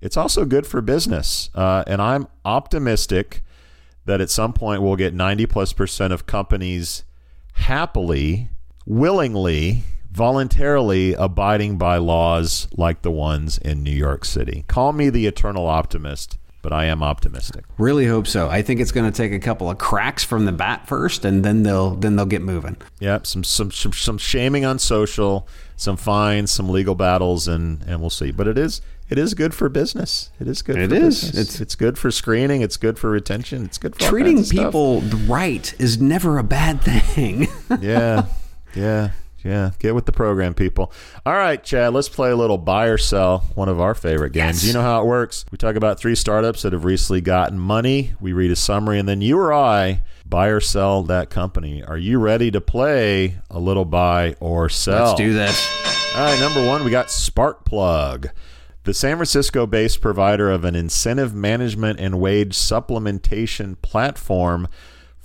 it's 0.00 0.16
also 0.16 0.44
good 0.44 0.66
for 0.66 0.80
business. 0.80 1.50
Uh, 1.54 1.82
and 1.86 2.00
I'm 2.00 2.28
optimistic 2.44 3.42
that 4.04 4.20
at 4.20 4.30
some 4.30 4.52
point 4.52 4.80
we'll 4.80 4.96
get 4.96 5.12
90 5.12 5.46
plus 5.46 5.72
percent 5.72 6.12
of 6.12 6.26
companies 6.26 7.04
happily, 7.54 8.48
willingly, 8.86 9.82
voluntarily 10.18 11.14
abiding 11.14 11.78
by 11.78 11.96
laws 11.96 12.66
like 12.76 13.02
the 13.02 13.10
ones 13.10 13.56
in 13.56 13.84
New 13.84 13.92
York 13.92 14.24
City. 14.24 14.64
Call 14.66 14.92
me 14.92 15.10
the 15.10 15.26
eternal 15.26 15.66
optimist 15.66 16.38
but 16.60 16.72
I 16.72 16.86
am 16.86 17.04
optimistic. 17.04 17.64
Really 17.78 18.06
hope 18.06 18.26
so. 18.26 18.48
I 18.48 18.62
think 18.62 18.80
it's 18.80 18.90
going 18.90 19.10
to 19.10 19.16
take 19.16 19.32
a 19.32 19.38
couple 19.38 19.70
of 19.70 19.78
cracks 19.78 20.24
from 20.24 20.44
the 20.44 20.52
bat 20.52 20.88
first, 20.88 21.24
and 21.24 21.44
then 21.44 21.62
they'll 21.62 21.94
then 21.94 22.16
they'll 22.16 22.26
get 22.26 22.42
moving. 22.42 22.76
Yep, 22.98 23.26
some 23.26 23.44
some 23.44 23.70
some, 23.70 23.92
some 23.92 24.18
shaming 24.18 24.64
on 24.64 24.80
social, 24.80 25.46
some 25.76 25.96
fines, 25.96 26.50
some 26.50 26.68
legal 26.68 26.96
battles, 26.96 27.46
and 27.46 27.82
and 27.84 28.00
we'll 28.00 28.10
see. 28.10 28.32
But 28.32 28.48
it 28.48 28.58
is 28.58 28.82
it 29.08 29.18
is 29.18 29.34
good 29.34 29.54
for 29.54 29.68
business. 29.68 30.30
It 30.40 30.48
is 30.48 30.60
good. 30.62 30.76
It 30.76 30.92
is. 30.92 31.22
Business. 31.22 31.38
It's 31.38 31.60
it's 31.60 31.74
good 31.74 31.96
for 31.96 32.10
screening. 32.10 32.60
It's 32.60 32.76
good 32.76 32.98
for 32.98 33.08
retention. 33.08 33.64
It's 33.64 33.78
good 33.78 33.94
for 33.94 34.02
treating 34.02 34.44
people 34.44 35.00
right 35.26 35.72
is 35.78 36.00
never 36.00 36.38
a 36.38 36.44
bad 36.44 36.82
thing. 36.82 37.46
yeah, 37.80 38.26
yeah. 38.74 39.10
Yeah, 39.44 39.70
get 39.78 39.94
with 39.94 40.06
the 40.06 40.12
program, 40.12 40.54
people. 40.54 40.92
All 41.24 41.34
right, 41.34 41.62
Chad, 41.62 41.94
let's 41.94 42.08
play 42.08 42.30
a 42.30 42.36
little 42.36 42.58
buy 42.58 42.86
or 42.86 42.98
sell, 42.98 43.44
one 43.54 43.68
of 43.68 43.80
our 43.80 43.94
favorite 43.94 44.32
games. 44.32 44.62
Yes. 44.62 44.66
You 44.66 44.72
know 44.72 44.82
how 44.82 45.00
it 45.00 45.06
works. 45.06 45.44
We 45.52 45.58
talk 45.58 45.76
about 45.76 46.00
three 46.00 46.16
startups 46.16 46.62
that 46.62 46.72
have 46.72 46.84
recently 46.84 47.20
gotten 47.20 47.58
money. 47.58 48.14
We 48.20 48.32
read 48.32 48.50
a 48.50 48.56
summary, 48.56 48.98
and 48.98 49.08
then 49.08 49.20
you 49.20 49.38
or 49.38 49.52
I 49.52 50.02
buy 50.26 50.48
or 50.48 50.60
sell 50.60 51.02
that 51.04 51.30
company. 51.30 51.84
Are 51.84 51.96
you 51.96 52.18
ready 52.18 52.50
to 52.50 52.60
play 52.60 53.36
a 53.50 53.60
little 53.60 53.84
buy 53.84 54.34
or 54.40 54.68
sell? 54.68 55.06
Let's 55.06 55.18
do 55.18 55.32
this. 55.32 56.14
All 56.16 56.24
right, 56.24 56.40
number 56.40 56.66
one, 56.66 56.84
we 56.84 56.90
got 56.90 57.06
Sparkplug. 57.06 58.30
The 58.84 58.94
San 58.94 59.16
Francisco 59.16 59.66
based 59.66 60.00
provider 60.00 60.50
of 60.50 60.64
an 60.64 60.74
incentive 60.74 61.34
management 61.34 62.00
and 62.00 62.18
wage 62.18 62.56
supplementation 62.56 63.80
platform 63.82 64.66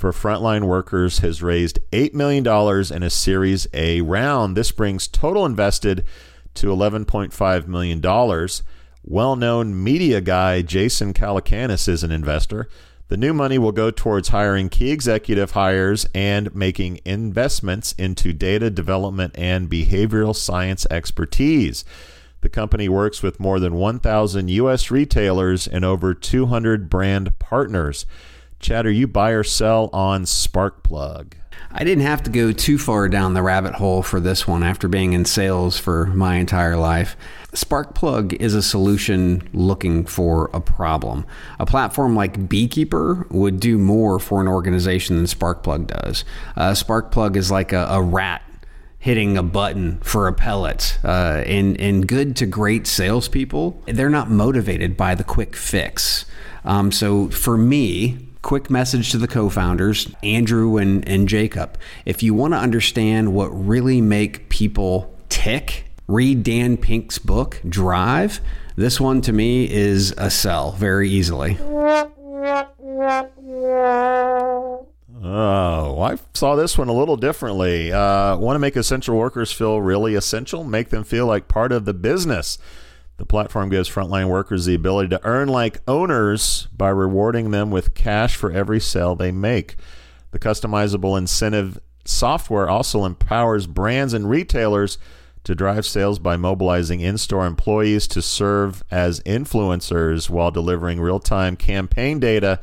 for 0.04 0.12
frontline 0.12 0.66
workers 0.66 1.20
has 1.20 1.42
raised 1.42 1.80
$8 1.94 2.14
million 2.14 2.46
in 2.94 3.04
a 3.04 3.10
Series 3.10 3.70
A 3.74 4.02
round. 4.02 4.58
This 4.58 4.70
brings 4.70 5.08
total 5.08 5.46
invested 5.46 6.04
to 6.56 6.68
$11.5 6.68 7.68
million. 7.68 8.50
Well 9.06 9.36
known 9.38 9.82
media 9.82 10.20
guy 10.20 10.62
Jason 10.62 11.14
Calacanis 11.14 11.88
is 11.88 12.04
an 12.04 12.12
investor. 12.12 12.68
The 13.08 13.16
new 13.16 13.34
money 13.34 13.58
will 13.58 13.72
go 13.72 13.92
towards 13.92 14.28
hiring 14.28 14.68
key 14.68 14.92
executive 14.92 15.52
hires 15.52 16.06
and 16.14 16.54
making 16.54 17.00
investments 17.06 17.94
into 17.94 18.34
data 18.34 18.70
development 18.70 19.34
and 19.38 19.70
behavioral 19.70 20.36
science 20.36 20.86
expertise. 20.92 21.86
The 22.42 22.50
company 22.50 22.90
works 22.90 23.24
with 23.24 23.40
more 23.40 23.58
than 23.58 23.76
1,000 23.76 24.50
U.S. 24.50 24.92
retailers 24.92 25.66
and 25.66 25.86
over 25.86 26.14
200 26.14 26.90
brand 26.90 27.40
partners. 27.40 28.06
Chad, 28.64 28.86
are 28.86 28.92
you 28.92 29.08
buy 29.08 29.32
or 29.32 29.44
sell 29.44 29.90
on 29.92 30.24
Sparkplug? 30.24 31.34
I 31.70 31.84
didn't 31.84 32.06
have 32.06 32.24
to 32.24 32.30
go 32.30 32.54
too 32.54 32.78
far 32.78 33.10
down 33.10 33.34
the 33.34 33.44
rabbit 33.44 33.74
hole 33.74 34.02
for 34.02 34.22
this 34.22 34.48
one 34.48 34.64
after 34.64 34.88
being 34.88 35.12
in 35.12 35.26
sales 35.26 35.78
for 35.78 36.06
my 36.06 36.36
entire 36.36 36.78
life. 36.78 37.18
Sparkplug 37.52 38.32
is 38.32 38.56
a 38.56 38.62
solution 38.62 39.50
looking 39.52 40.06
for 40.06 40.50
a 40.54 40.62
problem. 40.62 41.26
A 41.60 41.66
platform 41.66 42.16
like 42.16 42.48
Beekeeper 42.48 43.28
would 43.32 43.60
do 43.60 43.78
more 43.78 44.18
for 44.18 44.40
an 44.40 44.48
organization 44.48 45.18
than 45.18 45.26
Sparkplug 45.26 45.88
does. 45.88 46.24
Uh, 46.56 46.72
Sparkplug 46.72 47.36
is 47.36 47.52
like 47.52 47.74
a, 47.74 47.86
a 47.90 48.02
rat 48.02 48.44
hitting 48.98 49.38
a 49.38 49.44
button 49.44 50.00
for 50.00 50.30
a 50.30 50.34
pellet. 50.34 50.98
Uh, 51.04 51.44
and, 51.46 51.78
and 51.82 52.08
good 52.08 52.38
to 52.38 52.46
great 52.46 52.88
salespeople, 52.88 53.84
they're 53.88 54.10
not 54.10 54.30
motivated 54.30 54.96
by 54.96 55.16
the 55.16 55.24
quick 55.26 55.54
fix. 55.54 56.26
Um, 56.64 56.94
so 56.94 57.30
for 57.30 57.58
me, 57.58 58.30
quick 58.44 58.70
message 58.70 59.10
to 59.10 59.18
the 59.18 59.28
co-founders 59.28 60.14
andrew 60.22 60.78
and, 60.78 61.08
and 61.08 61.28
jacob 61.30 61.78
if 62.06 62.22
you 62.22 62.34
want 62.34 62.54
to 62.54 62.58
understand 62.58 63.34
what 63.34 63.48
really 63.48 64.02
make 64.02 64.50
people 64.50 65.12
tick 65.30 65.86
read 66.08 66.44
dan 66.44 66.78
pink's 66.78 67.18
book 67.18 67.60
drive 67.68 68.42
this 68.76 69.00
one 69.00 69.22
to 69.22 69.32
me 69.32 69.72
is 69.72 70.14
a 70.18 70.30
sell 70.30 70.74
very 70.74 71.10
easily 71.10 71.58
Oh, 75.26 76.02
I 76.02 76.18
saw 76.34 76.56
this 76.56 76.78
one 76.78 76.90
a 76.90 76.94
little 76.94 77.16
differently. 77.16 77.94
Uh, 77.94 78.36
want 78.36 78.56
to 78.56 78.60
make 78.60 78.76
essential 78.76 79.18
workers 79.18 79.54
feel 79.54 79.82
really 79.82 80.16
essential? 80.16 80.66
Make 80.66 80.90
them 80.90 81.06
feel 81.06 81.26
like 81.26 81.48
part 81.48 81.72
of 81.72 81.86
the 81.86 81.94
business. 81.94 82.58
The 83.18 83.26
platform 83.26 83.70
gives 83.70 83.90
frontline 83.90 84.28
workers 84.28 84.66
the 84.66 84.76
ability 84.76 85.10
to 85.10 85.22
earn 85.24 85.48
like 85.48 85.82
owners 85.88 86.68
by 86.76 86.90
rewarding 86.90 87.52
them 87.52 87.70
with 87.70 87.94
cash 87.94 88.36
for 88.36 88.52
every 88.52 88.80
sale 88.80 89.16
they 89.16 89.32
make. 89.32 89.76
The 90.32 90.40
customizable 90.40 91.18
incentive 91.18 91.80
software 92.06 92.68
also 92.68 93.06
empowers 93.06 93.68
brands 93.68 94.14
and 94.14 94.30
retailers 94.30 94.98
to 95.44 95.56
drive 95.56 95.86
sales 95.86 96.20
by 96.20 96.38
mobilizing 96.38 97.02
in 97.02 97.18
store 97.18 97.46
employees 97.46 98.08
to 98.08 98.22
serve 98.22 98.84
as 98.90 99.20
influencers 99.22 100.30
while 100.30 100.52
delivering 100.52 101.00
real 101.00 101.20
time 101.20 101.56
campaign 101.56 102.20
data 102.20 102.60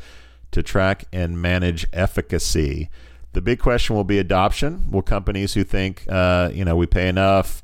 to 0.50 0.62
track 0.62 1.04
and 1.12 1.40
manage 1.40 1.86
efficacy. 1.92 2.90
The 3.32 3.40
big 3.40 3.60
question 3.60 3.94
will 3.94 4.04
be 4.04 4.18
adoption. 4.18 4.90
Will 4.90 5.02
companies 5.02 5.54
who 5.54 5.62
think, 5.62 6.04
uh, 6.08 6.50
you 6.52 6.64
know, 6.64 6.74
we 6.74 6.86
pay 6.86 7.08
enough, 7.08 7.62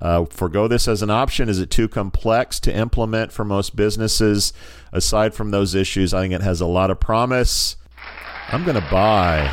uh, 0.00 0.24
forego 0.26 0.68
this 0.68 0.86
as 0.86 1.02
an 1.02 1.10
option? 1.10 1.48
Is 1.48 1.58
it 1.58 1.70
too 1.70 1.88
complex 1.88 2.60
to 2.60 2.74
implement 2.74 3.32
for 3.32 3.44
most 3.44 3.74
businesses? 3.76 4.52
Aside 4.92 5.34
from 5.34 5.50
those 5.50 5.74
issues, 5.74 6.14
I 6.14 6.22
think 6.22 6.34
it 6.34 6.42
has 6.42 6.60
a 6.60 6.66
lot 6.66 6.90
of 6.90 7.00
promise. 7.00 7.76
I'm 8.48 8.64
going 8.64 8.80
to 8.80 8.88
buy 8.90 9.48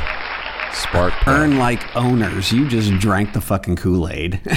Spark. 0.72 1.14
Earn 1.26 1.58
like 1.58 1.96
owners. 1.96 2.52
You 2.52 2.68
just 2.68 2.92
drank 2.98 3.32
the 3.32 3.40
fucking 3.40 3.76
Kool 3.76 4.08
Aid. 4.08 4.40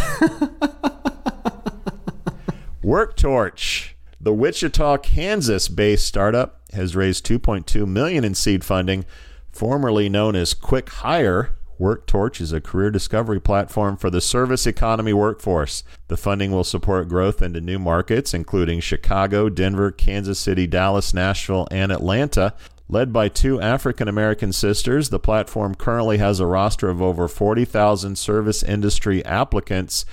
WorkTorch, 2.84 3.92
the 4.22 4.34
Wichita, 4.34 4.98
Kansas-based 4.98 6.06
startup, 6.06 6.62
has 6.74 6.96
raised 6.96 7.26
2.2 7.26 7.88
million 7.88 8.24
in 8.24 8.34
seed 8.36 8.64
funding, 8.64 9.06
formerly 9.52 10.08
known 10.10 10.36
as 10.36 10.54
Quick 10.54 10.90
Hire 10.90 11.56
WorkTorch 11.80 12.42
is 12.42 12.52
a 12.52 12.60
career 12.60 12.92
discovery 12.92 13.40
platform 13.40 13.96
for 13.96 14.10
the 14.10 14.20
service 14.20 14.68
economy 14.68 15.14
workforce. 15.14 15.84
The 16.10 16.18
funding 16.18 16.52
will 16.52 16.66
support 16.66 17.08
growth 17.08 17.42
into 17.42 17.62
new 17.62 17.80
markets, 17.80 18.34
including 18.34 18.82
Chicago, 18.82 19.48
Denver, 19.48 19.90
Kansas 19.90 20.40
City, 20.40 20.68
Dallas, 20.68 21.14
Nashville, 21.14 21.68
and 21.72 21.92
Atlanta. 21.92 22.54
Led 22.90 23.14
by 23.14 23.30
two 23.30 23.62
African 23.62 24.08
American 24.08 24.52
sisters, 24.52 25.10
the 25.10 25.20
platform 25.20 25.76
currently 25.76 26.18
has 26.18 26.40
a 26.40 26.46
roster 26.46 26.90
of 26.90 27.02
over 27.02 27.28
40,000 27.28 28.18
service 28.18 28.62
industry 28.62 29.24
applicants 29.24 30.06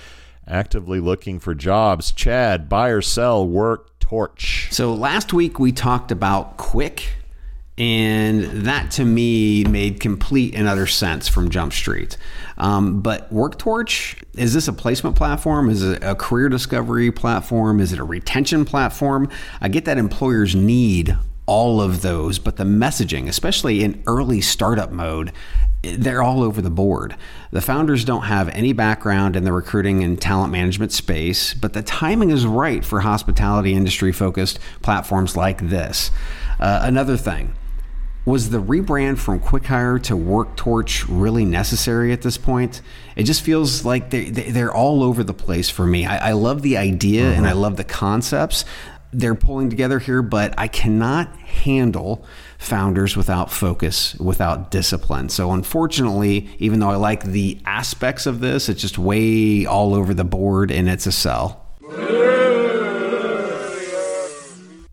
actively 0.47 1.01
looking 1.01 1.39
for 1.39 1.53
jobs. 1.53 2.11
Chad, 2.11 2.69
buy 2.69 2.89
or 2.89 3.01
sell, 3.01 3.45
work 3.45 3.99
torch. 3.99 4.69
So 4.71 4.93
last 4.93 5.33
week 5.33 5.59
we 5.59 5.73
talked 5.73 6.11
about 6.11 6.55
Quick 6.55 7.09
and 7.77 8.43
that 8.65 8.91
to 8.91 9.05
me 9.05 9.63
made 9.65 9.99
complete 9.99 10.55
and 10.55 10.67
utter 10.67 10.87
sense 10.87 11.27
from 11.27 11.49
Jump 11.49 11.73
Street. 11.73 12.17
Um, 12.57 13.01
but 13.01 13.31
WorkTorch, 13.31 14.23
is 14.35 14.53
this 14.53 14.67
a 14.67 14.73
placement 14.73 15.15
platform? 15.15 15.69
Is 15.69 15.83
it 15.83 16.03
a 16.03 16.15
career 16.15 16.49
discovery 16.49 17.11
platform? 17.11 17.79
Is 17.79 17.93
it 17.93 17.99
a 17.99 18.03
retention 18.03 18.65
platform? 18.65 19.29
I 19.61 19.67
get 19.67 19.85
that 19.85 19.97
employers 19.97 20.55
need 20.55 21.15
all 21.45 21.79
of 21.79 22.01
those, 22.01 22.39
but 22.39 22.57
the 22.57 22.63
messaging, 22.63 23.27
especially 23.27 23.83
in 23.83 24.03
early 24.05 24.41
startup 24.41 24.91
mode, 24.91 25.31
they're 25.81 26.21
all 26.21 26.43
over 26.43 26.61
the 26.61 26.69
board. 26.69 27.15
The 27.51 27.61
founders 27.61 28.03
don't 28.03 28.23
have 28.23 28.49
any 28.49 28.73
background 28.73 29.35
in 29.35 29.45
the 29.45 29.53
recruiting 29.53 30.03
and 30.03 30.19
talent 30.19 30.51
management 30.51 30.91
space, 30.91 31.53
but 31.53 31.73
the 31.73 31.83
timing 31.83 32.31
is 32.31 32.45
right 32.45 32.83
for 32.83 33.01
hospitality 33.01 33.73
industry 33.73 34.11
focused 34.11 34.59
platforms 34.81 35.37
like 35.37 35.69
this. 35.69 36.11
Uh, 36.59 36.81
another 36.83 37.15
thing, 37.15 37.53
was 38.27 38.49
the 38.49 38.61
rebrand 38.61 39.17
from 39.17 39.39
QuickHire 39.39 40.03
to 40.03 40.17
Work 40.17 40.57
Torch 40.57 41.07
really 41.07 41.45
necessary 41.45 42.11
at 42.11 42.23
this 42.23 42.37
point? 42.37 42.81
It 43.15 43.23
just 43.23 43.41
feels 43.41 43.85
like 43.85 44.09
they're, 44.09 44.29
they're 44.29 44.73
all 44.73 45.01
over 45.01 45.23
the 45.23 45.33
place 45.33 45.69
for 45.69 45.87
me. 45.87 46.05
I, 46.05 46.29
I 46.29 46.31
love 46.33 46.61
the 46.61 46.75
idea 46.75 47.23
mm-hmm. 47.23 47.37
and 47.37 47.47
I 47.47 47.53
love 47.53 47.77
the 47.77 47.85
concepts 47.85 48.65
they're 49.13 49.33
pulling 49.33 49.69
together 49.69 49.99
here, 49.99 50.21
but 50.21 50.53
I 50.57 50.67
cannot 50.67 51.33
handle 51.37 52.25
founders 52.57 53.15
without 53.15 53.49
focus, 53.49 54.15
without 54.15 54.71
discipline. 54.71 55.29
So, 55.29 55.53
unfortunately, 55.53 56.49
even 56.59 56.81
though 56.81 56.89
I 56.89 56.97
like 56.97 57.23
the 57.23 57.61
aspects 57.65 58.25
of 58.25 58.41
this, 58.41 58.67
it's 58.67 58.81
just 58.81 58.97
way 58.97 59.65
all 59.65 59.95
over 59.95 60.13
the 60.13 60.25
board 60.25 60.69
and 60.69 60.89
it's 60.89 61.07
a 61.07 61.13
sell. 61.13 61.65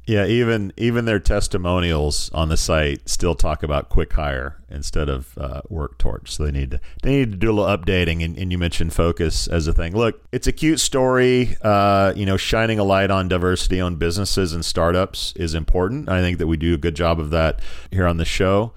Yeah, 0.07 0.27
even 0.27 0.73
even 0.77 1.07
their 1.07 1.19
testimonials 1.19 2.31
on 2.35 2.51
the 2.51 2.59
site 2.59 3.09
still 3.09 3.35
talk 3.35 3.63
about 3.63 3.89
quick 3.89 4.13
hire 4.13 4.59
instead 4.69 5.09
of 5.09 5.37
uh, 5.39 5.63
work 5.71 5.97
torch. 5.97 6.31
So 6.31 6.45
they 6.45 6.51
need 6.51 6.73
to 6.73 6.81
they 7.03 7.11
need 7.11 7.31
to 7.33 7.39
do 7.39 7.51
a 7.51 7.55
little 7.55 7.77
updating. 7.77 8.23
And, 8.23 8.37
and 8.37 8.53
you 8.53 8.59
mentioned 8.59 8.93
focus 8.93 9.47
as 9.49 9.67
a 9.67 9.73
thing. 9.73 9.97
Look, 9.97 10.23
it's 10.31 10.47
a 10.47 10.53
cute 10.53 10.81
story. 10.81 11.57
Uh, 11.63 12.13
you 12.15 12.27
know, 12.27 12.37
shining 12.37 12.79
a 12.79 12.85
light 12.85 13.11
on 13.11 13.29
diversity 13.29 13.81
on 13.81 13.97
businesses 13.97 14.53
and 14.53 14.63
startups 14.63 15.33
is 15.37 15.55
important. 15.55 16.11
I 16.11 16.21
think 16.21 16.37
that 16.37 16.49
we 16.49 16.59
do 16.59 16.75
a 16.75 16.79
good 16.79 16.97
job 16.97 17.19
of 17.19 17.31
that 17.31 17.61
here 17.91 18.07
on 18.07 18.19
the 18.19 18.27
show. 18.27 18.75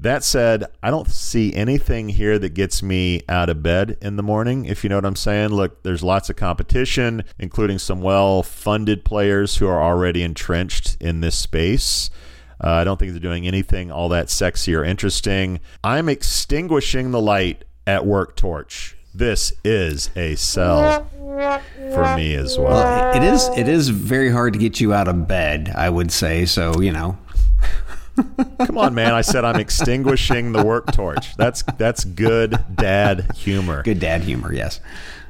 That 0.00 0.24
said, 0.24 0.64
I 0.82 0.90
don't 0.90 1.10
see 1.10 1.52
anything 1.54 2.08
here 2.08 2.38
that 2.38 2.54
gets 2.54 2.82
me 2.82 3.20
out 3.28 3.50
of 3.50 3.62
bed 3.62 3.98
in 4.00 4.16
the 4.16 4.22
morning, 4.22 4.64
if 4.64 4.82
you 4.82 4.88
know 4.88 4.96
what 4.96 5.04
I'm 5.04 5.14
saying. 5.14 5.50
Look, 5.50 5.82
there's 5.82 6.02
lots 6.02 6.30
of 6.30 6.36
competition, 6.36 7.22
including 7.38 7.78
some 7.78 8.00
well 8.00 8.42
funded 8.42 9.04
players 9.04 9.58
who 9.58 9.66
are 9.66 9.82
already 9.82 10.22
entrenched 10.22 10.96
in 11.02 11.20
this 11.20 11.36
space. 11.36 12.08
Uh, 12.64 12.70
I 12.70 12.84
don't 12.84 12.98
think 12.98 13.10
they're 13.12 13.20
doing 13.20 13.46
anything 13.46 13.92
all 13.92 14.08
that 14.08 14.30
sexy 14.30 14.74
or 14.74 14.84
interesting. 14.84 15.60
I'm 15.84 16.08
extinguishing 16.08 17.10
the 17.10 17.20
light 17.20 17.66
at 17.86 18.06
Work 18.06 18.36
Torch. 18.36 18.96
This 19.14 19.52
is 19.64 20.08
a 20.16 20.34
sell 20.36 21.10
for 21.92 22.16
me 22.16 22.34
as 22.36 22.58
well. 22.58 22.70
well. 22.70 23.16
It 23.16 23.22
is. 23.22 23.48
It 23.48 23.68
is 23.68 23.90
very 23.90 24.30
hard 24.30 24.54
to 24.54 24.58
get 24.58 24.80
you 24.80 24.94
out 24.94 25.08
of 25.08 25.28
bed. 25.28 25.70
I 25.74 25.90
would 25.90 26.10
say 26.10 26.46
so. 26.46 26.80
You 26.80 26.92
know, 26.92 27.18
Come 28.66 28.78
on, 28.78 28.94
man! 28.94 29.12
I 29.12 29.20
said 29.20 29.44
I'm 29.44 29.60
extinguishing 29.60 30.52
the 30.52 30.64
work 30.64 30.92
torch. 30.92 31.36
That's 31.36 31.62
that's 31.78 32.04
good 32.04 32.58
dad 32.74 33.32
humor. 33.36 33.82
Good 33.82 34.00
dad 34.00 34.22
humor, 34.22 34.52
yes. 34.52 34.80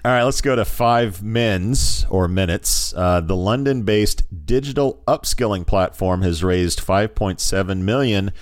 All 0.02 0.10
right, 0.10 0.22
let's 0.22 0.40
go 0.40 0.56
to 0.56 0.64
five 0.64 1.22
mins 1.22 2.06
or 2.08 2.26
minutes. 2.26 2.94
Uh, 2.96 3.20
the 3.20 3.36
London-based 3.36 4.46
digital 4.46 5.02
upskilling 5.06 5.66
platform 5.66 6.22
has 6.22 6.42
raised 6.42 6.80
5.7 6.80 7.82
million 7.82 8.32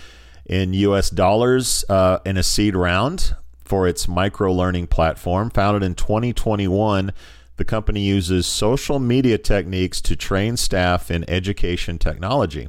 in 0.46 0.72
U.S. 0.72 1.10
dollars 1.10 1.84
uh, 1.88 2.20
in 2.24 2.36
a 2.36 2.44
seed 2.44 2.76
round 2.76 3.34
for 3.64 3.88
its 3.88 4.06
micro 4.06 4.52
learning 4.52 4.86
platform. 4.86 5.50
Founded 5.50 5.82
in 5.82 5.96
2021, 5.96 7.12
the 7.56 7.64
company 7.64 8.02
uses 8.02 8.46
social 8.46 9.00
media 9.00 9.36
techniques 9.36 10.00
to 10.02 10.14
train 10.14 10.56
staff 10.56 11.10
in 11.10 11.28
education 11.28 11.98
technology. 11.98 12.68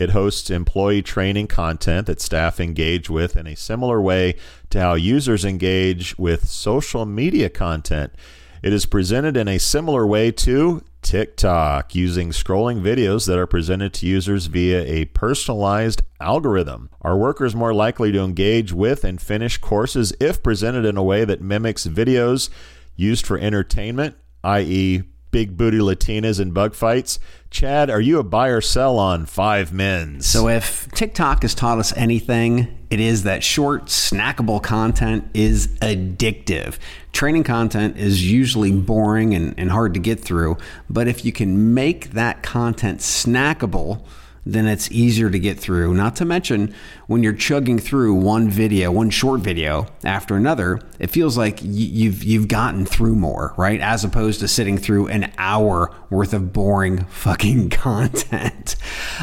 It 0.00 0.10
hosts 0.10 0.48
employee 0.48 1.02
training 1.02 1.48
content 1.48 2.06
that 2.06 2.22
staff 2.22 2.58
engage 2.58 3.10
with 3.10 3.36
in 3.36 3.46
a 3.46 3.54
similar 3.54 4.00
way 4.00 4.36
to 4.70 4.80
how 4.80 4.94
users 4.94 5.44
engage 5.44 6.16
with 6.16 6.48
social 6.48 7.04
media 7.04 7.50
content. 7.50 8.14
It 8.62 8.72
is 8.72 8.86
presented 8.86 9.36
in 9.36 9.46
a 9.46 9.58
similar 9.58 10.06
way 10.06 10.32
to 10.32 10.82
TikTok, 11.02 11.94
using 11.94 12.30
scrolling 12.30 12.80
videos 12.80 13.26
that 13.26 13.38
are 13.38 13.46
presented 13.46 13.92
to 13.94 14.06
users 14.06 14.46
via 14.46 14.82
a 14.84 15.04
personalized 15.04 16.00
algorithm. 16.18 16.88
Are 17.02 17.18
workers 17.18 17.54
more 17.54 17.74
likely 17.74 18.10
to 18.10 18.22
engage 18.22 18.72
with 18.72 19.04
and 19.04 19.20
finish 19.20 19.58
courses 19.58 20.14
if 20.18 20.42
presented 20.42 20.86
in 20.86 20.96
a 20.96 21.02
way 21.02 21.26
that 21.26 21.42
mimics 21.42 21.86
videos 21.86 22.48
used 22.96 23.26
for 23.26 23.36
entertainment, 23.38 24.16
i.e., 24.44 25.02
big 25.30 25.56
booty 25.56 25.78
Latinas 25.78 26.40
and 26.40 26.52
bug 26.52 26.74
fights. 26.74 27.18
Chad, 27.50 27.90
are 27.90 28.00
you 28.00 28.18
a 28.18 28.22
buy 28.22 28.48
or 28.48 28.60
sell 28.60 28.98
on 28.98 29.26
5Mins? 29.26 30.22
So, 30.22 30.48
if 30.48 30.90
TikTok 30.92 31.42
has 31.42 31.54
taught 31.54 31.78
us 31.78 31.92
anything, 31.96 32.78
it 32.90 33.00
is 33.00 33.24
that 33.24 33.42
short, 33.42 33.86
snackable 33.86 34.62
content 34.62 35.28
is 35.34 35.68
addictive. 35.78 36.78
Training 37.12 37.44
content 37.44 37.96
is 37.96 38.30
usually 38.30 38.72
boring 38.72 39.34
and, 39.34 39.54
and 39.58 39.70
hard 39.70 39.94
to 39.94 40.00
get 40.00 40.20
through, 40.20 40.58
but 40.88 41.08
if 41.08 41.24
you 41.24 41.32
can 41.32 41.74
make 41.74 42.10
that 42.12 42.42
content 42.42 43.00
snackable, 43.00 44.04
then 44.46 44.66
it's 44.66 44.90
easier 44.90 45.30
to 45.30 45.38
get 45.38 45.58
through. 45.58 45.94
Not 45.94 46.16
to 46.16 46.24
mention, 46.24 46.74
when 47.06 47.22
you're 47.22 47.32
chugging 47.32 47.78
through 47.78 48.14
one 48.14 48.48
video, 48.48 48.90
one 48.90 49.10
short 49.10 49.40
video 49.40 49.86
after 50.02 50.36
another, 50.36 50.80
it 50.98 51.08
feels 51.08 51.36
like 51.36 51.58
you've 51.62 52.24
you've 52.24 52.48
gotten 52.48 52.86
through 52.86 53.16
more, 53.16 53.54
right? 53.56 53.80
As 53.80 54.04
opposed 54.04 54.40
to 54.40 54.48
sitting 54.48 54.78
through 54.78 55.08
an 55.08 55.32
hour 55.38 55.94
worth 56.08 56.32
of 56.32 56.52
boring 56.52 57.04
fucking 57.04 57.70
content. 57.70 58.76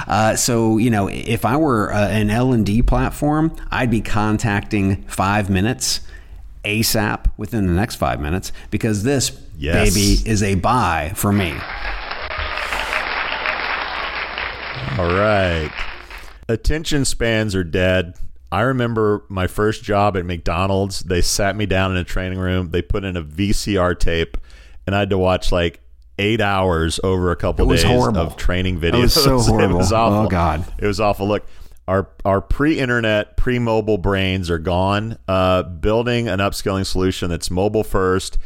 Uh, 0.07 0.35
so 0.35 0.77
you 0.77 0.89
know, 0.89 1.07
if 1.07 1.45
I 1.45 1.57
were 1.57 1.91
uh, 1.91 2.09
an 2.09 2.29
L 2.29 2.53
and 2.53 2.65
D 2.65 2.81
platform, 2.81 3.55
I'd 3.71 3.91
be 3.91 4.01
contacting 4.01 5.03
five 5.03 5.49
minutes 5.49 6.01
ASAP 6.63 7.31
within 7.37 7.65
the 7.65 7.73
next 7.73 7.95
five 7.95 8.19
minutes 8.19 8.51
because 8.69 9.03
this 9.03 9.31
yes. 9.57 9.89
baby 9.89 10.29
is 10.29 10.43
a 10.43 10.55
buy 10.55 11.13
for 11.15 11.31
me. 11.31 11.55
All 14.97 15.05
right. 15.13 15.71
Attention 16.49 17.05
spans 17.05 17.53
are 17.53 17.63
dead. 17.63 18.15
I 18.51 18.61
remember 18.61 19.25
my 19.29 19.45
first 19.45 19.83
job 19.83 20.17
at 20.17 20.25
McDonald's. 20.25 21.01
They 21.01 21.21
sat 21.21 21.55
me 21.55 21.67
down 21.67 21.91
in 21.91 21.97
a 21.97 22.03
training 22.03 22.39
room. 22.39 22.71
They 22.71 22.81
put 22.81 23.03
in 23.03 23.15
a 23.15 23.23
VCR 23.23 23.99
tape, 23.99 24.37
and 24.87 24.95
I 24.95 24.99
had 24.99 25.11
to 25.11 25.17
watch 25.17 25.51
like 25.51 25.81
eight 26.17 26.41
hours 26.41 26.99
over 27.03 27.29
a 27.31 27.35
couple 27.35 27.67
days 27.67 27.83
horrible. 27.83 28.21
of 28.21 28.37
training 28.37 28.79
videos. 28.79 28.93
It 28.93 29.01
was 29.01 29.13
so 29.13 29.39
horrible. 29.39 29.75
It 29.75 29.77
was 29.77 29.91
awful. 29.91 30.25
Oh 30.25 30.27
God, 30.29 30.65
it 30.79 30.87
was 30.87 30.99
awful. 30.99 31.27
Look, 31.27 31.45
our 31.87 32.09
our 32.25 32.41
pre-internet, 32.41 33.37
pre-mobile 33.37 33.99
brains 33.99 34.49
are 34.49 34.57
gone. 34.57 35.19
Uh, 35.27 35.61
building 35.61 36.27
an 36.27 36.39
upskilling 36.39 36.87
solution 36.87 37.29
that's 37.29 37.51
mobile 37.51 37.83
first 37.83 38.39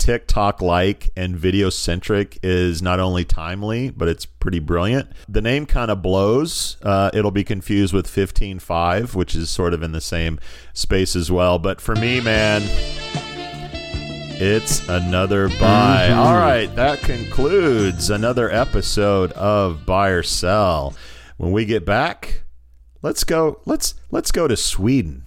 TikTok 0.00 0.62
like 0.62 1.10
and 1.14 1.36
video 1.36 1.68
centric 1.68 2.38
is 2.42 2.80
not 2.80 2.98
only 2.98 3.22
timely, 3.22 3.90
but 3.90 4.08
it's 4.08 4.24
pretty 4.24 4.58
brilliant. 4.58 5.12
The 5.28 5.42
name 5.42 5.66
kind 5.66 5.90
of 5.90 6.00
blows. 6.00 6.78
Uh, 6.82 7.10
it'll 7.12 7.30
be 7.30 7.44
confused 7.44 7.92
with 7.92 8.08
15Five, 8.08 9.14
which 9.14 9.36
is 9.36 9.50
sort 9.50 9.74
of 9.74 9.82
in 9.82 9.92
the 9.92 10.00
same 10.00 10.40
space 10.72 11.14
as 11.14 11.30
well. 11.30 11.58
But 11.58 11.82
for 11.82 11.94
me, 11.94 12.22
man, 12.22 12.62
it's 14.42 14.88
another 14.88 15.48
buy. 15.48 16.08
Mm-hmm. 16.08 16.18
All 16.18 16.34
right, 16.34 16.74
that 16.76 17.00
concludes 17.00 18.08
another 18.08 18.50
episode 18.50 19.32
of 19.32 19.84
Buy 19.84 20.08
or 20.08 20.22
Sell. 20.22 20.94
When 21.36 21.52
we 21.52 21.66
get 21.66 21.84
back, 21.84 22.44
let's 23.02 23.22
go. 23.22 23.60
Let's 23.66 23.94
let's 24.10 24.32
go 24.32 24.48
to 24.48 24.56
Sweden. 24.56 25.26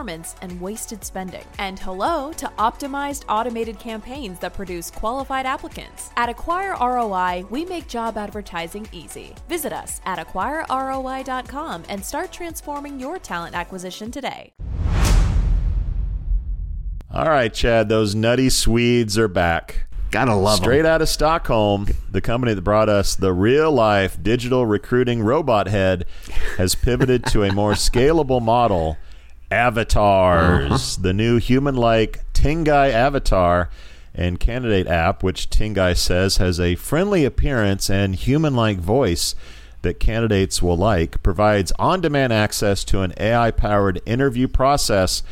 performance 0.01 0.35
and 0.41 0.59
wasted 0.59 1.03
spending. 1.03 1.43
And 1.59 1.77
hello 1.77 2.33
to 2.33 2.47
optimized 2.57 3.23
automated 3.29 3.77
campaigns 3.77 4.39
that 4.39 4.53
produce 4.53 4.89
qualified 4.89 5.45
applicants. 5.45 6.09
At 6.17 6.29
Acquire 6.29 6.75
ROI, 6.81 7.45
we 7.51 7.65
make 7.65 7.87
job 7.87 8.17
advertising 8.17 8.87
easy. 8.91 9.35
Visit 9.47 9.73
us 9.73 10.01
at 10.05 10.17
acquireroi.com 10.17 11.83
and 11.87 12.03
start 12.03 12.31
transforming 12.31 12.99
your 12.99 13.19
talent 13.19 13.55
acquisition 13.55 14.09
today. 14.09 14.53
All 17.13 17.27
right, 17.27 17.53
Chad, 17.53 17.89
those 17.89 18.15
nutty 18.15 18.49
Swedes 18.49 19.17
are 19.19 19.27
back. 19.27 19.87
Gotta 20.09 20.33
love 20.33 20.57
Straight 20.57 20.81
them. 20.81 20.91
out 20.93 21.01
of 21.01 21.09
Stockholm, 21.09 21.87
the 22.09 22.21
company 22.21 22.53
that 22.53 22.63
brought 22.63 22.89
us 22.89 23.15
the 23.15 23.33
real 23.33 23.71
life 23.71 24.21
digital 24.21 24.65
recruiting 24.65 25.21
robot 25.21 25.67
head 25.67 26.05
has 26.57 26.73
pivoted 26.75 27.25
to 27.27 27.43
a 27.43 27.53
more 27.53 27.73
scalable 27.87 28.41
model 28.41 28.97
avatars, 29.51 30.71
uh-huh. 30.71 31.01
the 31.01 31.13
new 31.13 31.37
human 31.37 31.75
like 31.75 32.21
Tengai 32.33 32.91
avatar 32.91 33.69
and 34.13 34.39
candidate 34.39 34.87
app, 34.87 35.23
which 35.23 35.49
Tengai 35.49 35.95
says 35.95 36.37
has 36.37 36.59
a 36.59 36.75
friendly 36.75 37.25
appearance 37.25 37.89
and 37.89 38.15
human 38.15 38.55
like 38.55 38.79
voice 38.79 39.35
that 39.81 39.99
candidates 39.99 40.61
will 40.61 40.77
like, 40.77 41.21
provides 41.23 41.71
on 41.79 42.01
demand 42.01 42.31
access 42.31 42.83
to 42.85 43.01
an 43.01 43.13
AI 43.17 43.51
powered 43.51 44.01
interview 44.05 44.47
process 44.47 45.23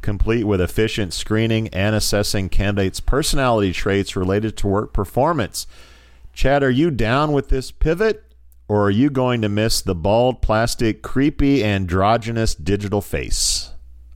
complete 0.00 0.44
with 0.44 0.60
efficient 0.60 1.12
screening 1.12 1.66
and 1.68 1.96
assessing 1.96 2.48
candidates' 2.48 3.00
personality 3.00 3.72
traits 3.72 4.14
related 4.14 4.56
to 4.56 4.68
work 4.68 4.92
performance. 4.92 5.66
Chad, 6.32 6.62
are 6.62 6.70
you 6.70 6.90
down 6.92 7.32
with 7.32 7.48
this 7.48 7.72
pivot? 7.72 8.22
Or 8.68 8.84
are 8.84 8.90
you 8.90 9.10
going 9.10 9.42
to 9.42 9.48
miss 9.48 9.80
the 9.80 9.94
bald, 9.94 10.42
plastic, 10.42 11.02
creepy, 11.02 11.62
androgynous 11.64 12.54
digital 12.54 13.00
face 13.00 13.70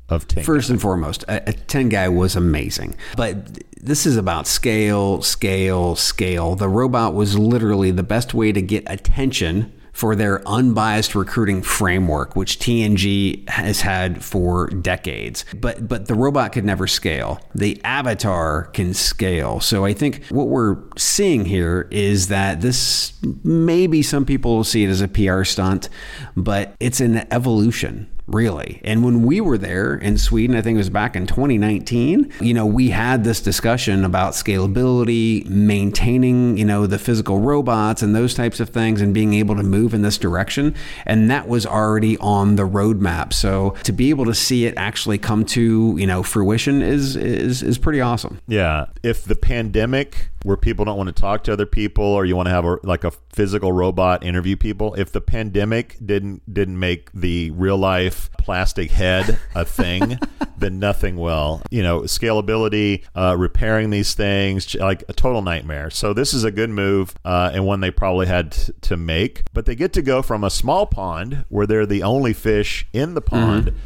of 0.08 0.26
Tengai? 0.26 0.44
First 0.44 0.70
and 0.70 0.80
foremost, 0.80 1.24
a, 1.24 1.50
a 1.50 1.84
guy 1.84 2.08
was 2.08 2.34
amazing. 2.36 2.96
But 3.16 3.60
this 3.80 4.06
is 4.06 4.16
about 4.16 4.46
scale, 4.46 5.22
scale, 5.22 5.96
scale. 5.96 6.56
The 6.56 6.68
robot 6.68 7.14
was 7.14 7.38
literally 7.38 7.90
the 7.90 8.02
best 8.02 8.34
way 8.34 8.52
to 8.52 8.60
get 8.60 8.84
attention 8.86 9.72
for 9.92 10.14
their 10.14 10.46
unbiased 10.48 11.14
recruiting 11.14 11.62
framework, 11.62 12.36
which 12.36 12.58
TNG 12.58 13.48
has 13.48 13.80
had 13.80 14.24
for 14.24 14.68
decades. 14.68 15.44
But 15.54 15.88
but 15.88 16.06
the 16.06 16.14
robot 16.14 16.52
could 16.52 16.64
never 16.64 16.86
scale. 16.86 17.40
The 17.54 17.80
avatar 17.84 18.64
can 18.66 18.94
scale. 18.94 19.60
So 19.60 19.84
I 19.84 19.92
think 19.92 20.24
what 20.28 20.48
we're 20.48 20.78
seeing 20.96 21.44
here 21.44 21.88
is 21.90 22.28
that 22.28 22.60
this 22.60 23.12
maybe 23.44 24.02
some 24.02 24.24
people 24.24 24.56
will 24.56 24.64
see 24.64 24.84
it 24.84 24.88
as 24.88 25.00
a 25.00 25.08
PR 25.08 25.44
stunt, 25.44 25.88
but 26.36 26.74
it's 26.80 27.00
an 27.00 27.26
evolution 27.32 28.08
really. 28.32 28.80
And 28.84 29.04
when 29.04 29.22
we 29.22 29.40
were 29.40 29.58
there 29.58 29.94
in 29.94 30.18
Sweden, 30.18 30.56
I 30.56 30.62
think 30.62 30.76
it 30.76 30.78
was 30.78 30.90
back 30.90 31.16
in 31.16 31.26
2019, 31.26 32.32
you 32.40 32.54
know, 32.54 32.66
we 32.66 32.90
had 32.90 33.24
this 33.24 33.40
discussion 33.40 34.04
about 34.04 34.32
scalability, 34.32 35.46
maintaining, 35.48 36.56
you 36.56 36.64
know, 36.64 36.86
the 36.86 36.98
physical 36.98 37.40
robots 37.40 38.02
and 38.02 38.14
those 38.14 38.34
types 38.34 38.60
of 38.60 38.70
things 38.70 39.00
and 39.00 39.12
being 39.12 39.34
able 39.34 39.56
to 39.56 39.62
move 39.62 39.94
in 39.94 40.02
this 40.02 40.18
direction. 40.18 40.74
And 41.06 41.30
that 41.30 41.48
was 41.48 41.66
already 41.66 42.16
on 42.18 42.56
the 42.56 42.66
roadmap. 42.66 43.32
So 43.32 43.70
to 43.84 43.92
be 43.92 44.10
able 44.10 44.26
to 44.26 44.34
see 44.34 44.66
it 44.66 44.74
actually 44.76 45.18
come 45.18 45.44
to, 45.46 45.96
you 45.98 46.06
know, 46.06 46.22
fruition 46.22 46.82
is 46.82 47.16
is 47.16 47.62
is 47.62 47.78
pretty 47.78 48.00
awesome. 48.00 48.40
Yeah. 48.46 48.86
If 49.02 49.24
the 49.24 49.36
pandemic 49.36 50.30
where 50.42 50.56
people 50.56 50.84
don't 50.84 50.96
want 50.96 51.14
to 51.14 51.20
talk 51.20 51.44
to 51.44 51.52
other 51.52 51.66
people 51.66 52.04
or 52.04 52.24
you 52.24 52.36
want 52.36 52.46
to 52.46 52.50
have 52.50 52.64
a, 52.64 52.78
like 52.82 53.04
a 53.04 53.10
physical 53.32 53.72
robot 53.72 54.24
interview 54.24 54.56
people 54.56 54.94
if 54.94 55.12
the 55.12 55.20
pandemic 55.20 55.96
didn't 56.04 56.42
didn't 56.52 56.78
make 56.78 57.10
the 57.12 57.50
real 57.52 57.76
life 57.76 58.30
plastic 58.38 58.90
head 58.90 59.38
a 59.54 59.64
thing 59.64 60.18
then 60.58 60.78
nothing 60.78 61.16
will. 61.16 61.62
You 61.70 61.82
know 61.82 62.00
scalability 62.02 63.04
uh, 63.14 63.36
repairing 63.36 63.90
these 63.90 64.14
things 64.14 64.74
like 64.74 65.04
a 65.08 65.12
total 65.12 65.42
nightmare. 65.42 65.90
So 65.90 66.12
this 66.12 66.32
is 66.32 66.44
a 66.44 66.50
good 66.50 66.70
move 66.70 67.14
uh, 67.24 67.50
and 67.52 67.66
one 67.66 67.80
they 67.80 67.90
probably 67.90 68.26
had 68.26 68.52
t- 68.52 68.72
to 68.82 68.96
make. 68.96 69.44
But 69.52 69.66
they 69.66 69.74
get 69.74 69.92
to 69.94 70.02
go 70.02 70.22
from 70.22 70.44
a 70.44 70.50
small 70.50 70.86
pond 70.86 71.44
where 71.48 71.66
they're 71.66 71.86
the 71.86 72.02
only 72.02 72.32
fish 72.32 72.86
in 72.92 73.14
the 73.14 73.20
pond 73.20 73.66
mm-hmm 73.66 73.76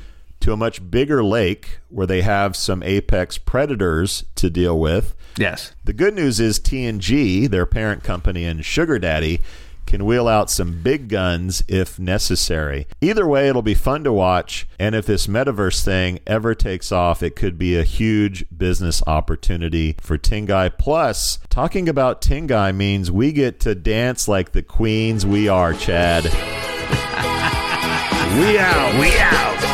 to 0.45 0.53
a 0.53 0.57
much 0.59 0.91
bigger 0.91 1.25
lake 1.25 1.79
where 1.89 2.07
they 2.07 2.21
have 2.21 2.55
some 2.55 2.83
apex 2.83 3.39
predators 3.39 4.25
to 4.35 4.51
deal 4.51 4.79
with. 4.79 5.17
Yes. 5.39 5.73
The 5.85 5.95
good 5.95 6.13
news 6.13 6.39
is 6.39 6.61
TNG, 6.61 7.49
their 7.49 7.65
parent 7.65 8.05
company 8.05 8.45
and 8.45 8.63
Sugar 8.63 8.99
Daddy, 8.99 9.41
can 9.87 10.05
wheel 10.05 10.29
out 10.29 10.51
some 10.51 10.83
big 10.83 11.09
guns 11.09 11.65
if 11.67 11.99
necessary. 11.99 12.87
Either 13.01 13.27
way, 13.27 13.49
it'll 13.49 13.63
be 13.63 13.73
fun 13.73 14.05
to 14.05 14.13
watch. 14.13 14.69
And 14.79 14.95
if 14.95 15.07
this 15.07 15.27
metaverse 15.27 15.83
thing 15.83 16.21
ever 16.27 16.55
takes 16.55 16.93
off, 16.93 17.23
it 17.23 17.37
could 17.37 17.59
be 17.59 17.79
a 17.79 17.83
huge 17.83 18.45
business 18.55 19.03
opportunity 19.07 19.97
for 19.99 20.19
Tengai. 20.19 20.77
Plus, 20.77 21.39
talking 21.49 21.89
about 21.89 22.21
Tengai 22.21 22.77
means 22.77 23.11
we 23.11 23.33
get 23.33 23.61
to 23.61 23.75
dance 23.75 24.29
like 24.29 24.53
the 24.53 24.63
queens 24.63 25.25
we 25.25 25.49
are, 25.49 25.73
Chad. 25.73 26.25
we 28.35 28.59
out. 28.59 29.01
We 29.01 29.11
out. 29.19 29.74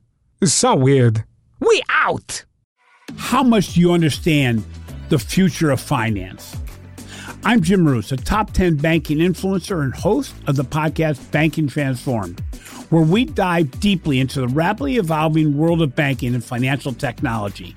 It's 0.41 0.53
so 0.53 0.75
weird. 0.75 1.23
We 1.59 1.83
out! 1.87 2.45
How 3.15 3.43
much 3.43 3.73
do 3.73 3.79
you 3.79 3.91
understand 3.91 4.65
the 5.09 5.19
future 5.19 5.69
of 5.69 5.79
finance? 5.79 6.57
I'm 7.43 7.61
Jim 7.61 7.83
Marous, 7.83 8.11
a 8.11 8.17
top 8.17 8.51
10 8.51 8.77
banking 8.77 9.19
influencer 9.19 9.83
and 9.83 9.93
host 9.93 10.33
of 10.47 10.55
the 10.55 10.63
podcast 10.63 11.29
Banking 11.29 11.67
Transformed, 11.67 12.39
where 12.89 13.03
we 13.03 13.25
dive 13.25 13.79
deeply 13.79 14.19
into 14.19 14.41
the 14.41 14.47
rapidly 14.47 14.97
evolving 14.97 15.55
world 15.55 15.79
of 15.79 15.95
banking 15.95 16.33
and 16.33 16.43
financial 16.43 16.91
technology. 16.91 17.75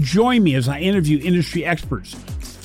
Join 0.00 0.44
me 0.44 0.54
as 0.54 0.70
I 0.70 0.80
interview 0.80 1.18
industry 1.22 1.66
experts, 1.66 2.16